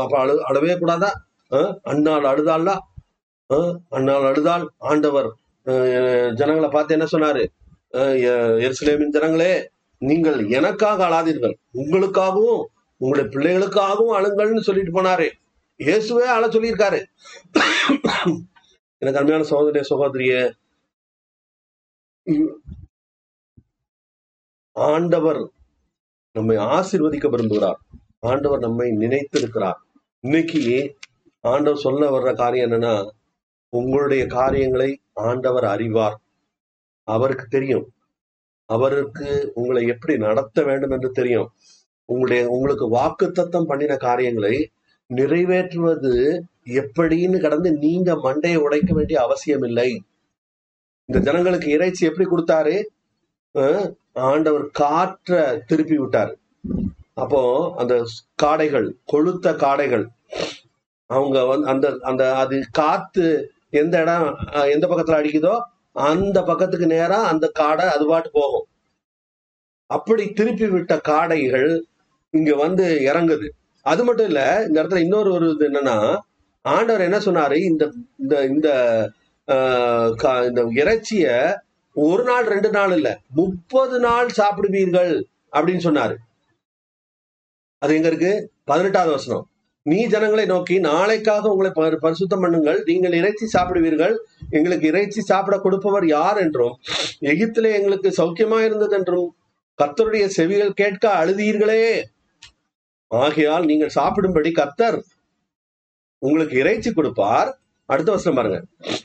அப்ப 0.03 0.15
அழு 0.23 0.33
அழவே 0.49 0.75
கூடாதா? 0.79 1.11
அஹ், 1.51 1.73
அண்ணாள் 1.91 2.27
அழுதாள்ல 2.31 2.71
அண்ணாள் 3.97 4.27
அழுதாள். 4.29 4.65
ஆண்டவர் 4.89 5.29
ஜனங்களை 6.39 6.69
பார்த்து 6.69 6.95
என்ன 6.97 7.07
சொன்னாரு? 7.11 7.43
எருசலேமின் 8.65 9.15
ஜனங்களே 9.15 9.51
நீங்கள் 10.01 10.39
எனக்காக 10.57 10.99
அழாதீர்கள். 11.07 11.55
உங்களுக்காகவும் 11.81 12.61
உங்களுடைய 13.01 13.25
பிள்ளைகளுக்காகவும் 13.33 14.15
அழுங்கள்னு 14.17 14.67
சொல்லிட்டு 14.67 14.93
போனாரு. 14.97 15.27
இயேசுவே 15.79 16.25
அழ 16.35 16.43
சொல்லியிருக்காரு. 16.47 16.99
எனக்கு 19.01 19.19
அருமையான 19.19 19.47
சகோதரிய 19.51 19.83
சகோதரிய 19.91 20.33
ஆண்டவர் 24.71 25.51
நம்மை 26.31 26.55
ஆசிர்வதிக்க 26.57 27.27
விரும்புகிறார் 27.29 27.79
ஆண்டவர் 28.19 28.59
நம்மை 28.59 28.91
நினைத்திருக்கிறார். 28.91 29.79
இன்னைக்கு 30.19 30.61
ஆண்டவர் 31.39 31.79
சொல்ல 31.79 32.09
வர்ற 32.09 32.35
காரியம் 32.35 32.71
என்னன்னா 32.71 33.11
உங்களுடைய 33.69 34.25
காரியங்களை 34.27 35.01
ஆண்டவர் 35.13 35.63
அறிவார். 35.63 36.17
அவருக்கு 37.07 37.45
தெரியும். 37.45 37.93
அவருக்கு 38.65 39.51
உங்களை 39.53 39.87
எப்படி 39.87 40.17
நடத்த 40.17 40.63
வேண்டும் 40.63 40.91
என்று 40.91 41.11
தெரியும். 41.11 41.49
உங்களுடைய 42.05 42.47
உங்களுக்கு 42.47 42.87
வாக்குத்தத்தம் 42.95 43.65
பண்ணின 43.65 43.97
காரியங்களை 43.97 44.71
நிறைவேற்றுவது 45.09 46.41
எப்படின்னு 46.65 47.41
கடந்து 47.41 47.77
நீங்க 47.77 48.13
மண்டையை 48.13 48.55
உடைக்க 48.55 48.93
வேண்டிய 48.93 49.21
அவசியம் 49.21 49.61
இல்லை 49.61 49.89
இந்த 51.09 51.19
ஜனங்களுக்கு 51.25 51.69
இறைச்சி 51.69 52.03
எப்படி 52.05 52.25
கொடுத்தாரு? 52.27 52.75
ஆண்டவர் 54.27 54.65
காற்ற 54.79 55.31
திருப்பி 55.67 55.95
விட்டாரு. 55.99 56.33
அப்போ 57.15 57.41
அந்த 57.81 57.93
காடைகள் 58.43 58.87
கொளுத்த 59.11 59.47
காடைகள் 59.63 60.05
அவங்க 61.09 61.37
வந்து 61.45 61.67
அந்த 61.71 61.87
அந்த 62.03 62.23
அது 62.35 62.55
காத்து 62.79 63.25
எந்த 63.73 63.95
இடம் 64.01 64.25
அஹ், 64.53 64.69
எந்த 64.73 64.85
பக்கத்துல 64.87 65.19
அடிக்குதோ 65.19 65.53
அந்த 66.05 66.37
பக்கத்துக்கு 66.43 66.87
நேரா 66.89 67.19
அந்த 67.31 67.45
காடை 67.59 67.85
அது 67.95 68.05
பாட்டு 68.05 68.29
போகும். 68.31 68.67
அப்படி 69.89 70.23
திருப்பி 70.33 70.67
விட்ட 70.67 70.93
காடைகள் 71.07 71.69
இங்க 72.33 72.51
வந்து 72.55 72.85
இறங்குது. 73.09 73.47
அது 73.85 74.01
மட்டும் 74.03 74.29
இல்ல 74.31 74.41
இந்த 74.67 74.77
இடத்துல 74.81 75.03
இன்னொரு 75.05 75.29
ஒரு 75.33 75.47
இது 75.51 75.67
என்னன்னா 75.69 75.97
ஆண்டவர் 76.65 77.07
என்ன 77.07 77.19
சொன்னாரு? 77.25 77.57
இந்த 77.63 77.83
இந்த 78.49 78.69
இந்த 79.47 79.61
ஆஹ், 79.61 80.21
கா- 80.23 80.47
இந்த 80.47 80.63
இறைச்சிய 80.63 81.55
ஒரு 81.93 82.23
நாள் 82.23 82.45
ரெண்டு 82.45 82.69
நாள் 82.69 82.91
இல்ல 82.91 83.19
முப்பது 83.29 83.99
நாள் 83.99 84.29
சாப்பிடுவீர்கள் 84.29 85.25
அப்படின்னு 85.51 85.83
சொன்னாரு. 85.83 86.15
அது 87.77 87.95
எங்க 87.95 88.07
இருக்கு? 88.07 88.51
பதினெட்டாவது 88.63 89.11
வசனம். 89.11 89.49
நீ 89.81 90.05
ஜனங்களை 90.07 90.45
நோக்கி 90.45 90.79
நாளைக்காக 90.79 91.39
உங்களை 91.39 91.71
பரிசுத்தம் 91.75 92.41
பண்ணுங்கள். 92.41 92.83
நீங்கள் 92.83 93.13
இறைச்சி 93.13 93.45
சாப்பிடுவீர்கள். 93.47 94.17
எங்களுக்கு 94.49 94.87
இறைச்சி 94.87 95.21
சாப்பிட 95.21 95.59
கொடுப்பவர் 95.59 96.07
யார் 96.07 96.37
என்றும் 96.37 96.79
எகிப்திலே 97.21 97.73
எங்களுக்கு 97.73 98.09
சௌக்கியமா 98.09 98.65
இருந்தது 98.65 98.97
என்றும் 98.97 99.35
கர்த்தருடைய 99.83 100.25
செவிகள் 100.25 100.73
கேட்க 100.73 101.25
அழுதீர்களே. 101.25 102.03
ஆகையால் 103.07 103.65
நீங்கள் 103.65 103.89
சாப்பிடும்படி 103.89 104.51
கர்த்தர் 104.51 105.03
உங்களுக்கு 106.17 106.57
இறைச்சி 106.57 106.93
கொடுப்பார். 106.93 107.62
அடுத்த 107.85 108.11
வருஷம் 108.11 108.35
பாருங்க. 108.35 108.63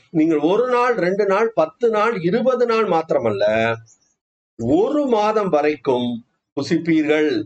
நீங்கள் 0.09 0.37
ஒரு 0.37 0.69
நாள் 0.69 0.95
ரெண்டு 0.95 1.25
நாள் 1.25 1.51
பத்து 1.55 1.89
நாள் 1.89 2.21
இருபது 2.21 2.65
நாள் 2.65 2.85
மாத்திரமல்ல 2.85 3.73
ஒரு 4.57 5.05
மாதம் 5.05 5.49
வரைக்கும் 5.49 6.25
புசிப்பீர்கள். 6.55 7.43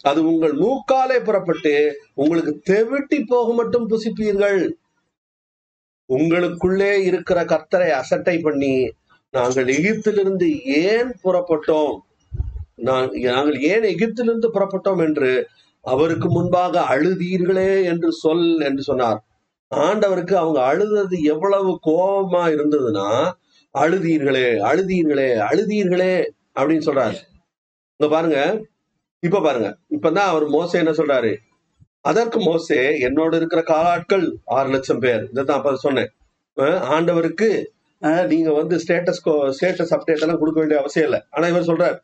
அது 0.00 0.26
உங்கள் 0.26 0.52
மூக்காலே 0.52 1.24
புறப்பட்டு 1.24 1.98
உங்களுக்கு 2.14 2.62
தெவிட்டி 2.70 3.22
போக 3.26 3.52
மட்டும் 3.52 3.88
புசிப்பீர்கள். 3.88 4.70
உங்களுக்குள்ளே 6.08 6.92
இருக்கிற 6.92 7.44
கர்த்தரை 7.44 7.88
அசட்டை 7.88 8.38
பண்ணி 8.38 8.92
நாங்கள் 9.30 9.64
எகிப்திலிருந்து 9.64 10.62
ஏன் 10.64 11.14
புறப்பட்டோம்? 11.24 11.98
நான்- 12.76 13.20
நாங்கள் 13.20 13.60
ஏன் 13.60 13.82
எகிப்திலிருந்து 13.82 14.50
புறப்பட்டோம் 14.54 14.98
என்று 14.98 15.48
அவருக்கு 15.80 16.28
முன்பாக 16.28 16.80
அழுதீர்களே 16.80 17.84
என்று 17.84 18.12
சொல் 18.12 18.60
என்று 18.60 18.82
சொன்னார். 18.82 19.24
ஆண்டவருக்கு 19.72 20.34
அவங்க 20.34 20.62
அழுதது 20.62 21.22
எவ்வளவு 21.22 21.80
கோபமா 21.86 22.50
இருந்ததுன்னா 22.50 23.32
அழுதீர்களே 23.78 24.60
அழுதீர்களே 24.60 25.38
அழுதீர்களே 25.50 26.28
அப்படின்னு 26.54 26.86
சொல்றாரு. 26.86 27.16
இங்க 27.96 28.14
பாருங்க. 28.14 28.66
இப்ப 29.20 29.40
பாருங்க. 29.40 29.76
இப்பதான் 29.90 30.16
அவர் 30.16 30.46
மோசே 30.46 30.78
என்ன 30.78 30.90
சொல்றாரு? 30.90 31.36
அதற்கு 32.00 32.40
மோசே 32.40 33.02
என்னோட 33.02 33.34
இருக்கிற 33.34 33.62
காலாட்கள் 33.62 34.32
ஆறு 34.44 34.70
லட்சம் 34.70 34.98
பேர். 34.98 35.28
இதைத்தான் 35.30 35.56
அப்ப 35.56 35.76
சொன்னேன். 35.76 36.12
ஆண்டவருக்கு 36.60 37.66
நீங்க 38.26 38.52
வந்து 38.52 38.76
ஸ்டேட்டஸ் 38.76 39.24
ஸ்டேட்டஸ் 39.24 39.94
அப்டேட் 39.94 40.20
எல்லாம் 40.20 40.38
கொடுக்க 40.38 40.60
வேண்டிய 40.60 40.80
அவசியம் 40.80 41.08
இல்லை. 41.08 41.24
ஆனா 41.30 41.46
இவர் 41.46 41.62
சொல்றார். 41.62 41.98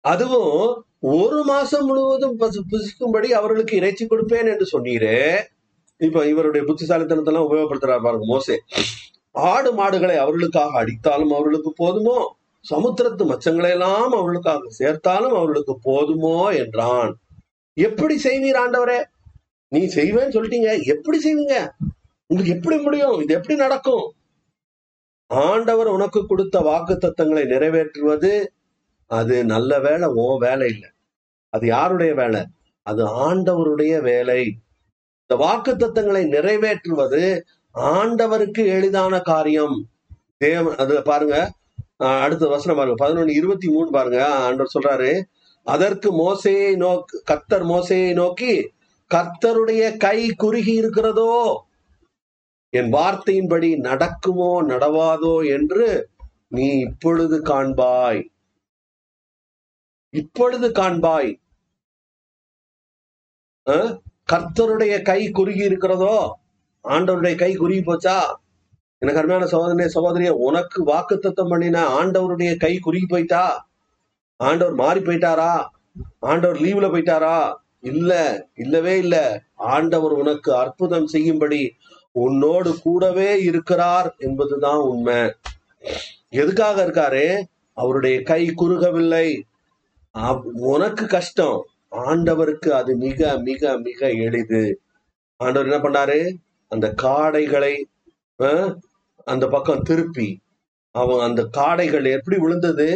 அதுவும் 0.00 0.84
ஒரு 1.00 1.44
மாசம் 1.44 1.86
முழுவதும் 1.86 2.38
பசு- 2.38 2.62
புசிக்கும்படி 2.70 3.26
அவர்களுக்கு 3.26 3.76
இறைச்சி 3.76 4.06
கொடுப்பேன் 4.06 4.58
என்று 4.58 4.66
சொன்னீரே 4.72 5.54
இப்ப 5.98 6.26
இவருடைய 6.26 6.66
புத்திசாலித்தனத்தெல்லாம் 6.66 7.46
உபயோகப்படுத்துறாரு 7.48 8.02
பாருங்க 8.02 8.24
மோசே. 8.24 8.60
ஆடு 9.30 9.72
மாடுகளை 9.72 10.16
அவர்களுக்காக 10.16 10.84
அடித்தாலும் 10.84 11.32
அவர்களுக்கு 11.32 11.72
போதுமோ? 11.76 12.18
சமுத்திரத்து 12.70 13.24
மச்சங்களை 13.24 13.70
எல்லாம் 13.70 14.12
அவர்களுக்காக 14.12 14.68
சேர்த்தாலும் 14.78 15.36
அவர்களுக்கு 15.36 15.78
போதுமோ 15.82 16.56
என்றான். 16.56 17.16
எப்படி 17.74 18.20
செய்வீர் 18.24 18.56
ஆண்டவரே? 18.56 19.04
நீ 19.68 19.80
செய்வேன்னு 19.86 20.34
சொல்லிட்டீங்க. 20.36 20.82
எப்படி 20.82 21.18
செய்வீங்க? 21.18 21.68
உங்களுக்கு 22.26 22.56
எப்படி 22.56 22.78
முடியும்? 22.78 23.20
இது 23.20 23.34
எப்படி 23.34 23.56
நடக்கும்? 23.56 24.12
ஆண்டவர் 25.26 25.86
உனக்கு 25.86 26.26
கொடுத்த 26.26 26.60
வாக்கு 26.60 26.94
தத்தங்களை 26.94 27.44
நிறைவேற்றுவது 27.44 28.46
அது 29.06 29.44
நல்ல 29.44 29.80
வேலை 29.80 30.08
ஓ 30.08 30.38
வேலை 30.38 30.68
இல்லை. 30.68 30.88
அது 31.48 31.66
யாருடைய 31.66 32.14
வேலை? 32.14 32.44
அது 32.82 33.02
ஆண்டவருடைய 33.04 34.00
வேலை. 34.00 34.58
இந்த 35.30 35.36
வாக்கு 35.42 35.72
தத்தங்களை 35.74 36.20
நிறைவேற்றுவது 36.34 37.22
ஆண்டவருக்கு 37.74 38.62
எளிதான 38.74 39.14
காரியம். 39.30 39.74
தேவ 40.42 40.74
அது 40.82 41.02
பாருங்க 41.08 41.36
அடுத்த 42.24 42.44
வசனம் 42.52 42.78
பாருங்க 42.78 42.98
பதினொன்னு 43.02 43.34
இருபத்தி 43.40 43.68
மூணு 43.74 43.88
பாருங்க 43.96 44.20
ஆண்டவர் 44.44 44.74
சொல்றாரு 44.74 45.10
அதற்கு 45.66 46.08
மோசையை 46.20 46.68
நோக்கி 46.84 47.16
கர்த்தர் 47.30 47.64
மோசையை 47.72 48.12
நோக்கி 48.20 48.52
கர்த்தருடைய 49.10 49.82
கை 50.04 50.18
குறுகி 50.42 50.74
இருக்கிறதோ? 50.82 51.34
என் 52.72 52.92
வார்த்தையின்படி 52.92 53.70
நடக்குமோ 53.88 54.52
நடவாதோ 54.72 55.34
என்று 55.56 55.86
நீ 56.56 56.66
இப்பொழுது 56.86 57.36
காண்பாய். 57.50 58.22
இப்பொழுது 60.14 60.68
காண்பாய். 60.80 61.32
கர்த்தருடைய 64.32 65.02
கை 65.02 65.30
குறுகி 65.30 65.64
இருக்கிறதோ 65.64 66.38
ஆண்டவருடைய 66.84 67.34
கை 67.34 67.54
குறுகி 67.54 67.80
போச்சா? 67.80 68.16
எனக்கு 68.98 69.20
அருமையான 69.20 69.46
சகோதரனே 69.46 69.86
சகோதரிய 69.94 70.28
உனக்கு 70.28 70.84
வாக்குத்தத்தம் 70.86 71.48
பண்ணின 71.48 71.82
ஆண்டவருடைய 71.88 72.56
கை 72.56 72.78
குறுகி 72.78 73.06
போயிட்டா? 73.06 73.68
ஆண்டவர் 74.36 74.74
மாறி 74.74 75.00
போயிட்டாரா? 75.00 75.66
ஆண்டவர் 76.18 76.56
லீவ்ல 76.56 76.88
போயிட்டாரா? 76.92 77.54
இல்ல 77.80 78.12
இல்லவே 78.54 78.98
இல்ல. 78.98 79.42
ஆண்டவர் 79.54 80.12
உனக்கு 80.12 80.54
அற்புதம் 80.54 81.06
செய்யும்படி 81.06 81.72
உன்னோடு 82.12 82.80
கூடவே 82.82 83.42
இருக்கிறார் 83.42 84.14
என்பதுதான் 84.18 84.78
உண்மை. 84.78 85.34
எதுக்காக 86.30 86.86
இருக்காரு? 86.86 87.42
அவருடைய 87.72 88.22
கை 88.22 88.52
குறுகவில்லை. 88.56 89.42
உனக்கு 90.52 91.06
கஷ்டம். 91.06 91.66
ஆண்டவருக்கு 92.04 92.70
அது 92.80 92.96
மிக 92.96 93.36
மிக 93.38 93.78
மிக 93.78 94.10
எளிது. 94.26 94.62
ஆண்டவர் 95.40 95.68
என்ன 95.68 95.80
பண்ணாரு? 95.84 96.20
அந்த 96.68 96.86
காடைகளை 97.02 97.74
அந்த 99.24 99.44
பக்கம் 99.48 99.82
திருப்பி 99.82 100.28
அவன் 100.94 101.22
அந்த 101.28 101.42
காடைகள் 101.56 102.06
எப்படி 102.12 102.36
விழுந்தது? 102.38 102.88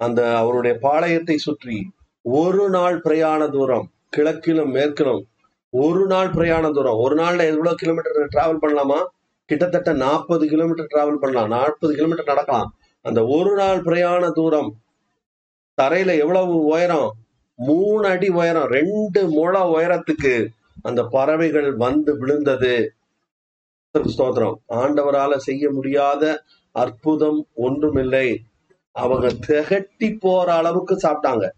அந்த 0.00 0.20
அவருடைய 0.38 0.78
பாளையத்தை 0.82 1.36
சுற்றி. 1.36 1.78
ஒரு 2.22 2.64
நாள் 2.70 3.00
பிரயாண 3.00 3.48
தூரம் 3.48 3.86
கிழக்கிலும் 4.16 4.72
மேற்கிலும். 4.76 5.22
ஒரு 5.70 6.06
நாள் 6.06 6.30
பிரயாண 6.30 6.70
தூரம். 6.70 6.98
ஒரு 7.04 7.14
நாள்ல 7.22 7.44
எவ்வளவு 7.52 7.74
கிலோமீட்டர் 7.74 8.28
டிராவல் 8.34 8.62
பண்ணலாமா? 8.62 9.00
கிட்டத்தட்ட 9.48 9.92
நாற்பது 10.04 10.44
கிலோமீட்டர் 10.46 10.90
டிராவல் 10.92 11.20
பண்ணலாம். 11.22 11.48
நாற்பது 11.48 11.92
கிலோமீட்டர் 11.94 12.30
நடக்கலாம். 12.32 12.68
அந்த 13.04 13.20
ஒரு 13.36 13.52
நாள் 13.56 13.82
பிரயாண 13.82 14.30
தூரம் 14.30 14.70
தரையில 15.82 16.18
எவ்வளவு 16.18 16.54
உயரம்? 16.64 17.10
மூணு 17.54 18.08
அடி 18.08 18.28
உயரம் 18.28 18.68
ரெண்டு 18.68 19.28
முழ 19.28 19.60
உயரத்துக்கு 19.60 20.48
அந்த 20.82 21.04
பறவைகள் 21.04 21.76
வந்து 21.76 22.18
விழுந்தது. 22.18 22.92
ஸ்தோத்திரம். 23.98 24.54
ஆண்டவரால 24.68 25.36
செய்ய 25.36 25.70
முடியாத 25.70 26.42
அற்புதம் 26.70 27.46
ஒன்றுமில்லை. 27.54 28.44
அவங்க 28.92 29.28
திகட்டி 29.46 30.16
போற 30.20 30.54
அளவுக்கு 30.54 30.94
சாப்பிட்டாங்க. 30.94 31.50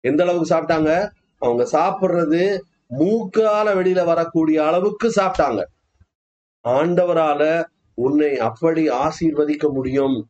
எந்த 0.00 0.22
அளவுக்கு 0.22 0.54
சாப்பிட்டாங்க? 0.54 1.10
அவங்க 1.38 1.68
சாப்பிடுறது 1.72 2.60
மூக்கால 2.98 3.74
வெளியில 3.74 4.04
வரக்கூடிய 4.04 4.66
அளவுக்கு 4.66 5.08
சாப்பிட்டாங்க. 5.08 5.64
ஆண்டவரால 6.68 7.64
உன்னை 7.94 8.38
அப்படி 8.38 8.88
ஆசீர்வதிக்க 8.88 9.72
முடியும். 9.72 10.28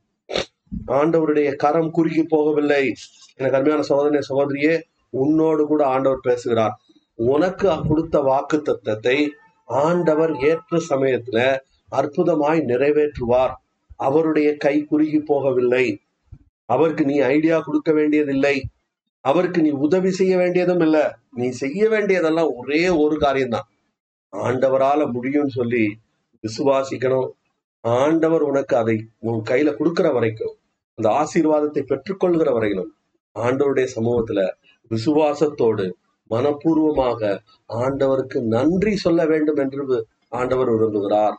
ஆண்டவருடைய 0.87 1.57
கரம் 1.57 1.91
குறுகி 1.91 2.23
போகவில்லை. 2.23 2.93
எனக்கு 3.35 3.57
அருமையான 3.57 3.87
சகோதரனே 3.89 4.21
சகோதரியே 4.29 4.81
உன்னோடு 5.11 5.67
கூட 5.67 5.87
ஆண்டவர் 5.87 6.19
பேசுகிறார். 6.21 6.75
உனக்கு 7.15 7.69
கொடுத்த 7.89 8.21
வாக்கு 8.21 8.57
தத்தத்தை 8.57 9.29
ஆண்டவர் 9.69 10.33
ஏற்ற 10.35 10.81
சமயத்துல 10.89 11.39
அற்புதமாய் 11.93 12.61
நிறைவேற்றுவார். 12.63 13.55
அவருடைய 13.97 14.57
கை 14.57 14.85
குறுகி 14.85 15.19
போகவில்லை. 15.19 15.87
அவருக்கு 16.65 17.05
நீ 17.05 17.19
ஐடியா 17.19 17.61
கொடுக்க 17.61 17.93
வேண்டியதில்லை. 17.93 18.57
அவருக்கு 19.21 19.63
நீ 19.63 19.71
உதவி 19.71 20.11
செய்ய 20.11 20.37
வேண்டியதும் 20.37 20.81
இல்லை. 20.81 21.05
நீ 21.31 21.49
செய்ய 21.49 21.89
வேண்டியதெல்லாம் 21.89 22.51
ஒரே 22.55 22.89
ஒரு 22.89 23.17
காரியம்தான். 23.19 23.69
ஆண்டவரால 24.33 25.01
முடியும்னு 25.15 25.47
சொல்லி 25.47 25.99
விசுவாசிக்கணும். 26.45 27.29
ஆண்டவர் 27.81 28.43
உனக்கு 28.43 28.77
அதை 28.77 28.97
உன் 29.19 29.43
கையில 29.51 29.77
கொடுக்கிற 29.77 30.11
வரைக்கும் 30.11 30.55
அந்த 30.99 31.09
ஆசீர்வாதத்தை 31.11 31.83
பெற்றுக்கொள்கிற 31.83 32.53
வரையிலும் 32.53 32.91
ஆண்டவருடைய 33.37 33.87
சமூகத்துல 33.97 34.41
விசுவாசத்தோடு 34.91 35.87
மனப்பூர்வமாக 36.31 37.21
ஆண்டவருக்கு 37.69 38.39
நன்றி 38.55 38.97
சொல்ல 38.97 39.21
வேண்டும் 39.27 39.61
என்று 39.65 39.99
ஆண்டவர் 40.29 40.71
விரும்புகிறார். 40.73 41.37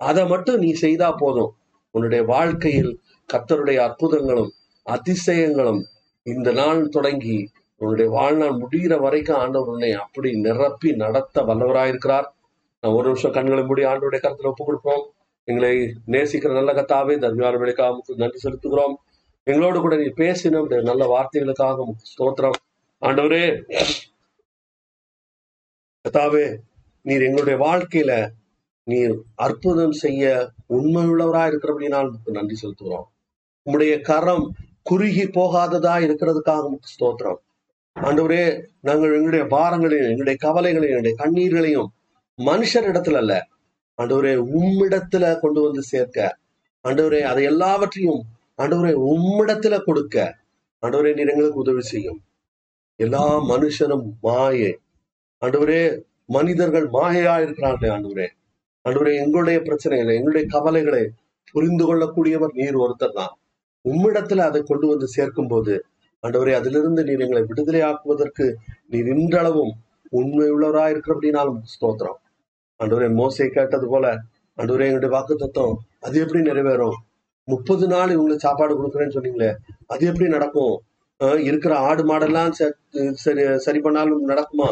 அதை 0.00 0.22
மட்டும் 0.26 0.58
நீ 0.58 0.70
செய்தா 0.84 1.12
போதும். 1.12 1.52
உன்னுடைய 1.90 2.22
வாழ்க்கையில் 2.24 2.92
கத்தருடைய 3.28 3.78
அற்புதங்களும் 3.86 4.50
அதிசயங்களும் 4.86 5.82
இந்த 6.22 6.52
நாள் 6.52 6.80
தொடங்கி 6.88 7.38
உன்னுடைய 7.80 8.10
வாழ்நாள் 8.10 8.58
முடிகிற 8.62 8.94
வரைக்கும் 9.00 9.36
ஆண்டவர் 9.36 9.68
உன்னை 9.68 9.92
அப்படி 9.92 10.30
நிரப்பி 10.40 10.90
நடத்த 10.92 11.42
வல்லவராயிருக்கிறார். 11.42 12.26
நான் 12.82 12.92
ஒரு 12.92 13.06
நிமிஷம் 13.06 13.32
கண்களை 13.32 13.62
மூடி 13.64 13.82
ஆண்டவருடைய 13.84 14.22
கருத்துல 14.22 14.52
ஒப்பு 14.52 14.64
கொடுப்போம். 14.64 15.04
எங்களை 15.48 15.72
நேசிக்கிற 16.06 16.52
நல்ல 16.52 16.72
கத்தாவே 16.72 17.16
தர்மியான 17.24 17.58
விலைக்காக 17.58 18.14
நன்றி 18.16 18.38
செலுத்துகிறோம். 18.44 18.94
எங்களோடு 19.46 19.80
கூட 19.80 19.96
நீ 19.96 20.08
பேசின 20.22 20.82
நல்ல 20.82 21.02
வார்த்தைகளுக்காக 21.14 21.86
ஸ்தோத்திரம். 22.12 22.58
ஆண்டவரே 23.02 23.42
கத்தாவே 26.04 26.56
நீர் 27.02 27.22
எங்களுடைய 27.22 27.56
வாழ்க்கையில 27.64 28.12
நீர் 28.84 29.14
அற்புதம் 29.34 29.92
செய்ய 29.92 30.52
உண்மையுள்ளவரா 30.68 31.42
இருக்கிறபடினால் 31.50 32.06
உங்களுக்கு 32.06 32.32
நன்றி 32.32 32.56
செலுத்துகிறோம். 32.62 33.06
உங்களுடைய 33.62 34.00
கரம் 34.00 34.56
குறுகி 34.82 35.24
போகாததா 35.24 35.94
இருக்கிறதுக்காக 36.06 36.72
ஸ்தோத்திரம். 36.94 37.40
ஆண்டவரே 37.96 38.42
நாங்கள் 38.80 39.14
எங்களுடைய 39.14 39.46
பாரங்களையும் 39.46 40.08
எங்களுடைய 40.08 40.38
கவலைகளையும் 40.46 40.96
எங்களுடைய 40.96 41.16
கண்ணீர்களையும் 41.22 41.88
மனுஷரிடத்துல 42.38 43.14
அல்ல 43.14 43.34
ஆண்டவரே 43.98 44.34
உம்மிடத்துல 44.58 45.40
கொண்டு 45.40 45.60
வந்து 45.60 45.82
சேர்க்க. 45.82 46.38
ஆண்டவரே 46.84 47.20
அதை 47.22 47.44
எல்லாவற்றையும் 47.44 48.22
ஆண்டவரே 48.58 48.92
உம்மிடத்துல 49.12 49.84
கொடுக்க. 49.84 50.16
ஆண்டவரே 50.82 51.14
நீர் 51.14 51.28
எங்களுக்கு 51.28 51.64
உதவி 51.64 51.80
செய்யும். 51.80 52.20
எல்லா 53.04 53.24
மனுஷரும் 53.50 54.06
மாயை. 54.26 54.72
ஆண்டவரே 55.42 55.80
மனிதர்கள் 56.36 56.86
மாயையா 56.96 57.34
இருக்கிறார்களே 57.44 57.88
ஆண்டவரே. 57.96 58.26
ஆண்டவரே 58.84 59.12
எங்களுடைய 59.22 59.58
பிரச்சனைகளை 59.66 60.14
எங்களுடைய 60.18 60.44
கவலைகளை 60.54 61.02
புரிந்து 61.54 61.84
கொள்ளக்கூடியவர் 61.88 62.54
நீர் 62.60 62.78
ஒருத்தர் 62.84 63.18
தான். 63.18 63.34
உம்மிடத்துல 63.84 64.46
அதை 64.50 64.60
கொண்டு 64.62 64.86
வந்து 64.92 65.06
சேர்க்கும் 65.16 65.50
போது 65.52 65.74
ஆண்டவரே 66.22 66.52
அதிலிருந்து 66.60 67.02
நீர் 67.08 67.24
எங்களை 67.24 67.42
விடுதலையாக்குவதற்கு 67.50 68.46
நீர் 68.92 69.10
இன்றளவும் 69.16 69.74
உண்மை 70.18 70.48
உள்ளவராய் 70.54 70.92
இருக்கிறபடினாலும் 70.94 71.60
ஸ்தோத்திரம். 71.74 72.18
ஆண்டவரே 72.80 73.08
மோசை 73.20 73.46
கேட்டது 73.58 73.86
போல 73.92 74.06
ஆண்டவரே 74.58 74.86
எங்களுடைய 74.88 75.12
வாக்கு 75.14 75.34
தத்துவம் 75.36 75.78
அது 76.06 76.16
எப்படி 76.24 76.40
நிறைவேறும்? 76.50 76.98
முப்பது 77.48 77.84
நாள் 77.92 78.12
இவங்களுக்கு 78.14 78.46
சாப்பாடு 78.46 78.72
கொடுக்குறேன்னு 78.74 79.16
சொன்னீங்களே 79.16 79.50
அது 79.92 80.02
எப்படி 80.10 80.26
நடக்கும்? 80.36 80.76
இருக்கிற 81.48 81.72
ஆடு 81.88 82.02
மாடெல்லாம் 82.10 82.52
சரி 83.24 83.42
சரி 83.66 83.80
பண்ணாலும் 83.86 84.28
நடக்குமா? 84.32 84.68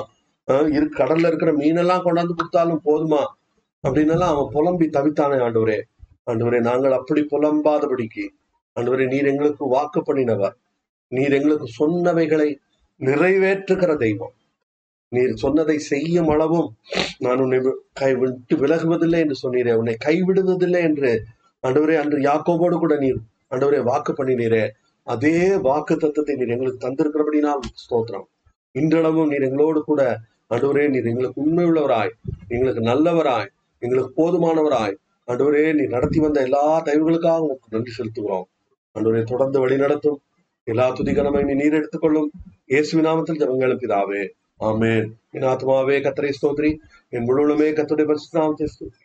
இரு 0.76 0.86
கடல்ல 1.00 1.28
இருக்கிற 1.30 1.50
மீனெல்லாம் 1.60 2.04
கொண்டாந்து 2.06 2.34
கொடுத்தாலும் 2.38 2.84
போதுமா? 2.88 3.22
அப்படின்னெல்லாம் 3.84 4.32
அவன் 4.34 4.52
புலம்பி 4.56 4.86
தவித்தானே 4.96 5.38
ஆண்டவரே. 5.46 5.78
ஆண்டவரே 6.30 6.58
நாங்கள் 6.68 6.96
அப்படி 6.98 7.22
புலம்பாதபடிக்கு 7.32 8.24
ஆண்டவரே 8.76 9.06
நீர் 9.14 9.30
எங்களுக்கு 9.32 9.64
வாக்கு 9.74 10.00
பண்ணினவர். 10.08 10.54
நீர் 11.12 11.36
எங்களுக்கு 11.38 11.66
சொன்னவைகளை 11.80 12.48
நிறைவேற்றுகிற 13.00 13.92
தெய்வம். 14.04 14.34
நீர் 15.12 15.34
சொன்னதை 15.42 15.76
செய்யும் 15.90 16.30
அளவும் 16.34 16.68
நான் 17.24 17.42
உன்னை 17.44 17.58
கை 18.00 18.12
விட்டு 18.20 18.54
விலகுவதில்லை 18.62 19.18
என்று 19.24 19.36
சொன்னீரே. 19.42 19.72
உன்னை 19.80 19.94
கைவிடுவதில்லை 20.06 20.80
என்று 20.88 21.10
ஆண்டவரே 21.64 21.96
அன்று 22.02 22.18
யாக்கோபோடு 22.30 22.78
கூட 22.84 22.94
நீர் 23.04 23.20
ஆண்டவரே 23.52 23.80
வாக்கு 23.90 24.12
பண்ணினீரே. 24.12 24.64
அதே 25.06 25.38
வாக்கு 25.66 25.94
தத்துவத்தை 25.96 26.34
நீர் 26.36 26.52
எங்களுக்கு 26.54 26.84
தந்திருக்கிறபடினால் 26.86 27.62
ஸ்தோத்திரம். 27.82 28.26
இன்றளவும் 28.74 29.30
நீர் 29.32 29.46
எங்களோடு 29.48 29.80
கூட 29.82 30.02
ஆண்டவரே 30.54 30.84
நீர் 30.94 31.08
எங்களுக்கு 31.10 31.42
உண்மை 31.44 31.64
உள்ளவராய் 31.64 32.12
எங்களுக்கு 32.48 32.82
நல்லவராய் 32.90 33.50
எங்களுக்கு 33.82 34.12
போதுமானவராய் 34.20 34.94
ஆண்டவரே 35.28 35.64
நீ 35.78 35.84
நடத்தி 35.86 36.18
வந்த 36.18 36.38
எல்லா 36.42 36.64
தயவுகளுக்காக 36.86 37.42
உங்களுக்கு 37.44 37.74
நன்றி 37.74 37.92
செலுத்துகிறோம். 37.98 38.46
அன்றுவரே 38.96 39.22
தொடர்ந்து 39.32 39.58
வழி 39.60 39.76
நடத்தும். 39.76 40.18
எல்லா 40.66 40.86
துதிகரமை 40.98 41.42
நீர் 41.60 41.78
எடுத்துக்கொள்ளும். 41.78 42.28
இயேசு 42.72 43.00
நாமத்தில் 43.06 43.40
ஜெபங்களும் 43.40 43.80
பிதாவே. 43.82 44.22
ஆமேன். 44.68 45.06
என் 45.36 45.48
ஆத்மாவே 45.52 45.96
கத்தரை 46.06 46.30
ஸ்தோத்ரி 46.38 46.70
என் 47.14 47.26
முழுவதுமே 47.28 47.68
கத்துடைய 47.78 48.06
பரிசுநாமத்தை 48.10 48.68
ஸ்தோத்ரி 48.74 49.04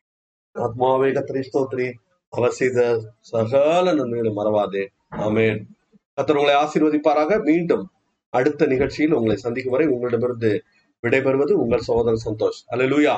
ஆத்மாவே 0.56 1.10
கத்தரை 1.18 1.44
ஸ்தோத்ரி 1.50 1.88
அவசித 2.34 2.80
சகல 3.32 3.94
நன்மைகளை 3.94 4.32
மறவாதே. 4.40 4.84
ஆமேன். 5.28 5.60
கத்தர் 6.20 6.40
உங்களை 6.40 6.56
ஆசீர்வதிப்பாராக. 6.56 7.44
மீண்டும் 7.44 7.92
அடுத்த 8.30 8.66
நிகழ்ச்சியில் 8.66 9.14
உங்களை 9.14 9.36
சந்திக்கும் 9.36 9.74
வரை 9.74 9.88
உங்களிடமிருந்து 9.88 10.64
விடைபெறுவது 11.04 11.52
உங்கள் 11.52 11.80
சகோதரன் 11.80 12.26
சந்தோஷ். 12.26 12.60
அல்லேலூயா 12.72 13.16